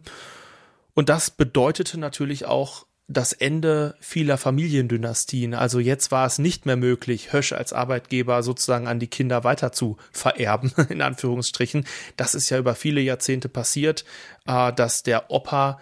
Und 0.93 1.09
das 1.09 1.29
bedeutete 1.29 1.99
natürlich 1.99 2.45
auch 2.45 2.85
das 3.07 3.33
Ende 3.33 3.95
vieler 3.99 4.37
Familiendynastien. 4.37 5.53
Also 5.53 5.79
jetzt 5.79 6.11
war 6.11 6.25
es 6.25 6.39
nicht 6.39 6.65
mehr 6.65 6.75
möglich, 6.75 7.33
Hösch 7.33 7.53
als 7.53 7.71
Arbeitgeber 7.71 8.41
sozusagen 8.41 8.87
an 8.87 8.99
die 8.99 9.07
Kinder 9.07 9.43
weiter 9.43 9.71
zu 9.71 9.97
vererben, 10.11 10.73
in 10.89 11.01
Anführungsstrichen. 11.01 11.85
Das 12.17 12.33
ist 12.33 12.49
ja 12.49 12.57
über 12.57 12.73
viele 12.73 13.01
Jahrzehnte 13.01 13.49
passiert, 13.49 14.05
äh, 14.47 14.73
dass 14.73 15.03
der 15.03 15.29
Opa 15.29 15.79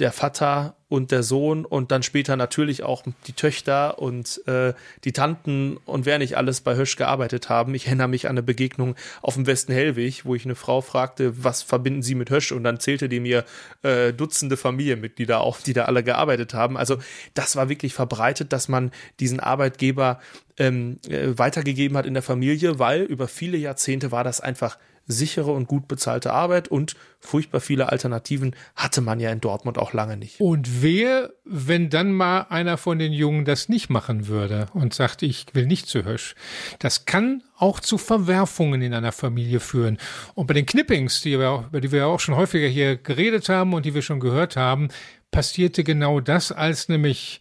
der 0.00 0.12
Vater 0.12 0.76
und 0.88 1.12
der 1.12 1.22
Sohn 1.22 1.64
und 1.64 1.92
dann 1.92 2.02
später 2.02 2.34
natürlich 2.36 2.82
auch 2.82 3.04
die 3.28 3.32
Töchter 3.32 4.00
und 4.00 4.44
äh, 4.48 4.74
die 5.04 5.12
Tanten 5.12 5.76
und 5.84 6.04
wer 6.04 6.18
nicht 6.18 6.36
alles 6.36 6.62
bei 6.62 6.74
Hösch 6.74 6.96
gearbeitet 6.96 7.48
haben. 7.48 7.74
Ich 7.74 7.86
erinnere 7.86 8.08
mich 8.08 8.26
an 8.26 8.30
eine 8.30 8.42
Begegnung 8.42 8.96
auf 9.22 9.34
dem 9.34 9.46
Westen 9.46 9.72
Hellwig, 9.72 10.24
wo 10.24 10.34
ich 10.34 10.44
eine 10.44 10.56
Frau 10.56 10.80
fragte, 10.80 11.44
was 11.44 11.62
verbinden 11.62 12.02
Sie 12.02 12.16
mit 12.16 12.30
Hösch? 12.30 12.50
Und 12.50 12.64
dann 12.64 12.80
zählte 12.80 13.08
die 13.08 13.20
mir 13.20 13.44
äh, 13.82 14.12
Dutzende 14.12 14.56
Familienmitglieder 14.56 15.40
auf, 15.40 15.62
die 15.62 15.74
da 15.74 15.84
alle 15.84 16.02
gearbeitet 16.02 16.54
haben. 16.54 16.76
Also 16.76 16.98
das 17.34 17.54
war 17.54 17.68
wirklich 17.68 17.94
verbreitet, 17.94 18.52
dass 18.52 18.68
man 18.68 18.90
diesen 19.20 19.38
Arbeitgeber 19.38 20.18
ähm, 20.58 20.98
äh, 21.08 21.38
weitergegeben 21.38 21.96
hat 21.96 22.06
in 22.06 22.14
der 22.14 22.22
Familie, 22.24 22.80
weil 22.80 23.02
über 23.02 23.28
viele 23.28 23.58
Jahrzehnte 23.58 24.10
war 24.10 24.24
das 24.24 24.40
einfach 24.40 24.76
sichere 25.06 25.50
und 25.50 25.66
gut 25.66 25.88
bezahlte 25.88 26.32
Arbeit 26.32 26.68
und 26.68 26.94
furchtbar 27.18 27.60
viele 27.60 27.90
Alternativen 27.90 28.54
hatte 28.76 29.00
man 29.00 29.20
ja 29.20 29.30
in 29.30 29.40
Dortmund 29.40 29.78
auch 29.78 29.92
lange 29.92 30.16
nicht. 30.16 30.40
Und 30.40 30.82
wer, 30.82 31.30
wenn 31.44 31.90
dann 31.90 32.12
mal 32.12 32.46
einer 32.48 32.76
von 32.76 32.98
den 32.98 33.12
Jungen 33.12 33.44
das 33.44 33.68
nicht 33.68 33.90
machen 33.90 34.28
würde 34.28 34.66
und 34.72 34.94
sagt, 34.94 35.22
ich 35.22 35.46
will 35.52 35.66
nicht 35.66 35.88
zu 35.88 36.04
Hösch, 36.04 36.34
das 36.78 37.04
kann 37.04 37.42
auch 37.56 37.80
zu 37.80 37.98
Verwerfungen 37.98 38.82
in 38.82 38.94
einer 38.94 39.12
Familie 39.12 39.60
führen. 39.60 39.98
Und 40.34 40.46
bei 40.46 40.54
den 40.54 40.66
Knippings, 40.66 41.20
die 41.22 41.38
wir 41.38 41.66
über 41.68 41.80
die 41.80 41.92
wir 41.92 42.06
auch 42.06 42.20
schon 42.20 42.36
häufiger 42.36 42.68
hier 42.68 42.96
geredet 42.96 43.48
haben 43.48 43.74
und 43.74 43.84
die 43.84 43.94
wir 43.94 44.02
schon 44.02 44.20
gehört 44.20 44.56
haben, 44.56 44.88
passierte 45.30 45.84
genau 45.84 46.20
das, 46.20 46.52
als 46.52 46.88
nämlich 46.88 47.40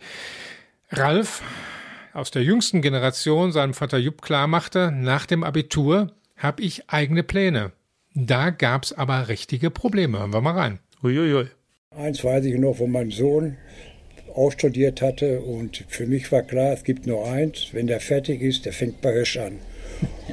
Ralf 0.92 1.42
aus 2.14 2.32
der 2.32 2.44
jüngsten 2.44 2.82
Generation 2.82 3.52
seinem 3.52 3.74
Vater 3.74 3.98
Jupp 3.98 4.22
klarmachte, 4.22 4.92
nach 4.92 5.26
dem 5.26 5.44
Abitur 5.44 6.12
habe 6.40 6.64
ich 6.64 6.90
eigene 6.90 7.24
Pläne. 7.24 7.72
Da 8.16 8.50
gab 8.50 8.84
es 8.84 8.94
aber 8.94 9.30
richtige 9.30 9.70
Probleme. 9.70 10.20
Hören 10.20 10.34
wir 10.34 10.42
mal 10.42 10.56
rein. 10.56 10.80
Uiuiui. 11.04 11.46
Eins 11.92 12.24
weiß 12.24 12.46
ich 12.46 12.58
noch, 12.58 12.80
wo 12.80 12.88
mein 12.88 13.12
Sohn 13.12 13.58
ausstudiert 14.34 15.02
hatte 15.02 15.42
und 15.42 15.84
für 15.88 16.06
mich 16.06 16.32
war 16.32 16.44
klar, 16.44 16.74
es 16.74 16.84
gibt 16.84 17.08
nur 17.08 17.28
eins, 17.28 17.70
wenn 17.74 17.88
der 17.88 18.00
fertig 18.00 18.42
ist, 18.42 18.66
der 18.66 18.74
fängt 18.74 19.02
bei 19.02 19.14
Hösch 19.14 19.38
an. 19.38 19.60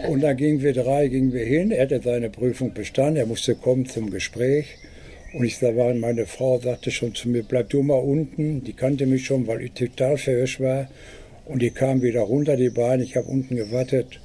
Und 0.07 0.20
dann 0.20 0.36
gingen 0.36 0.62
wir 0.62 0.74
drei, 0.74 1.09
gingen 1.09 1.32
wir 1.32 1.44
hin, 1.44 1.70
er 1.70 1.84
hatte 1.84 2.00
seine 2.02 2.30
Prüfung 2.30 2.74
bestanden, 2.74 3.16
er 3.16 3.26
musste 3.26 3.54
kommen 3.54 3.86
zum 3.86 4.11
Gespräch. 4.11 4.76
Und 5.32 5.44
ich 5.44 5.59
da 5.59 5.74
war, 5.76 5.92
meine 5.94 6.26
Frau 6.26 6.59
sagte 6.61 6.90
schon 6.90 7.14
zu 7.14 7.28
mir, 7.28 7.42
bleib 7.42 7.70
du 7.70 7.82
mal 7.82 7.96
unten. 7.96 8.64
Die 8.64 8.72
kannte 8.72 9.07
mich 9.07 9.26
schon, 9.26 9.46
weil 9.46 9.62
ich 9.62 9.72
total 9.72 10.16
für 10.16 10.32
Hösch 10.32 10.61
war. 10.61 10.88
Und 11.44 11.61
die 11.62 11.70
kam 11.70 12.00
wieder 12.00 12.22
runter, 12.22 12.57
die 12.57 12.70
beiden. 12.70 13.04
Ich 13.04 13.16
habe 13.16 13.26
unten 13.26 13.57
gewartet. 13.57 14.20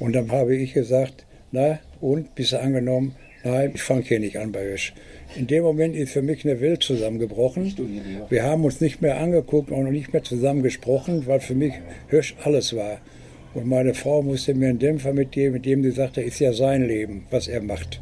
Und 0.00 0.14
dann 0.14 0.32
habe 0.32 0.56
ich 0.56 0.72
gesagt, 0.74 1.26
na 1.52 1.78
und, 2.00 2.34
bist 2.34 2.52
du 2.52 2.60
angenommen? 2.60 3.14
Nein, 3.44 3.72
ich 3.74 3.82
fange 3.82 4.02
hier 4.02 4.18
nicht 4.18 4.38
an 4.38 4.50
bei 4.50 4.72
euch. 4.72 4.92
In 5.36 5.46
dem 5.46 5.62
Moment 5.62 5.94
ist 5.94 6.12
für 6.12 6.22
mich 6.22 6.44
eine 6.44 6.60
Welt 6.60 6.82
zusammengebrochen. 6.82 7.74
Wir 8.28 8.42
haben 8.42 8.64
uns 8.64 8.80
nicht 8.80 9.00
mehr 9.00 9.18
angeguckt 9.18 9.70
und 9.70 9.90
nicht 9.92 10.12
mehr 10.12 10.24
zusammen 10.24 10.62
gesprochen, 10.62 11.26
weil 11.26 11.40
für 11.40 11.54
mich 11.54 11.74
Hirsch 12.08 12.34
alles 12.42 12.74
war. 12.74 13.00
Und 13.54 13.66
meine 13.66 13.94
Frau 13.94 14.22
musste 14.22 14.54
mir 14.54 14.68
einen 14.68 14.78
Dämpfer 14.78 15.12
mitgeben, 15.12 15.54
mit 15.54 15.66
dem 15.66 15.82
sie 15.82 15.90
sagte, 15.90 16.22
ist 16.22 16.40
ja 16.40 16.52
sein 16.52 16.86
Leben, 16.86 17.26
was 17.30 17.48
er 17.48 17.62
macht. 17.62 18.00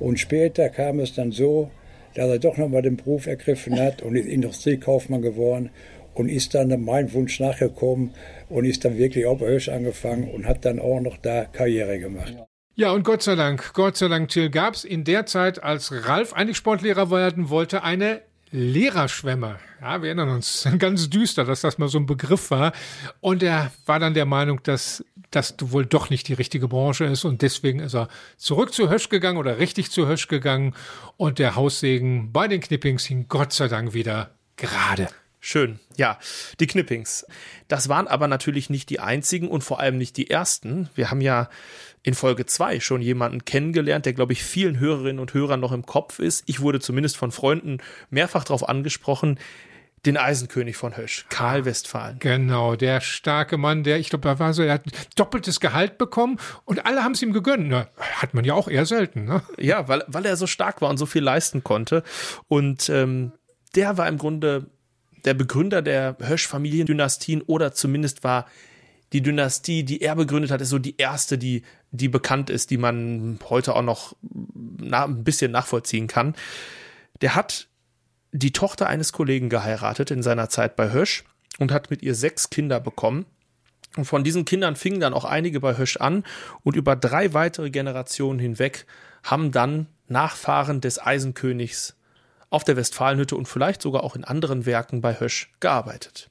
Und 0.00 0.18
später 0.18 0.68
kam 0.68 1.00
es 1.00 1.14
dann 1.14 1.32
so, 1.32 1.70
dass 2.14 2.28
er 2.28 2.38
doch 2.38 2.56
nochmal 2.56 2.82
den 2.82 2.96
Beruf 2.96 3.26
ergriffen 3.26 3.78
hat 3.78 4.02
und 4.02 4.16
ist 4.16 4.26
Industriekaufmann 4.26 5.22
geworden 5.22 5.70
und 6.18 6.28
ist 6.28 6.54
dann 6.54 6.68
meinem 6.84 7.12
Wunsch 7.12 7.38
nachgekommen 7.38 8.10
und 8.48 8.64
ist 8.64 8.84
dann 8.84 8.98
wirklich 8.98 9.24
auf 9.24 9.40
Hösch 9.40 9.68
angefangen 9.68 10.28
und 10.28 10.46
hat 10.46 10.64
dann 10.64 10.80
auch 10.80 11.00
noch 11.00 11.16
da 11.16 11.44
Karriere 11.44 12.00
gemacht. 12.00 12.34
Ja, 12.74 12.90
und 12.90 13.04
Gott 13.04 13.22
sei 13.22 13.36
Dank, 13.36 13.72
Gott 13.72 13.96
sei 13.96 14.08
Dank, 14.08 14.28
Till, 14.28 14.50
gab 14.50 14.74
es 14.74 14.84
in 14.84 15.04
der 15.04 15.26
Zeit, 15.26 15.62
als 15.62 15.92
Ralf 16.06 16.32
eigentlich 16.32 16.56
Sportlehrer 16.56 17.10
werden 17.10 17.50
wollte, 17.50 17.82
eine 17.82 18.22
Lehrerschwemme. 18.50 19.58
Ja, 19.80 20.02
wir 20.02 20.08
erinnern 20.08 20.30
uns 20.30 20.66
ganz 20.78 21.08
düster, 21.08 21.44
dass 21.44 21.60
das 21.60 21.78
mal 21.78 21.88
so 21.88 21.98
ein 21.98 22.06
Begriff 22.06 22.50
war. 22.50 22.72
Und 23.20 23.42
er 23.42 23.70
war 23.86 24.00
dann 24.00 24.14
der 24.14 24.26
Meinung, 24.26 24.60
dass 24.64 25.04
das 25.30 25.54
wohl 25.60 25.86
doch 25.86 26.10
nicht 26.10 26.26
die 26.26 26.34
richtige 26.34 26.66
Branche 26.66 27.04
ist. 27.04 27.24
Und 27.24 27.42
deswegen 27.42 27.78
ist 27.78 27.94
er 27.94 28.08
zurück 28.36 28.72
zu 28.72 28.90
Hösch 28.90 29.08
gegangen 29.08 29.38
oder 29.38 29.58
richtig 29.58 29.90
zu 29.90 30.08
Hösch 30.08 30.26
gegangen. 30.26 30.74
Und 31.16 31.38
der 31.38 31.54
Haussegen 31.54 32.32
bei 32.32 32.48
den 32.48 32.60
Knippings 32.60 33.04
hing 33.04 33.26
Gott 33.28 33.52
sei 33.52 33.68
Dank 33.68 33.92
wieder 33.92 34.30
gerade. 34.56 35.08
Schön. 35.40 35.78
Ja, 35.96 36.18
die 36.58 36.66
Knippings. 36.66 37.24
Das 37.68 37.88
waren 37.88 38.08
aber 38.08 38.26
natürlich 38.26 38.70
nicht 38.70 38.90
die 38.90 39.00
einzigen 39.00 39.48
und 39.48 39.62
vor 39.62 39.80
allem 39.80 39.96
nicht 39.96 40.16
die 40.16 40.30
ersten. 40.30 40.88
Wir 40.94 41.10
haben 41.10 41.20
ja 41.20 41.48
in 42.02 42.14
Folge 42.14 42.46
2 42.46 42.80
schon 42.80 43.02
jemanden 43.02 43.44
kennengelernt, 43.44 44.06
der, 44.06 44.14
glaube 44.14 44.32
ich, 44.32 44.42
vielen 44.42 44.80
Hörerinnen 44.80 45.20
und 45.20 45.34
Hörern 45.34 45.60
noch 45.60 45.72
im 45.72 45.86
Kopf 45.86 46.18
ist. 46.18 46.42
Ich 46.46 46.60
wurde 46.60 46.80
zumindest 46.80 47.16
von 47.16 47.32
Freunden 47.32 47.78
mehrfach 48.10 48.44
darauf 48.44 48.68
angesprochen, 48.68 49.38
den 50.06 50.16
Eisenkönig 50.16 50.76
von 50.76 50.96
Hösch, 50.96 51.26
Karl 51.28 51.64
Westphalen. 51.64 52.18
Genau, 52.20 52.76
der 52.76 53.00
starke 53.00 53.56
Mann, 53.56 53.82
der, 53.82 53.98
ich 53.98 54.10
glaube, 54.10 54.28
da 54.28 54.38
war 54.38 54.54
so, 54.54 54.62
er 54.62 54.74
hat 54.74 54.84
doppeltes 55.16 55.60
Gehalt 55.60 55.98
bekommen 55.98 56.38
und 56.64 56.86
alle 56.86 57.02
haben 57.02 57.12
es 57.12 57.22
ihm 57.22 57.32
gegönnt. 57.32 57.68
Na, 57.68 57.88
hat 57.96 58.32
man 58.32 58.44
ja 58.44 58.54
auch 58.54 58.68
eher 58.68 58.86
selten, 58.86 59.24
ne? 59.24 59.42
Ja, 59.58 59.88
weil, 59.88 60.04
weil 60.06 60.24
er 60.24 60.36
so 60.36 60.46
stark 60.46 60.80
war 60.80 60.90
und 60.90 60.98
so 60.98 61.06
viel 61.06 61.22
leisten 61.22 61.64
konnte. 61.64 62.04
Und 62.46 62.88
ähm, 62.88 63.32
der 63.74 63.98
war 63.98 64.08
im 64.08 64.18
Grunde 64.18 64.70
der 65.24 65.34
Begründer 65.34 65.82
der 65.82 66.16
Hösch-Familiendynastien 66.20 67.42
oder 67.42 67.72
zumindest 67.72 68.24
war 68.24 68.46
die 69.12 69.22
Dynastie, 69.22 69.84
die 69.84 70.02
er 70.02 70.16
begründet 70.16 70.50
hat, 70.50 70.60
ist 70.60 70.68
so 70.68 70.78
die 70.78 70.96
erste, 70.98 71.38
die, 71.38 71.62
die 71.92 72.08
bekannt 72.08 72.50
ist, 72.50 72.70
die 72.70 72.76
man 72.76 73.38
heute 73.48 73.74
auch 73.74 73.82
noch 73.82 74.14
na, 74.22 75.04
ein 75.04 75.24
bisschen 75.24 75.50
nachvollziehen 75.50 76.06
kann. 76.06 76.34
Der 77.20 77.34
hat 77.34 77.68
die 78.32 78.52
Tochter 78.52 78.86
eines 78.86 79.12
Kollegen 79.12 79.48
geheiratet 79.48 80.10
in 80.10 80.22
seiner 80.22 80.50
Zeit 80.50 80.76
bei 80.76 80.92
Hösch 80.92 81.24
und 81.58 81.72
hat 81.72 81.90
mit 81.90 82.02
ihr 82.02 82.14
sechs 82.14 82.50
Kinder 82.50 82.80
bekommen. 82.80 83.24
Und 83.96 84.04
von 84.04 84.22
diesen 84.22 84.44
Kindern 84.44 84.76
fingen 84.76 85.00
dann 85.00 85.14
auch 85.14 85.24
einige 85.24 85.60
bei 85.60 85.78
Hösch 85.78 85.96
an 85.96 86.24
und 86.62 86.76
über 86.76 86.94
drei 86.94 87.32
weitere 87.32 87.70
Generationen 87.70 88.38
hinweg 88.38 88.86
haben 89.22 89.50
dann 89.50 89.86
Nachfahren 90.06 90.80
des 90.80 91.04
Eisenkönigs 91.04 91.97
auf 92.50 92.64
der 92.64 92.76
Westfalenhütte 92.76 93.36
und 93.36 93.46
vielleicht 93.46 93.82
sogar 93.82 94.04
auch 94.04 94.16
in 94.16 94.24
anderen 94.24 94.66
Werken 94.66 95.00
bei 95.00 95.18
Hösch 95.18 95.52
gearbeitet. 95.60 96.30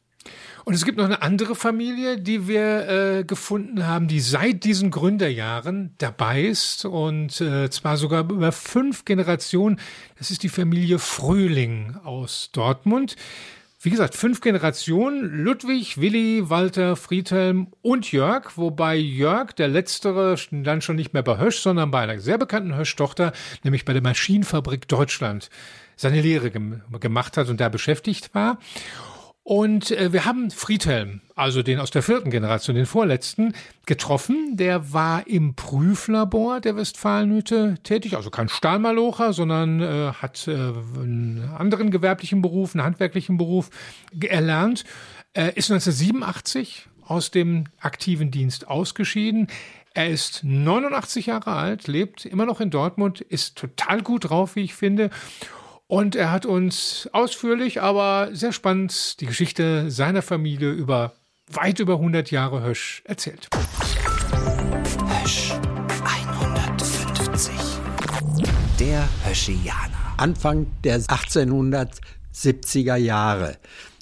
Und 0.65 0.74
es 0.74 0.84
gibt 0.84 0.97
noch 0.97 1.05
eine 1.05 1.22
andere 1.22 1.55
Familie, 1.55 2.20
die 2.20 2.47
wir 2.47 2.89
äh, 2.89 3.24
gefunden 3.24 3.88
haben, 3.88 4.09
die 4.09 4.20
seit 4.20 4.65
diesen 4.65 4.91
Gründerjahren 4.91 5.95
dabei 5.97 6.41
ist 6.43 6.84
und 6.84 7.39
äh, 7.39 7.70
zwar 7.70 7.95
sogar 7.95 8.30
über 8.30 8.51
fünf 8.51 9.05
Generationen. 9.05 9.80
Das 10.18 10.30
ist 10.30 10.43
die 10.43 10.49
Familie 10.49 10.99
Fröhling 10.99 11.95
aus 12.03 12.49
Dortmund. 12.51 13.15
Wie 13.80 13.91
gesagt, 13.91 14.15
fünf 14.15 14.41
Generationen, 14.41 15.43
Ludwig, 15.43 16.01
Willi, 16.01 16.49
Walter, 16.49 16.97
Friedhelm 16.97 17.68
und 17.82 18.11
Jörg, 18.11 18.57
wobei 18.57 18.97
Jörg, 18.97 19.53
der 19.53 19.70
letztere, 19.70 20.36
dann 20.51 20.82
schon 20.82 20.97
nicht 20.97 21.13
mehr 21.13 21.24
bei 21.24 21.38
Hösch, 21.38 21.59
sondern 21.59 21.91
bei 21.91 22.01
einer 22.01 22.20
sehr 22.20 22.38
bekannten 22.38 22.76
Hösch-Tochter, 22.76 23.32
nämlich 23.63 23.86
bei 23.86 23.93
der 23.93 24.01
Maschinenfabrik 24.01 24.88
Deutschland, 24.88 25.49
seine 25.97 26.21
Lehre 26.21 26.51
gem 26.51 26.81
gemacht 27.01 27.35
hat 27.35 27.49
und 27.49 27.59
da 27.59 27.67
beschäftigt 27.67 28.33
war. 28.33 28.59
Und 29.43 29.91
äh, 29.91 30.11
wir 30.11 30.25
haben 30.25 30.51
Friedhelm, 30.51 31.21
also 31.33 31.63
den 31.63 31.79
aus 31.79 31.89
der 31.89 32.03
vierten 32.03 32.31
Generation, 32.31 32.75
den 32.75 32.85
vorletzten, 32.85 33.53
getroffen. 33.85 34.57
Der 34.57 34.91
war 34.91 35.25
im 35.25 35.55
Prüflabor 35.55 36.59
der 36.59 36.75
Westfalenhütte 36.75 37.75
tätig, 37.81 38.17
also 38.17 38.29
kein 38.29 38.49
Stahlmalocher, 38.49 39.31
sondern 39.31 39.81
äh, 39.81 40.11
hat 40.11 40.49
äh, 40.49 40.51
einen 40.51 41.49
anderen 41.57 41.91
gewerblichen 41.91 42.41
Beruf, 42.41 42.75
einen 42.75 42.83
handwerklichen 42.83 43.37
Beruf 43.37 43.69
erlernt. 44.19 44.83
Äh, 45.31 45.53
ist 45.55 45.71
1987 45.71 46.89
aus 47.05 47.31
dem 47.31 47.67
aktiven 47.79 48.31
Dienst 48.31 48.67
ausgeschieden. 48.67 49.47
Er 49.93 50.09
ist 50.09 50.43
89 50.43 51.27
Jahre 51.27 51.53
alt, 51.53 51.87
lebt 51.87 52.25
immer 52.25 52.45
noch 52.45 52.59
in 52.59 52.69
Dortmund, 52.69 53.21
ist 53.21 53.57
total 53.57 54.01
gut 54.01 54.29
drauf, 54.29 54.57
wie 54.57 54.63
ich 54.63 54.75
finde. 54.75 55.09
Und 55.88 56.15
er 56.17 56.31
hat 56.31 56.45
uns 56.45 57.07
ausführlich, 57.13 57.81
aber 57.81 58.29
sehr 58.33 58.51
spannend 58.51 59.21
die 59.21 59.25
Geschichte 59.25 59.89
seiner 59.89 60.21
Familie 60.21 60.71
über 60.71 61.13
weit 61.49 61.79
über 61.79 61.93
100 61.93 62.29
Jahre 62.29 62.61
Hösch 62.61 63.01
erzählt. 63.05 63.47
Hösch 65.23 65.53
150. 66.03 67.53
Der 68.77 69.07
Höschianer. 69.23 70.13
Anfang 70.17 70.67
der 70.83 70.99
1870er 70.99 72.97
Jahre, 72.97 73.57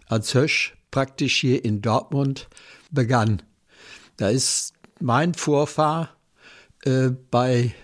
als 0.07 0.33
Hösch 0.33 0.75
praktisch 0.89 1.39
hier 1.39 1.63
in 1.63 1.83
Dortmund 1.83 2.47
begann. 2.89 3.43
Da 4.17 4.29
ist 4.29 4.73
mein 4.99 5.35
Vorfahr 5.35 6.09
äh, 6.83 7.09
bei 7.29 7.75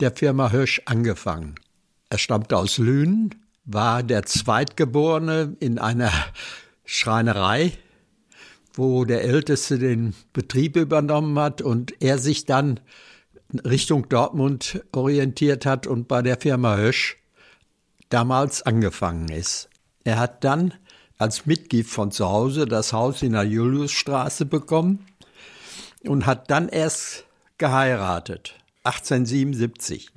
der 0.00 0.12
Firma 0.12 0.50
Hösch 0.50 0.82
angefangen. 0.84 1.54
Er 2.10 2.18
stammte 2.18 2.58
aus 2.58 2.76
Lünen, 2.76 3.45
war 3.66 4.02
der 4.02 4.24
Zweitgeborene 4.24 5.56
in 5.60 5.78
einer 5.78 6.12
Schreinerei, 6.84 7.72
wo 8.72 9.04
der 9.04 9.24
Älteste 9.24 9.78
den 9.78 10.14
Betrieb 10.32 10.76
übernommen 10.76 11.38
hat 11.38 11.62
und 11.62 12.00
er 12.00 12.18
sich 12.18 12.46
dann 12.46 12.80
Richtung 13.64 14.08
Dortmund 14.08 14.84
orientiert 14.92 15.66
hat 15.66 15.86
und 15.86 16.08
bei 16.08 16.22
der 16.22 16.38
Firma 16.40 16.76
Hösch 16.76 17.18
damals 18.08 18.62
angefangen 18.62 19.28
ist. 19.28 19.68
Er 20.04 20.18
hat 20.18 20.44
dann 20.44 20.74
als 21.18 21.46
Mitglied 21.46 21.86
von 21.86 22.10
zu 22.12 22.28
Hause 22.28 22.66
das 22.66 22.92
Haus 22.92 23.22
in 23.22 23.32
der 23.32 23.44
Juliusstraße 23.44 24.46
bekommen 24.46 25.06
und 26.04 26.26
hat 26.26 26.50
dann 26.50 26.68
erst 26.68 27.24
geheiratet, 27.58 28.54
1877. 28.84 30.10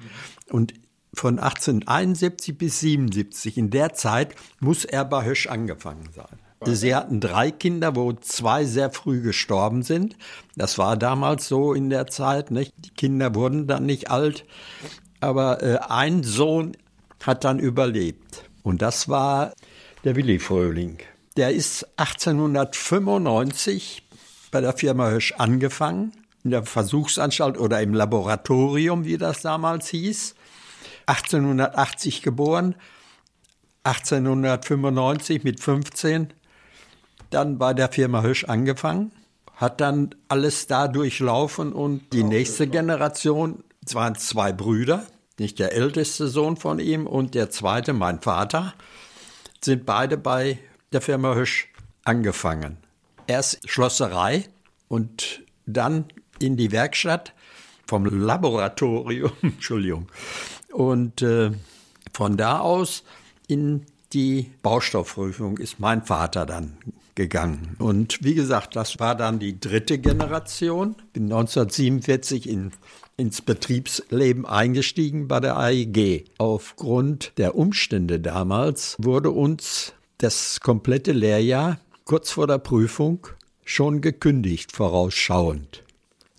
Und 0.49 0.73
von 1.19 1.37
1871 1.37 2.57
bis 2.57 2.79
77, 2.79 3.57
in 3.57 3.69
der 3.69 3.93
Zeit 3.93 4.35
muss 4.61 4.85
er 4.85 5.03
bei 5.03 5.25
Hösch 5.25 5.47
angefangen 5.47 6.07
sein. 6.15 6.39
Sie 6.65 6.95
hatten 6.95 7.19
drei 7.19 7.51
Kinder, 7.51 7.97
wo 7.97 8.13
zwei 8.13 8.63
sehr 8.63 8.89
früh 8.91 9.21
gestorben 9.21 9.83
sind. 9.83 10.15
Das 10.55 10.77
war 10.77 10.95
damals 10.95 11.45
so 11.47 11.73
in 11.73 11.89
der 11.89 12.07
Zeit. 12.07 12.51
Nicht? 12.51 12.71
Die 12.77 12.91
Kinder 12.91 13.35
wurden 13.35 13.67
dann 13.67 13.85
nicht 13.85 14.09
alt, 14.09 14.45
aber 15.19 15.61
äh, 15.61 15.79
ein 15.89 16.23
Sohn 16.23 16.77
hat 17.23 17.43
dann 17.43 17.59
überlebt. 17.59 18.45
Und 18.63 18.81
das 18.81 19.09
war 19.09 19.51
der 20.05 20.15
Willi 20.15 20.39
Fröhling. 20.39 20.99
Der 21.35 21.51
ist 21.51 21.85
1895 21.97 24.03
bei 24.51 24.61
der 24.61 24.71
Firma 24.71 25.09
Hösch 25.09 25.33
angefangen, 25.37 26.13
in 26.45 26.51
der 26.51 26.63
Versuchsanstalt 26.63 27.57
oder 27.57 27.81
im 27.81 27.93
Laboratorium, 27.93 29.03
wie 29.03 29.17
das 29.17 29.41
damals 29.41 29.89
hieß. 29.89 30.35
1880 31.09 32.21
geboren, 32.21 32.75
1895 33.83 35.43
mit 35.43 35.59
15 35.59 36.33
dann 37.29 37.57
bei 37.57 37.73
der 37.73 37.89
Firma 37.89 38.21
Hösch 38.21 38.45
angefangen, 38.45 39.11
hat 39.55 39.81
dann 39.81 40.15
alles 40.27 40.67
da 40.67 40.87
durchlaufen 40.87 41.73
und 41.73 42.13
die 42.13 42.23
nächste 42.23 42.67
Generation, 42.67 43.63
es 43.85 43.93
waren 43.95 44.15
zwei 44.15 44.51
Brüder, 44.51 45.05
nicht 45.37 45.59
der 45.59 45.73
älteste 45.73 46.27
Sohn 46.27 46.57
von 46.57 46.79
ihm 46.79 47.07
und 47.07 47.35
der 47.35 47.49
zweite, 47.49 47.93
mein 47.93 48.21
Vater, 48.21 48.73
sind 49.61 49.85
beide 49.85 50.17
bei 50.17 50.59
der 50.91 51.01
Firma 51.01 51.33
Hösch 51.35 51.71
angefangen. 52.03 52.77
Erst 53.27 53.69
Schlosserei 53.69 54.45
und 54.87 55.43
dann 55.65 56.05
in 56.39 56.57
die 56.57 56.71
Werkstatt 56.71 57.33
vom 57.87 58.05
Laboratorium, 58.05 59.31
Entschuldigung. 59.41 60.07
Und 60.71 61.21
äh, 61.21 61.51
von 62.13 62.37
da 62.37 62.59
aus 62.59 63.03
in 63.47 63.85
die 64.13 64.51
Baustoffprüfung 64.61 65.57
ist 65.57 65.79
mein 65.79 66.03
Vater 66.03 66.45
dann 66.45 66.77
gegangen. 67.15 67.75
Und 67.79 68.23
wie 68.23 68.33
gesagt, 68.33 68.75
das 68.75 68.99
war 68.99 69.15
dann 69.15 69.39
die 69.39 69.59
dritte 69.59 69.99
Generation. 69.99 70.95
Bin 71.13 71.25
1947 71.25 72.47
in, 72.47 72.71
ins 73.17 73.41
Betriebsleben 73.41 74.45
eingestiegen 74.45 75.27
bei 75.27 75.39
der 75.39 75.57
AEG. 75.57 76.25
Aufgrund 76.37 77.33
der 77.37 77.55
Umstände 77.55 78.19
damals 78.19 78.95
wurde 78.99 79.31
uns 79.31 79.93
das 80.19 80.59
komplette 80.61 81.11
Lehrjahr 81.11 81.79
kurz 82.05 82.31
vor 82.31 82.47
der 82.47 82.57
Prüfung 82.57 83.27
schon 83.65 84.01
gekündigt, 84.01 84.71
vorausschauend. 84.71 85.83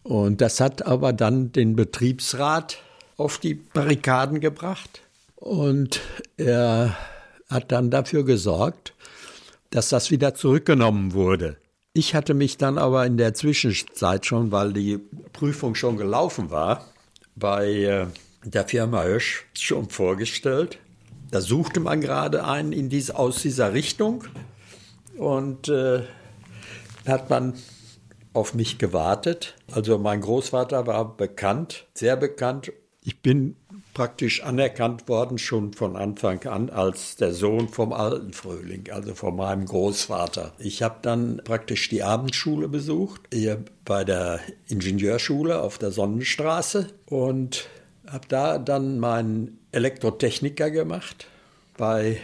Und 0.03 0.41
das 0.41 0.61
hat 0.61 0.87
aber 0.87 1.13
dann 1.13 1.53
den 1.53 1.77
Betriebsrat 1.77 2.79
auf 3.21 3.39
die 3.39 3.55
Barrikaden 3.55 4.41
gebracht. 4.41 5.03
Und 5.37 6.01
er 6.37 6.97
hat 7.49 7.71
dann 7.73 7.91
dafür 7.91 8.25
gesorgt, 8.25 8.95
dass 9.71 9.89
das 9.89 10.11
wieder 10.11 10.35
zurückgenommen 10.35 11.13
wurde. 11.13 11.57
Ich 11.93 12.15
hatte 12.15 12.35
mich 12.35 12.57
dann 12.57 12.79
aber 12.79 13.05
in 13.07 13.17
der 13.17 13.35
Zwischenzeit 13.35 14.27
schon, 14.27 14.53
weil 14.53 14.73
die 14.73 14.99
Prüfung 15.33 15.75
schon 15.75 15.97
gelaufen 15.97 16.51
war, 16.51 16.85
bei 17.35 17.69
äh, 17.69 18.07
der 18.45 18.67
Firma 18.67 19.03
Hösch 19.03 19.47
schon 19.55 19.89
vorgestellt. 19.89 20.79
Da 21.31 21.41
suchte 21.41 21.81
man 21.81 22.01
gerade 22.01 22.45
einen 22.45 22.73
in 22.73 22.89
dies, 22.89 23.11
aus 23.11 23.43
dieser 23.43 23.73
Richtung 23.73 24.25
und 25.17 25.69
äh, 25.69 26.03
hat 27.07 27.31
man 27.31 27.55
auf 28.33 28.55
mich 28.55 28.79
gewartet. 28.79 29.55
Also 29.73 29.99
mein 29.99 30.21
Großvater 30.21 30.87
war 30.87 31.17
bekannt, 31.17 31.87
sehr 31.95 32.17
bekannt. 32.17 32.73
Ich 33.03 33.23
bin 33.23 33.57
praktisch 33.95 34.43
anerkannt 34.43 35.09
worden, 35.09 35.39
schon 35.39 35.73
von 35.73 35.97
Anfang 35.97 36.47
an, 36.47 36.69
als 36.69 37.17
der 37.17 37.33
Sohn 37.33 37.69
vom 37.69 37.93
alten 37.93 38.33
Frühling, 38.33 38.91
also 38.91 39.15
von 39.15 39.37
meinem 39.37 39.65
Großvater. 39.65 40.53
Ich 40.59 40.83
habe 40.83 40.99
dann 41.03 41.41
praktisch 41.45 41.89
die 41.89 42.03
Abendschule 42.03 42.69
besucht, 42.69 43.23
hier 43.33 43.65
bei 43.85 44.05
der 44.05 44.41
Ingenieurschule 44.69 45.61
auf 45.61 45.79
der 45.79 45.93
Sonnenstraße 45.93 46.89
und 47.07 47.69
habe 48.07 48.29
da 48.29 48.59
dann 48.59 48.99
meinen 48.99 49.59
Elektrotechniker 49.73 50.71
gemacht 50.71 51.27
bei 51.77 52.19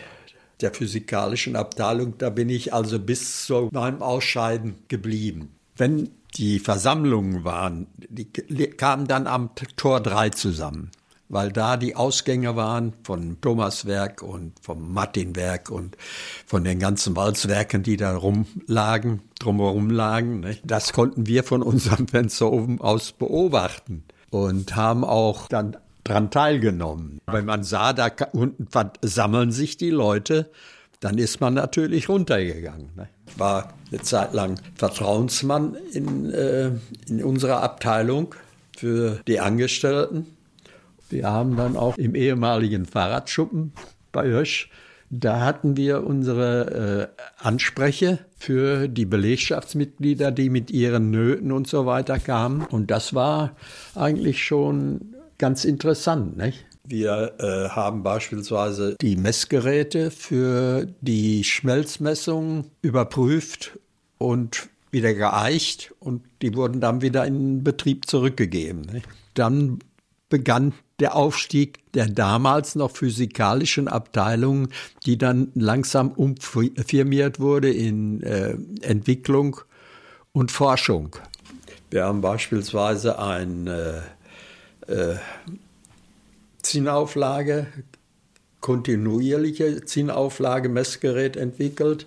der 0.61 0.75
physikalischen 0.75 1.57
Abteilung. 1.57 2.19
Da 2.19 2.31
bin 2.31 2.49
ich 2.49 2.75
also 2.75 2.99
bis 2.99 3.47
zu 3.47 3.69
meinem 3.73 4.03
Ausscheiden 4.03 4.77
geblieben. 4.89 5.55
Wenn 5.77 6.11
die 6.37 6.59
Versammlungen 6.59 7.45
waren, 7.45 7.87
die 7.97 8.27
kamen 8.27 9.07
dann 9.07 9.27
am 9.27 9.51
Tor 9.77 10.01
3 10.01 10.31
zusammen 10.31 10.91
weil 11.29 11.51
da 11.51 11.77
die 11.77 11.97
Ausgänge 11.97 12.57
waren 12.57 12.93
von 13.03 13.41
Thomaswerk 13.41 14.23
und 14.23 14.53
vom 14.61 14.93
Martinwerk 14.93 15.71
und 15.71 15.97
von 16.47 16.65
den 16.65 16.79
ganzen 16.79 17.17
Walzwerken, 17.17 17.83
die 17.83 17.97
da 17.97 18.17
rumlagen, 18.17 19.23
drumherum 19.39 19.91
lagen. 19.91 20.41
Ne? 20.41 20.59
Das 20.65 20.93
konnten 20.93 21.27
wir 21.27 21.45
von 21.45 21.63
unserem 21.63 22.09
Fenster 22.09 22.51
oben 22.53 22.81
aus 22.81 23.13
beobachten 23.13 24.05
und 24.31 24.77
haben 24.77 25.05
auch 25.05 25.49
dann 25.49 25.77
dran 26.05 26.31
teilgenommen. 26.31 27.21
Wenn 27.27 27.47
man 27.47 27.65
sah, 27.65 27.93
da 27.93 28.11
unten 28.33 28.69
sammeln 29.03 29.51
sich 29.51 29.77
die 29.77 29.91
Leute, 29.91 30.51
dann 31.01 31.19
ist 31.19 31.41
man 31.41 31.55
natürlich 31.55 32.09
runtergegangen. 32.09 32.91
Ne? 32.95 33.09
Ich 33.27 33.39
war 33.39 33.75
eine 33.91 34.03
Zeit 34.03 34.35
lang 34.35 34.61
Vertrauensmann 34.75 35.77
in, 35.93 36.31
äh, 36.33 36.71
in 37.09 37.23
unserer 37.23 37.63
Abteilung 37.63 38.35
für 38.77 39.21
die 39.27 39.41
Angestellten 39.41 40.27
wir 41.09 41.31
haben 41.31 41.57
dann 41.57 41.77
auch 41.77 41.97
im 41.99 42.15
ehemaligen 42.15 42.85
Fahrradschuppen 42.85 43.73
bei 44.13 44.27
Hösch, 44.27 44.71
da 45.09 45.41
hatten 45.45 45.77
wir 45.77 46.05
unsere 46.05 47.13
äh, 47.17 47.23
Anspreche 47.39 48.19
für 48.37 48.89
die 48.89 49.05
Belegschaftsmitglieder, 49.05 50.33
die 50.33 50.51
mit 50.51 50.73
ihren 50.73 51.11
Nöten 51.13 51.53
und 51.53 51.69
so 51.69 51.87
weiter 51.87 52.19
kamen. 52.19 52.63
Und 52.63 52.91
das 52.91 53.15
war 53.15 53.55
eigentlich 53.95 54.45
schon 54.45 55.15
ganz 55.39 55.65
interessant. 55.65 56.37
Nicht? 56.37 56.67
Wir 56.89 57.35
äh, 57.39 57.69
haben 57.71 58.03
beispielsweise 58.03 58.97
die 59.01 59.17
Messgeräte 59.17 60.11
für 60.11 60.87
die 61.01 61.43
Schmelzmessung 61.43 62.71
überprüft 62.83 63.79
und 64.19 64.69
wieder 64.91 65.15
geeicht 65.15 65.93
und 65.99 66.23
die 66.43 66.55
wurden 66.55 66.81
dann 66.81 67.03
wieder 67.03 67.27
in 67.27 67.65
Betrieb 67.65 68.09
zurückgegeben. 68.09 69.03
Dann 69.35 69.81
begann 70.29 70.75
der 71.01 71.15
Aufstieg 71.15 71.81
der 71.93 72.07
damals 72.07 72.75
noch 72.75 72.91
physikalischen 72.91 73.89
Abteilung, 73.89 74.69
die 75.05 75.19
dann 75.19 75.51
langsam 75.55 76.13
umfirmiert 76.13 77.41
wurde 77.41 77.71
in 77.71 78.23
äh, 78.23 78.57
Entwicklung 78.81 79.61
und 80.33 80.51
Forschung. 80.51 81.17
Wir 81.91 82.05
haben 82.05 82.21
beispielsweise 82.21 83.19
ein 83.19 83.67
äh, 83.67 84.01
äh, 84.89 85.17
Zinnauflage, 86.67 87.67
kontinuierliche 88.61 89.85
Zinnauflage 89.85 90.69
Messgerät 90.69 91.37
entwickelt, 91.37 92.07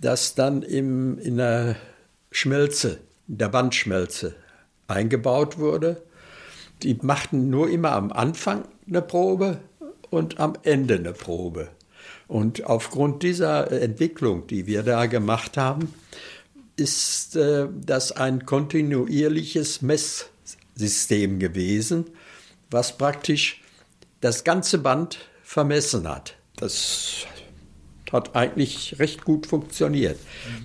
das 0.00 0.34
dann 0.34 0.62
im, 0.62 1.18
in 1.18 1.36
der 1.36 1.76
Schmelze 2.30 3.00
der 3.26 3.52
Wandschmelze 3.52 4.34
eingebaut 4.86 5.58
wurde. 5.58 6.02
Die 6.82 6.98
machten 7.02 7.50
nur 7.50 7.68
immer 7.68 7.92
am 7.92 8.12
Anfang 8.12 8.64
eine 8.86 9.02
Probe 9.02 9.60
und 10.10 10.40
am 10.40 10.54
Ende 10.62 10.94
eine 10.94 11.12
Probe. 11.12 11.68
Und 12.28 12.64
aufgrund 12.64 13.22
dieser 13.24 13.70
Entwicklung, 13.72 14.46
die 14.46 14.66
wir 14.66 14.84
da 14.84 15.06
gemacht 15.06 15.56
haben, 15.56 15.92
ist 16.76 17.34
äh, 17.36 17.66
das 17.84 18.12
ein 18.12 18.46
kontinuierliches 18.46 19.82
Messsystem 19.82 21.40
gewesen, 21.40 22.06
was 22.70 22.96
praktisch 22.96 23.59
das 24.20 24.44
ganze 24.44 24.78
Band 24.78 25.18
vermessen 25.42 26.08
hat. 26.08 26.36
Das 26.56 27.26
hat 28.12 28.34
eigentlich 28.34 28.98
recht 28.98 29.24
gut 29.24 29.46
funktioniert. 29.46 30.18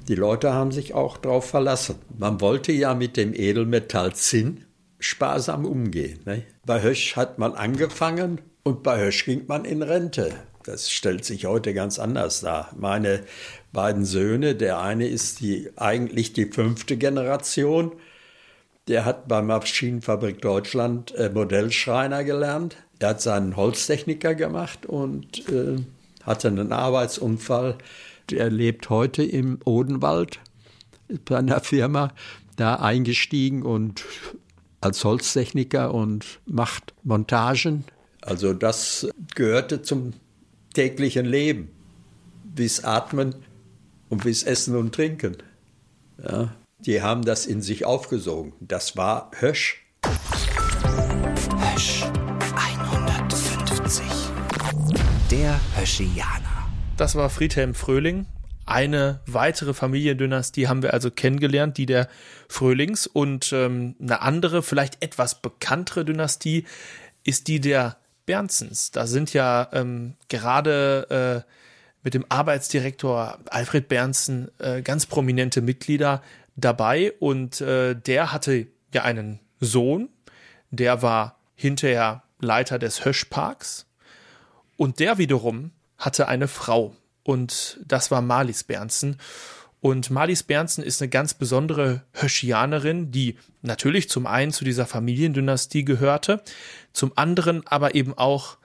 Die 0.08 0.16
Leute 0.16 0.54
haben 0.54 0.72
sich 0.72 0.94
auch 0.94 1.18
darauf 1.18 1.50
verlassen. 1.50 1.96
Man 2.18 2.42
wollte 2.42 2.72
ja 2.72 2.94
mit 2.96 3.18
dem 3.18 3.34
Edelmetall 3.34 4.14
Zinn 4.16 4.66
sparsam 5.00 5.66
umgehen. 5.66 6.20
Ne? 6.26 6.44
Bei 6.66 6.82
Hösch 6.82 7.16
hat 7.16 7.38
man 7.38 7.54
angefangen 7.54 8.42
und 8.64 8.84
bei 8.84 9.00
Hösch 9.00 9.26
ging 9.26 9.46
man 9.48 9.66
in 9.66 9.84
Rente. 9.84 10.34
Das 10.64 10.90
stellt 10.90 11.24
sich 11.24 11.46
heute 11.46 11.76
ganz 11.76 12.00
anders 12.00 12.42
dar. 12.42 12.72
Meine 12.76 13.24
beiden 13.72 14.04
Söhne, 14.04 14.56
der 14.56 14.80
eine 14.80 15.08
ist 15.08 15.42
die, 15.42 15.70
eigentlich 15.76 16.34
die 16.34 16.48
fünfte 16.48 16.98
Generation, 16.98 17.92
der 18.88 19.06
hat 19.06 19.28
bei 19.28 19.42
Maschinenfabrik 19.42 20.42
Deutschland 20.42 21.14
äh, 21.16 21.30
Modellschreiner 21.30 22.24
gelernt. 22.24 22.78
Er 23.00 23.10
hat 23.10 23.22
seinen 23.22 23.56
Holztechniker 23.56 24.36
gemacht 24.36 24.86
und 24.86 25.48
äh, 25.50 25.78
hatte 26.24 26.48
einen 26.48 26.72
Arbeitsunfall. 26.72 27.78
Er 28.32 28.50
lebt 28.50 28.90
heute 28.90 29.24
im 29.24 29.60
Odenwald 29.66 30.40
bei 31.26 31.38
einer 31.38 31.60
Firma, 31.60 32.12
da 32.56 32.76
eingestiegen 32.76 33.64
und 33.64 34.06
als 34.82 35.04
Holztechniker 35.04 35.94
und 35.94 36.40
macht 36.46 36.94
Montagen. 37.04 37.84
Also 38.22 38.54
das 38.54 39.08
gehörte 39.36 39.82
zum 39.82 40.14
täglichen 40.74 41.26
Leben, 41.26 41.70
bis 42.44 42.84
Atmen 42.84 43.36
und 44.10 44.24
bis 44.24 44.44
Essen 44.44 44.76
und 44.76 44.96
Trinken. 44.96 45.38
Ja, 46.24 46.56
die 46.80 47.02
haben 47.02 47.24
das 47.24 47.46
in 47.46 47.62
sich 47.62 47.86
aufgesogen. 47.86 48.54
Das 48.60 48.98
war 48.98 49.32
Hösch. 49.40 49.86
Hösch 51.74 52.06
Der 55.38 55.60
Höschianer. 55.76 56.70
Das 56.96 57.16
war 57.16 57.30
Friedhelm 57.30 57.74
Fröhling. 57.74 58.26
Eine 58.66 59.20
weitere 59.26 59.74
Familiendynastie 59.74 60.70
haben 60.70 60.82
wir 60.82 60.94
also 60.94 61.12
kennengelernt, 61.12 61.78
die 61.78 61.86
der 61.86 62.08
Fröhlings. 62.48 63.06
Und 63.06 63.52
ähm, 63.52 63.98
eine 64.00 64.22
andere, 64.22 64.64
vielleicht 64.64 65.04
etwas 65.04 65.42
bekanntere 65.42 66.06
Dynastie 66.06 66.64
ist 67.26 67.50
die 67.50 67.60
der 67.60 67.98
Bernzens. 68.26 68.92
Da 68.92 69.08
sind 69.08 69.34
ja 69.34 69.68
ähm, 69.74 70.16
gerade 70.30 71.44
äh, 71.46 71.52
mit 72.02 72.14
dem 72.14 72.24
Arbeitsdirektor 72.30 73.40
Alfred 73.50 73.90
Bernsen 73.90 74.50
äh, 74.60 74.82
ganz 74.84 75.06
prominente 75.06 75.62
Mitglieder 75.62 76.22
dabei. 76.56 77.12
Und 77.20 77.60
äh, 77.60 77.94
der 77.94 78.32
hatte 78.32 78.68
ja 78.94 79.04
einen 79.04 79.42
Sohn, 79.60 80.08
der 80.72 81.02
war 81.02 81.40
hinterher 81.56 82.24
Leiter 82.40 82.80
des 82.80 83.04
Höschparks 83.04 83.86
und 84.78 85.00
der 85.00 85.18
wiederum 85.18 85.72
hatte 85.98 86.28
eine 86.28 86.48
Frau. 86.48 86.96
Und 87.24 87.80
das 87.86 88.12
war 88.12 88.22
Marlies 88.22 88.64
Bernsen. 88.64 89.18
Und 89.82 90.10
Marlies 90.10 90.44
Bernsen 90.44 90.84
ist 90.84 91.02
eine 91.02 91.10
ganz 91.10 91.34
besondere 91.34 92.04
Höschianerin, 92.14 93.12
die 93.12 93.38
natürlich 93.62 94.10
zum 94.10 94.26
einen 94.26 94.52
zu 94.52 94.66
dieser 94.66 94.86
Familiendynastie 94.86 95.86
gehörte, 95.86 96.42
zum 96.92 97.12
anderen 97.16 97.66
aber 97.68 97.96
eben 97.96 98.18
auch 98.18 98.58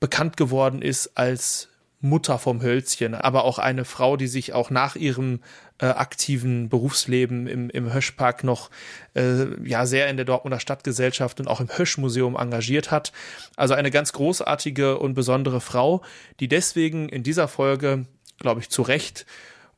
bekannt 0.00 0.36
geworden 0.36 0.82
ist 0.82 1.16
als 1.16 1.68
Mutter 2.02 2.38
vom 2.38 2.62
Hölzchen, 2.62 3.14
aber 3.14 3.44
auch 3.44 3.58
eine 3.58 3.84
Frau, 3.84 4.16
die 4.16 4.26
sich 4.26 4.52
auch 4.52 4.70
nach 4.70 4.96
ihrem 4.96 5.40
äh, 5.78 5.86
aktiven 5.86 6.68
Berufsleben 6.68 7.46
im, 7.46 7.70
im 7.70 7.92
Höschpark 7.92 8.44
noch 8.44 8.70
äh, 9.14 9.46
ja 9.64 9.86
sehr 9.86 10.08
in 10.08 10.16
der 10.16 10.26
Dortmunder 10.26 10.60
Stadtgesellschaft 10.60 11.40
und 11.40 11.48
auch 11.48 11.60
im 11.60 11.68
Höschmuseum 11.68 12.36
engagiert 12.36 12.90
hat. 12.90 13.12
Also 13.56 13.74
eine 13.74 13.90
ganz 13.90 14.12
großartige 14.12 14.98
und 14.98 15.14
besondere 15.14 15.60
Frau, 15.60 16.02
die 16.40 16.48
deswegen 16.48 17.08
in 17.08 17.22
dieser 17.22 17.48
Folge, 17.48 18.04
glaube 18.38 18.60
ich, 18.60 18.68
zu 18.68 18.82
Recht 18.82 19.24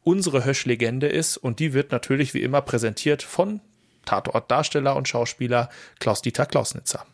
unsere 0.03 0.45
Hösch-Legende 0.45 1.09
ist 1.09 1.37
und 1.37 1.59
die 1.59 1.73
wird 1.73 1.93
natürlich 1.93 2.35
wie 2.35 2.43
immer 2.43 2.63
präsentiert 2.63 3.23
von 3.23 3.61
Tatortdarsteller 4.05 4.97
und 4.97 5.09
Schauspieler 5.09 5.71
Klaus-Dieter 5.99 6.47
Klausnitzer. 6.47 7.07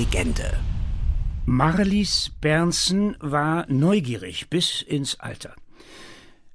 Legende. 0.00 0.58
Marlies 1.44 2.32
Bernsen 2.40 3.18
war 3.20 3.66
neugierig 3.68 4.48
bis 4.48 4.80
ins 4.80 5.20
Alter. 5.20 5.54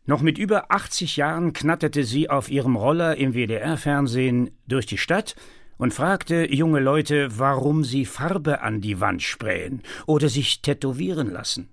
Noch 0.08 0.24
mit 0.24 0.39
über 0.39 0.72
80 0.72 1.18
Jahren 1.18 1.54
knatterte 1.54 2.06
sie 2.06 2.28
auf 2.28 2.50
ihrem 2.50 2.76
Roller 2.76 3.18
im 3.18 3.36
WDR-Fernsehen 3.36 4.50
durch 4.68 4.88
die 4.88 4.98
Stadt 4.98 5.36
und 5.78 5.93
fragte 5.93 6.52
junge 6.52 6.80
Leute, 6.80 7.38
warum 7.38 7.84
sie 7.84 8.06
Farbe 8.06 8.62
an 8.62 8.82
die 8.82 9.00
Wand 9.00 9.22
sprayen 9.22 9.84
oder 10.08 10.28
sich 10.28 10.64
tätowieren 10.64 11.30
lassen. 11.30 11.70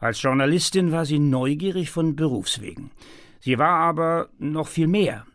Als 0.00 0.20
Journalistin 0.20 0.90
war 0.90 1.06
sie 1.06 1.20
neugierig 1.20 1.92
von 1.92 2.16
Berufswegen. 2.16 2.90
Sie 3.38 3.56
war 3.56 3.78
aber 3.78 4.30
noch 4.40 4.66
viel 4.66 4.88
mehr. 4.88 5.26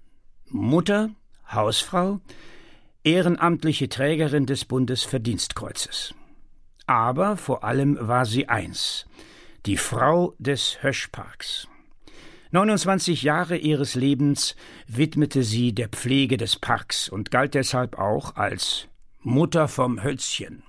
Mutter, 0.49 1.11
Hausfrau, 1.49 2.20
ehrenamtliche 3.04 3.89
Trägerin 3.89 4.45
des 4.45 4.66
Bundesverdienstkreuzes. 4.66 6.14
Aber 6.86 7.38
vor 7.38 7.64
allem 7.64 7.97
war 7.99 8.26
sie 8.26 8.49
eins, 8.49 9.06
die 9.66 9.78
Frau 9.78 10.36
des 10.39 10.82
Höschparks. 10.82 11.68
29 12.51 13.24
Jahre 13.24 13.58
ihres 13.58 13.95
Lebens 13.95 14.56
widmete 14.88 15.43
sie 15.43 15.74
der 15.74 15.89
Pflege 15.89 16.38
des 16.38 16.58
Parks 16.58 17.10
und 17.10 17.32
galt 17.32 17.56
deshalb 17.56 17.97
auch 17.97 18.36
als 18.36 18.88
Mutter 19.22 19.68
vom 19.68 20.04
Hölzchen. 20.04 20.64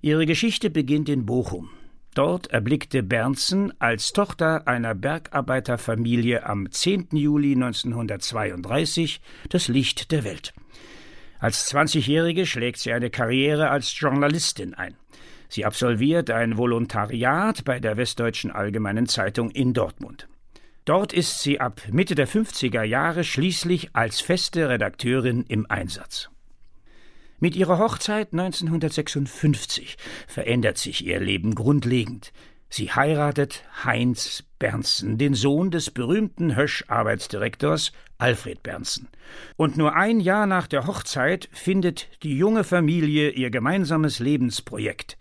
Ihre 0.00 0.26
Geschichte 0.26 0.70
beginnt 0.70 1.08
in 1.08 1.26
Bochum. 1.26 1.70
Dort 2.14 2.46
erblickte 2.46 3.02
Bernsen 3.02 3.72
als 3.80 4.12
Tochter 4.12 4.68
einer 4.68 4.94
Bergarbeiterfamilie 4.94 6.46
am 6.46 6.70
10. 6.70 7.08
Juli 7.12 7.54
1932 7.54 9.20
das 9.48 9.66
Licht 9.66 10.12
der 10.12 10.22
Welt. 10.22 10.54
Als 11.40 11.74
20-Jährige 11.74 12.46
schlägt 12.46 12.78
sie 12.78 12.92
eine 12.92 13.10
Karriere 13.10 13.68
als 13.70 13.98
Journalistin 13.98 14.74
ein. 14.74 14.94
Sie 15.48 15.64
absolviert 15.64 16.30
ein 16.30 16.56
Volontariat 16.56 17.64
bei 17.64 17.80
der 17.80 17.96
Westdeutschen 17.96 18.52
Allgemeinen 18.52 19.06
Zeitung 19.06 19.50
in 19.50 19.74
Dortmund. 19.74 20.28
Dort 20.84 21.12
ist 21.12 21.40
sie 21.40 21.60
ab 21.60 21.82
Mitte 21.90 22.14
der 22.14 22.28
50er 22.28 22.82
Jahre 22.84 23.24
schließlich 23.24 23.90
als 23.94 24.20
feste 24.20 24.68
Redakteurin 24.68 25.44
im 25.48 25.68
Einsatz. 25.68 26.30
Mit 27.40 27.56
ihrer 27.56 27.78
Hochzeit 27.78 28.32
1956 28.32 29.96
verändert 30.26 30.78
sich 30.78 31.04
ihr 31.04 31.20
Leben 31.20 31.54
grundlegend. 31.54 32.32
Sie 32.68 32.90
heiratet 32.90 33.64
Heinz 33.84 34.42
Bernsen, 34.58 35.16
den 35.16 35.34
Sohn 35.34 35.70
des 35.70 35.90
berühmten 35.90 36.56
Hösch-Arbeitsdirektors 36.56 37.92
Alfred 38.18 38.62
Bernsen. 38.62 39.08
Und 39.56 39.76
nur 39.76 39.94
ein 39.94 40.18
Jahr 40.18 40.46
nach 40.46 40.66
der 40.66 40.86
Hochzeit 40.86 41.48
findet 41.52 42.08
die 42.22 42.36
junge 42.36 42.64
Familie 42.64 43.30
ihr 43.30 43.50
gemeinsames 43.50 44.18
Lebensprojekt. 44.18 45.16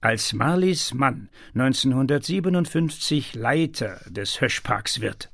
Als 0.00 0.32
Marlies 0.32 0.94
Mann 0.94 1.28
1957 1.54 3.34
Leiter 3.34 4.00
des 4.08 4.40
Höschparks 4.40 5.00
wird. 5.00 5.30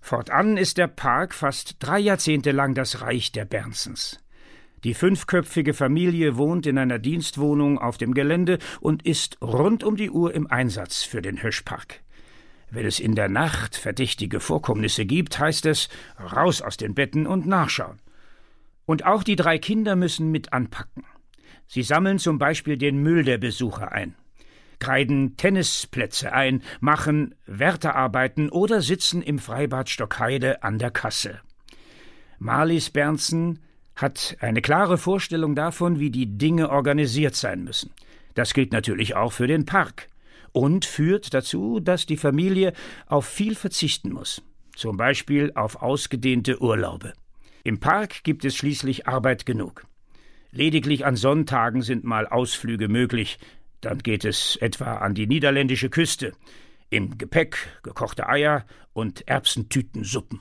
Fortan 0.00 0.56
ist 0.56 0.78
der 0.78 0.88
Park 0.88 1.34
fast 1.34 1.76
drei 1.78 1.98
Jahrzehnte 1.98 2.52
lang 2.52 2.74
das 2.74 3.00
Reich 3.00 3.32
der 3.32 3.44
Bernsens. 3.44 4.23
Die 4.84 4.92
fünfköpfige 4.92 5.72
Familie 5.72 6.36
wohnt 6.36 6.66
in 6.66 6.76
einer 6.76 6.98
Dienstwohnung 6.98 7.78
auf 7.78 7.96
dem 7.96 8.12
Gelände 8.12 8.58
und 8.80 9.04
ist 9.06 9.38
rund 9.40 9.82
um 9.82 9.96
die 9.96 10.10
Uhr 10.10 10.34
im 10.34 10.46
Einsatz 10.46 11.02
für 11.02 11.22
den 11.22 11.42
Höschpark. 11.42 12.02
Wenn 12.70 12.84
es 12.84 13.00
in 13.00 13.14
der 13.14 13.30
Nacht 13.30 13.76
verdächtige 13.76 14.40
Vorkommnisse 14.40 15.06
gibt, 15.06 15.38
heißt 15.38 15.64
es 15.66 15.88
raus 16.20 16.60
aus 16.60 16.76
den 16.76 16.94
Betten 16.94 17.26
und 17.26 17.46
nachschauen. 17.46 17.98
Und 18.84 19.06
auch 19.06 19.22
die 19.22 19.36
drei 19.36 19.58
Kinder 19.58 19.96
müssen 19.96 20.30
mit 20.30 20.52
anpacken. 20.52 21.04
Sie 21.66 21.82
sammeln 21.82 22.18
zum 22.18 22.38
Beispiel 22.38 22.76
den 22.76 22.98
Müll 22.98 23.24
der 23.24 23.38
Besucher 23.38 23.92
ein, 23.92 24.14
kreiden 24.80 25.38
Tennisplätze 25.38 26.34
ein, 26.34 26.62
machen 26.80 27.34
Wärterarbeiten 27.46 28.50
oder 28.50 28.82
sitzen 28.82 29.22
im 29.22 29.38
Freibad 29.38 29.88
Stockheide 29.88 30.62
an 30.62 30.78
der 30.78 30.90
Kasse. 30.90 31.40
Marlies 32.38 32.90
Bernsen 32.90 33.60
hat 33.96 34.36
eine 34.40 34.60
klare 34.62 34.98
Vorstellung 34.98 35.54
davon, 35.54 35.98
wie 36.00 36.10
die 36.10 36.38
Dinge 36.38 36.70
organisiert 36.70 37.34
sein 37.34 37.64
müssen. 37.64 37.90
Das 38.34 38.54
gilt 38.54 38.72
natürlich 38.72 39.14
auch 39.14 39.32
für 39.32 39.46
den 39.46 39.64
Park. 39.66 40.08
und 40.52 40.84
führt 40.84 41.34
dazu, 41.34 41.80
dass 41.80 42.06
die 42.06 42.16
Familie 42.16 42.74
auf 43.06 43.26
viel 43.26 43.56
verzichten 43.56 44.12
muss, 44.12 44.40
zum 44.76 44.96
Beispiel 44.96 45.50
auf 45.56 45.82
ausgedehnte 45.82 46.62
Urlaube. 46.62 47.12
Im 47.64 47.80
Park 47.80 48.22
gibt 48.22 48.44
es 48.44 48.54
schließlich 48.54 49.08
Arbeit 49.08 49.46
genug. 49.46 49.84
Lediglich 50.52 51.04
an 51.04 51.16
Sonntagen 51.16 51.82
sind 51.82 52.04
mal 52.04 52.28
Ausflüge 52.28 52.86
möglich, 52.86 53.38
dann 53.80 53.98
geht 53.98 54.24
es 54.24 54.54
etwa 54.56 54.98
an 54.98 55.14
die 55.14 55.26
niederländische 55.26 55.90
Küste, 55.90 56.32
im 56.88 57.18
Gepäck 57.18 57.80
gekochte 57.82 58.28
Eier 58.28 58.64
und 58.92 59.26
Erbsentütensuppen. 59.26 60.40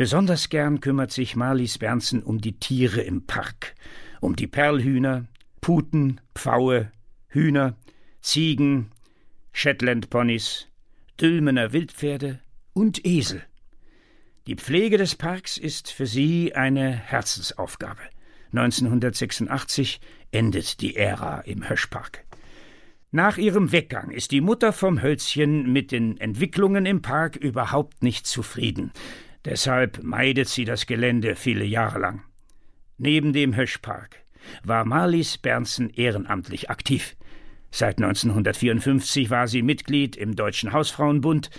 Besonders 0.00 0.48
gern 0.48 0.80
kümmert 0.80 1.12
sich 1.12 1.36
Marlies 1.36 1.76
Bernsen 1.76 2.22
um 2.22 2.40
die 2.40 2.58
Tiere 2.58 3.02
im 3.02 3.26
Park, 3.26 3.74
um 4.22 4.34
die 4.34 4.46
Perlhühner, 4.46 5.26
Puten, 5.60 6.22
Pfaue, 6.34 6.90
Hühner, 7.28 7.76
Ziegen, 8.22 8.92
Shetland-Ponys, 9.52 10.68
Dülmener 11.20 11.74
Wildpferde 11.74 12.40
und 12.72 13.04
Esel. 13.04 13.42
Die 14.46 14.54
Pflege 14.54 14.96
des 14.96 15.16
Parks 15.16 15.58
ist 15.58 15.90
für 15.90 16.06
sie 16.06 16.54
eine 16.54 16.92
Herzensaufgabe. 16.92 18.00
1986 18.54 20.00
endet 20.30 20.80
die 20.80 20.96
Ära 20.96 21.42
im 21.42 21.68
Höschpark. 21.68 22.24
Nach 23.10 23.36
ihrem 23.36 23.70
Weggang 23.70 24.12
ist 24.12 24.30
die 24.30 24.40
Mutter 24.40 24.72
vom 24.72 25.02
Hölzchen 25.02 25.70
mit 25.70 25.92
den 25.92 26.16
Entwicklungen 26.16 26.86
im 26.86 27.02
Park 27.02 27.36
überhaupt 27.36 28.02
nicht 28.02 28.26
zufrieden. 28.26 28.92
Deshalb 29.44 30.02
meidet 30.02 30.48
sie 30.48 30.64
das 30.64 30.86
Gelände 30.86 31.34
viele 31.34 31.64
Jahre 31.64 31.98
lang. 31.98 32.22
Neben 32.98 33.32
dem 33.32 33.56
Höschpark 33.56 34.16
war 34.62 34.84
Marlies 34.84 35.38
Bernsen 35.38 35.90
ehrenamtlich 35.90 36.70
aktiv. 36.70 37.16
Seit 37.70 37.98
1954 37.98 39.30
war 39.30 39.48
sie 39.48 39.62
Mitglied 39.62 40.16
im 40.16 40.36
Deutschen 40.36 40.72
Hausfrauenbund. 40.72 41.50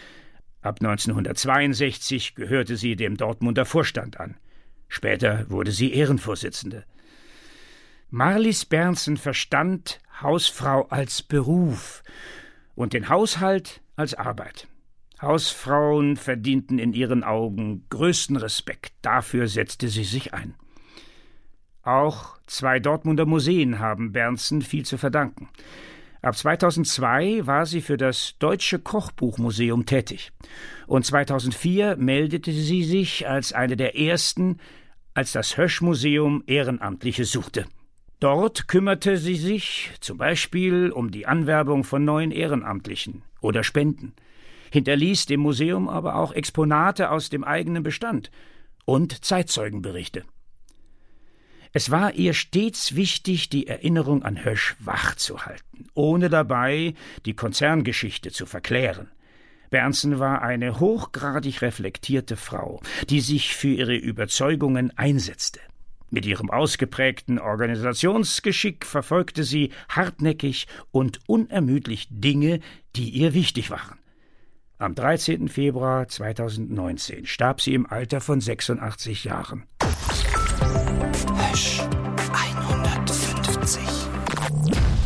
Ab 0.61 0.77
1962 0.81 2.35
gehörte 2.35 2.77
sie 2.77 2.95
dem 2.95 3.17
Dortmunder 3.17 3.65
Vorstand 3.65 4.19
an. 4.19 4.37
Später 4.87 5.49
wurde 5.49 5.71
sie 5.71 5.93
Ehrenvorsitzende. 5.93 6.85
Marlies 8.09 8.65
Bernsen 8.65 9.15
verstand 9.15 10.01
Hausfrau 10.21 10.87
als 10.89 11.23
Beruf 11.23 12.03
und 12.75 12.93
den 12.93 13.07
Haushalt 13.07 13.81
als 13.95 14.13
Arbeit. 14.13 14.67
Hausfrauen 15.21 16.17
verdienten 16.17 16.79
in 16.79 16.93
ihren 16.93 17.23
Augen 17.23 17.85
größten 17.89 18.37
Respekt, 18.37 18.93
dafür 19.01 19.47
setzte 19.47 19.87
sie 19.87 20.03
sich 20.03 20.33
ein. 20.33 20.55
Auch 21.83 22.37
zwei 22.47 22.79
Dortmunder 22.79 23.25
Museen 23.25 23.79
haben 23.79 24.11
Bernsen 24.11 24.61
viel 24.61 24.85
zu 24.85 24.97
verdanken. 24.97 25.49
Ab 26.21 26.37
2002 26.37 27.47
war 27.47 27.65
sie 27.65 27.81
für 27.81 27.97
das 27.97 28.35
Deutsche 28.37 28.77
Kochbuchmuseum 28.77 29.87
tätig. 29.87 30.31
Und 30.85 31.03
2004 31.03 31.95
meldete 31.97 32.51
sie 32.51 32.83
sich 32.83 33.27
als 33.27 33.53
eine 33.53 33.75
der 33.75 33.97
ersten, 33.97 34.59
als 35.15 35.31
das 35.31 35.57
Hösch-Museum 35.57 36.43
Ehrenamtliche 36.45 37.25
suchte. 37.25 37.65
Dort 38.19 38.67
kümmerte 38.67 39.17
sie 39.17 39.35
sich 39.35 39.91
zum 39.99 40.19
Beispiel 40.19 40.91
um 40.91 41.09
die 41.09 41.25
Anwerbung 41.25 41.83
von 41.83 42.05
neuen 42.05 42.29
Ehrenamtlichen 42.29 43.23
oder 43.41 43.63
Spenden, 43.63 44.13
hinterließ 44.71 45.27
dem 45.27 45.41
Museum 45.41 45.87
aber 45.87 46.15
auch 46.15 46.33
Exponate 46.33 47.11
aus 47.11 47.29
dem 47.29 47.43
eigenen 47.43 47.83
Bestand 47.83 48.31
und 48.85 49.23
Zeitzeugenberichte. 49.23 50.23
Es 51.73 51.89
war 51.89 52.15
ihr 52.15 52.33
stets 52.33 52.95
wichtig, 52.95 53.49
die 53.49 53.67
Erinnerung 53.67 54.23
an 54.23 54.43
Hösch 54.43 54.75
wachzuhalten, 54.79 55.87
ohne 55.93 56.29
dabei 56.29 56.95
die 57.25 57.33
Konzerngeschichte 57.33 58.31
zu 58.31 58.45
verklären. 58.45 59.09
Bernsen 59.69 60.19
war 60.19 60.41
eine 60.41 60.81
hochgradig 60.81 61.61
reflektierte 61.61 62.35
Frau, 62.35 62.81
die 63.09 63.21
sich 63.21 63.55
für 63.55 63.69
ihre 63.69 63.95
Überzeugungen 63.95 64.91
einsetzte. 64.97 65.61
Mit 66.09 66.25
ihrem 66.25 66.49
ausgeprägten 66.49 67.39
Organisationsgeschick 67.39 68.85
verfolgte 68.85 69.45
sie 69.45 69.71
hartnäckig 69.87 70.67
und 70.91 71.21
unermüdlich 71.25 72.09
Dinge, 72.09 72.59
die 72.97 73.09
ihr 73.11 73.33
wichtig 73.33 73.69
waren. 73.69 74.00
Am 74.81 74.95
13. 74.95 75.47
Februar 75.47 76.07
2019 76.07 77.27
starb 77.27 77.61
sie 77.61 77.75
im 77.75 77.85
Alter 77.85 78.19
von 78.19 78.41
86 78.41 79.25
Jahren. 79.25 79.65
Hösch 81.51 81.81
150. 82.33 83.79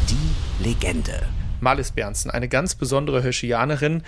Die 0.09 0.63
Legende. 0.63 1.27
Malis 1.59 1.91
Bernsen, 1.91 2.31
eine 2.31 2.47
ganz 2.47 2.75
besondere 2.75 3.21
Höschianerin, 3.21 4.03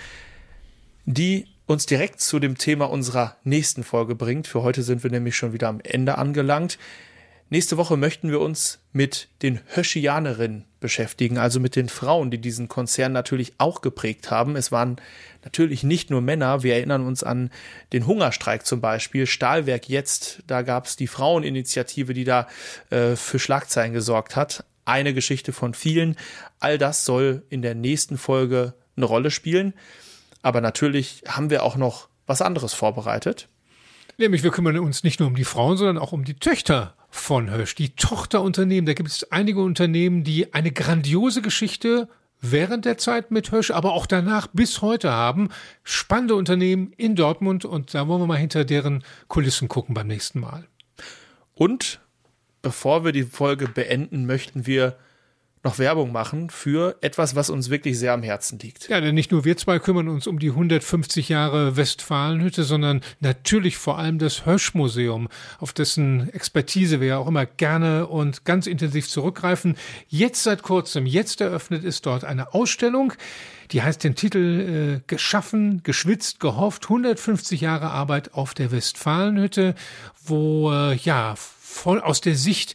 die 1.04 1.44
uns 1.66 1.84
direkt 1.84 2.22
zu 2.22 2.38
dem 2.38 2.56
Thema 2.56 2.86
unserer 2.86 3.36
nächsten 3.44 3.84
Folge 3.84 4.14
bringt. 4.14 4.46
Für 4.46 4.62
heute 4.62 4.82
sind 4.82 5.02
wir 5.02 5.10
nämlich 5.10 5.36
schon 5.36 5.52
wieder 5.52 5.68
am 5.68 5.80
Ende 5.84 6.16
angelangt. 6.16 6.78
Nächste 7.50 7.78
Woche 7.78 7.96
möchten 7.96 8.30
wir 8.30 8.40
uns 8.40 8.78
mit 8.92 9.28
den 9.42 9.60
Höschianerinnen 9.74 10.66
beschäftigen, 10.80 11.38
also 11.38 11.60
mit 11.60 11.76
den 11.76 11.88
Frauen, 11.88 12.30
die 12.30 12.40
diesen 12.40 12.68
Konzern 12.68 13.12
natürlich 13.12 13.54
auch 13.56 13.80
geprägt 13.80 14.30
haben. 14.30 14.54
Es 14.54 14.70
waren 14.70 14.96
natürlich 15.48 15.82
nicht 15.82 16.10
nur 16.10 16.20
Männer. 16.20 16.62
Wir 16.62 16.74
erinnern 16.74 17.06
uns 17.06 17.22
an 17.22 17.50
den 17.94 18.06
Hungerstreik 18.06 18.66
zum 18.66 18.82
Beispiel. 18.82 19.26
Stahlwerk 19.26 19.88
jetzt, 19.88 20.42
da 20.46 20.60
gab 20.60 20.84
es 20.84 20.96
die 20.96 21.06
Fraueninitiative, 21.06 22.12
die 22.12 22.24
da 22.24 22.46
äh, 22.90 23.16
für 23.16 23.38
Schlagzeilen 23.38 23.94
gesorgt 23.94 24.36
hat. 24.36 24.64
Eine 24.84 25.14
Geschichte 25.14 25.54
von 25.54 25.72
vielen. 25.72 26.16
All 26.60 26.76
das 26.76 27.06
soll 27.06 27.44
in 27.48 27.62
der 27.62 27.74
nächsten 27.74 28.18
Folge 28.18 28.74
eine 28.96 29.06
Rolle 29.06 29.30
spielen. 29.30 29.72
Aber 30.42 30.60
natürlich 30.60 31.22
haben 31.26 31.48
wir 31.48 31.62
auch 31.62 31.76
noch 31.76 32.08
was 32.26 32.42
anderes 32.42 32.74
vorbereitet. 32.74 33.48
Nämlich 34.18 34.42
wir 34.42 34.50
kümmern 34.50 34.78
uns 34.78 35.02
nicht 35.02 35.18
nur 35.18 35.28
um 35.28 35.36
die 35.36 35.44
Frauen, 35.44 35.78
sondern 35.78 35.96
auch 35.96 36.12
um 36.12 36.24
die 36.24 36.38
Töchter 36.38 36.94
von 37.08 37.50
Hösch, 37.50 37.74
die 37.74 37.90
Tochterunternehmen. 37.96 38.84
Da 38.84 38.92
gibt 38.92 39.08
es 39.08 39.32
einige 39.32 39.62
Unternehmen, 39.62 40.24
die 40.24 40.52
eine 40.52 40.72
grandiose 40.72 41.40
Geschichte 41.40 42.08
während 42.40 42.84
der 42.84 42.98
Zeit 42.98 43.30
mit 43.30 43.50
Hösch, 43.50 43.70
aber 43.70 43.92
auch 43.92 44.06
danach 44.06 44.46
bis 44.48 44.82
heute 44.82 45.10
haben. 45.10 45.48
Spannende 45.82 46.34
Unternehmen 46.34 46.92
in 46.96 47.16
Dortmund 47.16 47.64
und 47.64 47.94
da 47.94 48.08
wollen 48.08 48.22
wir 48.22 48.26
mal 48.26 48.36
hinter 48.36 48.64
deren 48.64 49.04
Kulissen 49.28 49.68
gucken 49.68 49.94
beim 49.94 50.06
nächsten 50.06 50.40
Mal. 50.40 50.66
Und 51.54 52.00
bevor 52.62 53.04
wir 53.04 53.12
die 53.12 53.24
Folge 53.24 53.68
beenden, 53.68 54.26
möchten 54.26 54.66
wir 54.66 54.96
noch 55.64 55.78
Werbung 55.78 56.12
machen 56.12 56.50
für 56.50 56.96
etwas, 57.00 57.34
was 57.34 57.50
uns 57.50 57.70
wirklich 57.70 57.98
sehr 57.98 58.12
am 58.12 58.22
Herzen 58.22 58.58
liegt. 58.58 58.88
Ja, 58.88 59.00
denn 59.00 59.14
nicht 59.14 59.32
nur 59.32 59.44
wir 59.44 59.56
zwei 59.56 59.78
kümmern 59.78 60.08
uns 60.08 60.26
um 60.26 60.38
die 60.38 60.50
150 60.50 61.28
Jahre 61.28 61.76
Westfalenhütte, 61.76 62.64
sondern 62.64 63.00
natürlich 63.20 63.76
vor 63.76 63.98
allem 63.98 64.18
das 64.18 64.46
Hösch-Museum, 64.46 65.28
auf 65.58 65.72
dessen 65.72 66.32
Expertise 66.32 67.00
wir 67.00 67.08
ja 67.08 67.18
auch 67.18 67.28
immer 67.28 67.46
gerne 67.46 68.06
und 68.06 68.44
ganz 68.44 68.66
intensiv 68.66 69.08
zurückgreifen. 69.08 69.76
Jetzt 70.08 70.42
seit 70.42 70.62
kurzem, 70.62 71.06
jetzt 71.06 71.40
eröffnet 71.40 71.84
ist 71.84 72.06
dort 72.06 72.24
eine 72.24 72.54
Ausstellung, 72.54 73.12
die 73.72 73.82
heißt 73.82 74.02
den 74.02 74.14
Titel 74.14 74.98
äh, 74.98 75.02
Geschaffen, 75.06 75.82
geschwitzt, 75.82 76.40
gehofft, 76.40 76.84
150 76.84 77.60
Jahre 77.60 77.90
Arbeit 77.90 78.34
auf 78.34 78.54
der 78.54 78.72
Westfalenhütte, 78.72 79.74
wo 80.24 80.72
äh, 80.72 80.94
ja 80.94 81.34
voll 81.36 82.00
aus 82.00 82.20
der 82.20 82.34
Sicht 82.34 82.74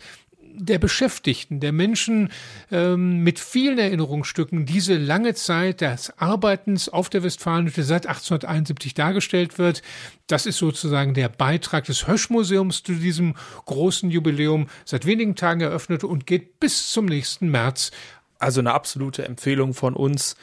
der 0.55 0.79
Beschäftigten, 0.79 1.59
der 1.59 1.71
Menschen 1.71 2.29
ähm, 2.71 3.19
mit 3.19 3.39
vielen 3.39 3.77
Erinnerungsstücken 3.77 4.65
diese 4.65 4.95
lange 4.95 5.33
Zeit 5.33 5.81
des 5.81 6.17
Arbeitens 6.17 6.89
auf 6.89 7.09
der 7.09 7.23
Westfalenhütte 7.23 7.83
seit 7.83 8.07
1871 8.07 8.93
dargestellt 8.93 9.57
wird. 9.57 9.81
Das 10.27 10.45
ist 10.45 10.57
sozusagen 10.57 11.13
der 11.13 11.29
Beitrag 11.29 11.85
des 11.85 12.07
Hösch-Museums 12.07 12.83
zu 12.83 12.93
diesem 12.93 13.35
großen 13.65 14.09
Jubiläum, 14.09 14.67
seit 14.85 15.05
wenigen 15.05 15.35
Tagen 15.35 15.61
eröffnet 15.61 16.03
und 16.03 16.27
geht 16.27 16.59
bis 16.59 16.89
zum 16.91 17.05
nächsten 17.05 17.49
März. 17.49 17.91
Also 18.39 18.59
eine 18.59 18.73
absolute 18.73 19.25
Empfehlung 19.25 19.73
von 19.73 19.95
uns, 19.95 20.35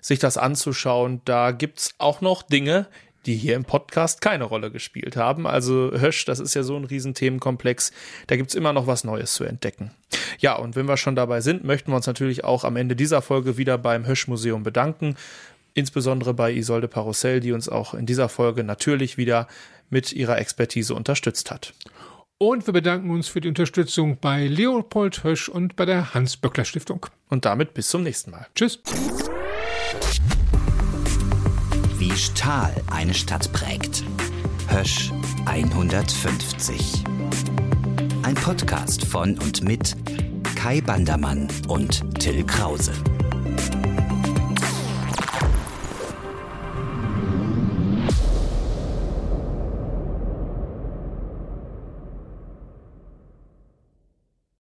sich 0.00 0.18
das 0.18 0.36
anzuschauen. 0.36 1.20
Da 1.24 1.50
gibt's 1.50 1.94
auch 1.98 2.20
noch 2.20 2.42
Dinge, 2.42 2.86
die 3.26 3.34
hier 3.36 3.56
im 3.56 3.64
Podcast 3.64 4.20
keine 4.20 4.44
Rolle 4.44 4.70
gespielt 4.70 5.16
haben. 5.16 5.46
Also 5.46 5.90
Hösch, 5.92 6.24
das 6.24 6.40
ist 6.40 6.54
ja 6.54 6.62
so 6.62 6.76
ein 6.76 6.84
Riesenthemenkomplex, 6.84 7.92
da 8.28 8.36
gibt's 8.36 8.54
immer 8.54 8.72
noch 8.72 8.86
was 8.86 9.04
Neues 9.04 9.34
zu 9.34 9.44
entdecken. 9.44 9.90
Ja, 10.38 10.56
und 10.56 10.76
wenn 10.76 10.86
wir 10.86 10.96
schon 10.96 11.16
dabei 11.16 11.40
sind, 11.40 11.64
möchten 11.64 11.90
wir 11.90 11.96
uns 11.96 12.06
natürlich 12.06 12.44
auch 12.44 12.64
am 12.64 12.76
Ende 12.76 12.96
dieser 12.96 13.22
Folge 13.22 13.56
wieder 13.56 13.78
beim 13.78 14.06
Hösch-Museum 14.06 14.62
bedanken. 14.62 15.16
Insbesondere 15.74 16.32
bei 16.32 16.52
Isolde 16.52 16.88
Parussell, 16.88 17.40
die 17.40 17.52
uns 17.52 17.68
auch 17.68 17.92
in 17.92 18.06
dieser 18.06 18.28
Folge 18.28 18.64
natürlich 18.64 19.18
wieder 19.18 19.46
mit 19.90 20.12
ihrer 20.12 20.38
Expertise 20.38 20.94
unterstützt 20.94 21.50
hat. 21.50 21.74
Und 22.38 22.66
wir 22.66 22.74
bedanken 22.74 23.10
uns 23.10 23.28
für 23.28 23.40
die 23.40 23.48
Unterstützung 23.48 24.18
bei 24.20 24.46
Leopold 24.46 25.24
Hösch 25.24 25.48
und 25.48 25.74
bei 25.74 25.86
der 25.86 26.12
Hans-Böckler-Stiftung. 26.12 27.06
Und 27.28 27.46
damit 27.46 27.72
bis 27.72 27.88
zum 27.88 28.02
nächsten 28.02 28.30
Mal. 28.30 28.46
Tschüss. 28.54 28.80
Wie 32.16 32.20
Stahl 32.20 32.72
eine 32.90 33.12
Stadt 33.12 33.52
prägt. 33.52 34.02
Hösch 34.68 35.12
150. 35.44 37.04
Ein 38.22 38.34
Podcast 38.34 39.04
von 39.04 39.38
und 39.38 39.62
mit 39.62 39.94
Kai 40.54 40.80
Bandermann 40.80 41.46
und 41.68 42.18
Till 42.18 42.42
Krause. 42.46 42.94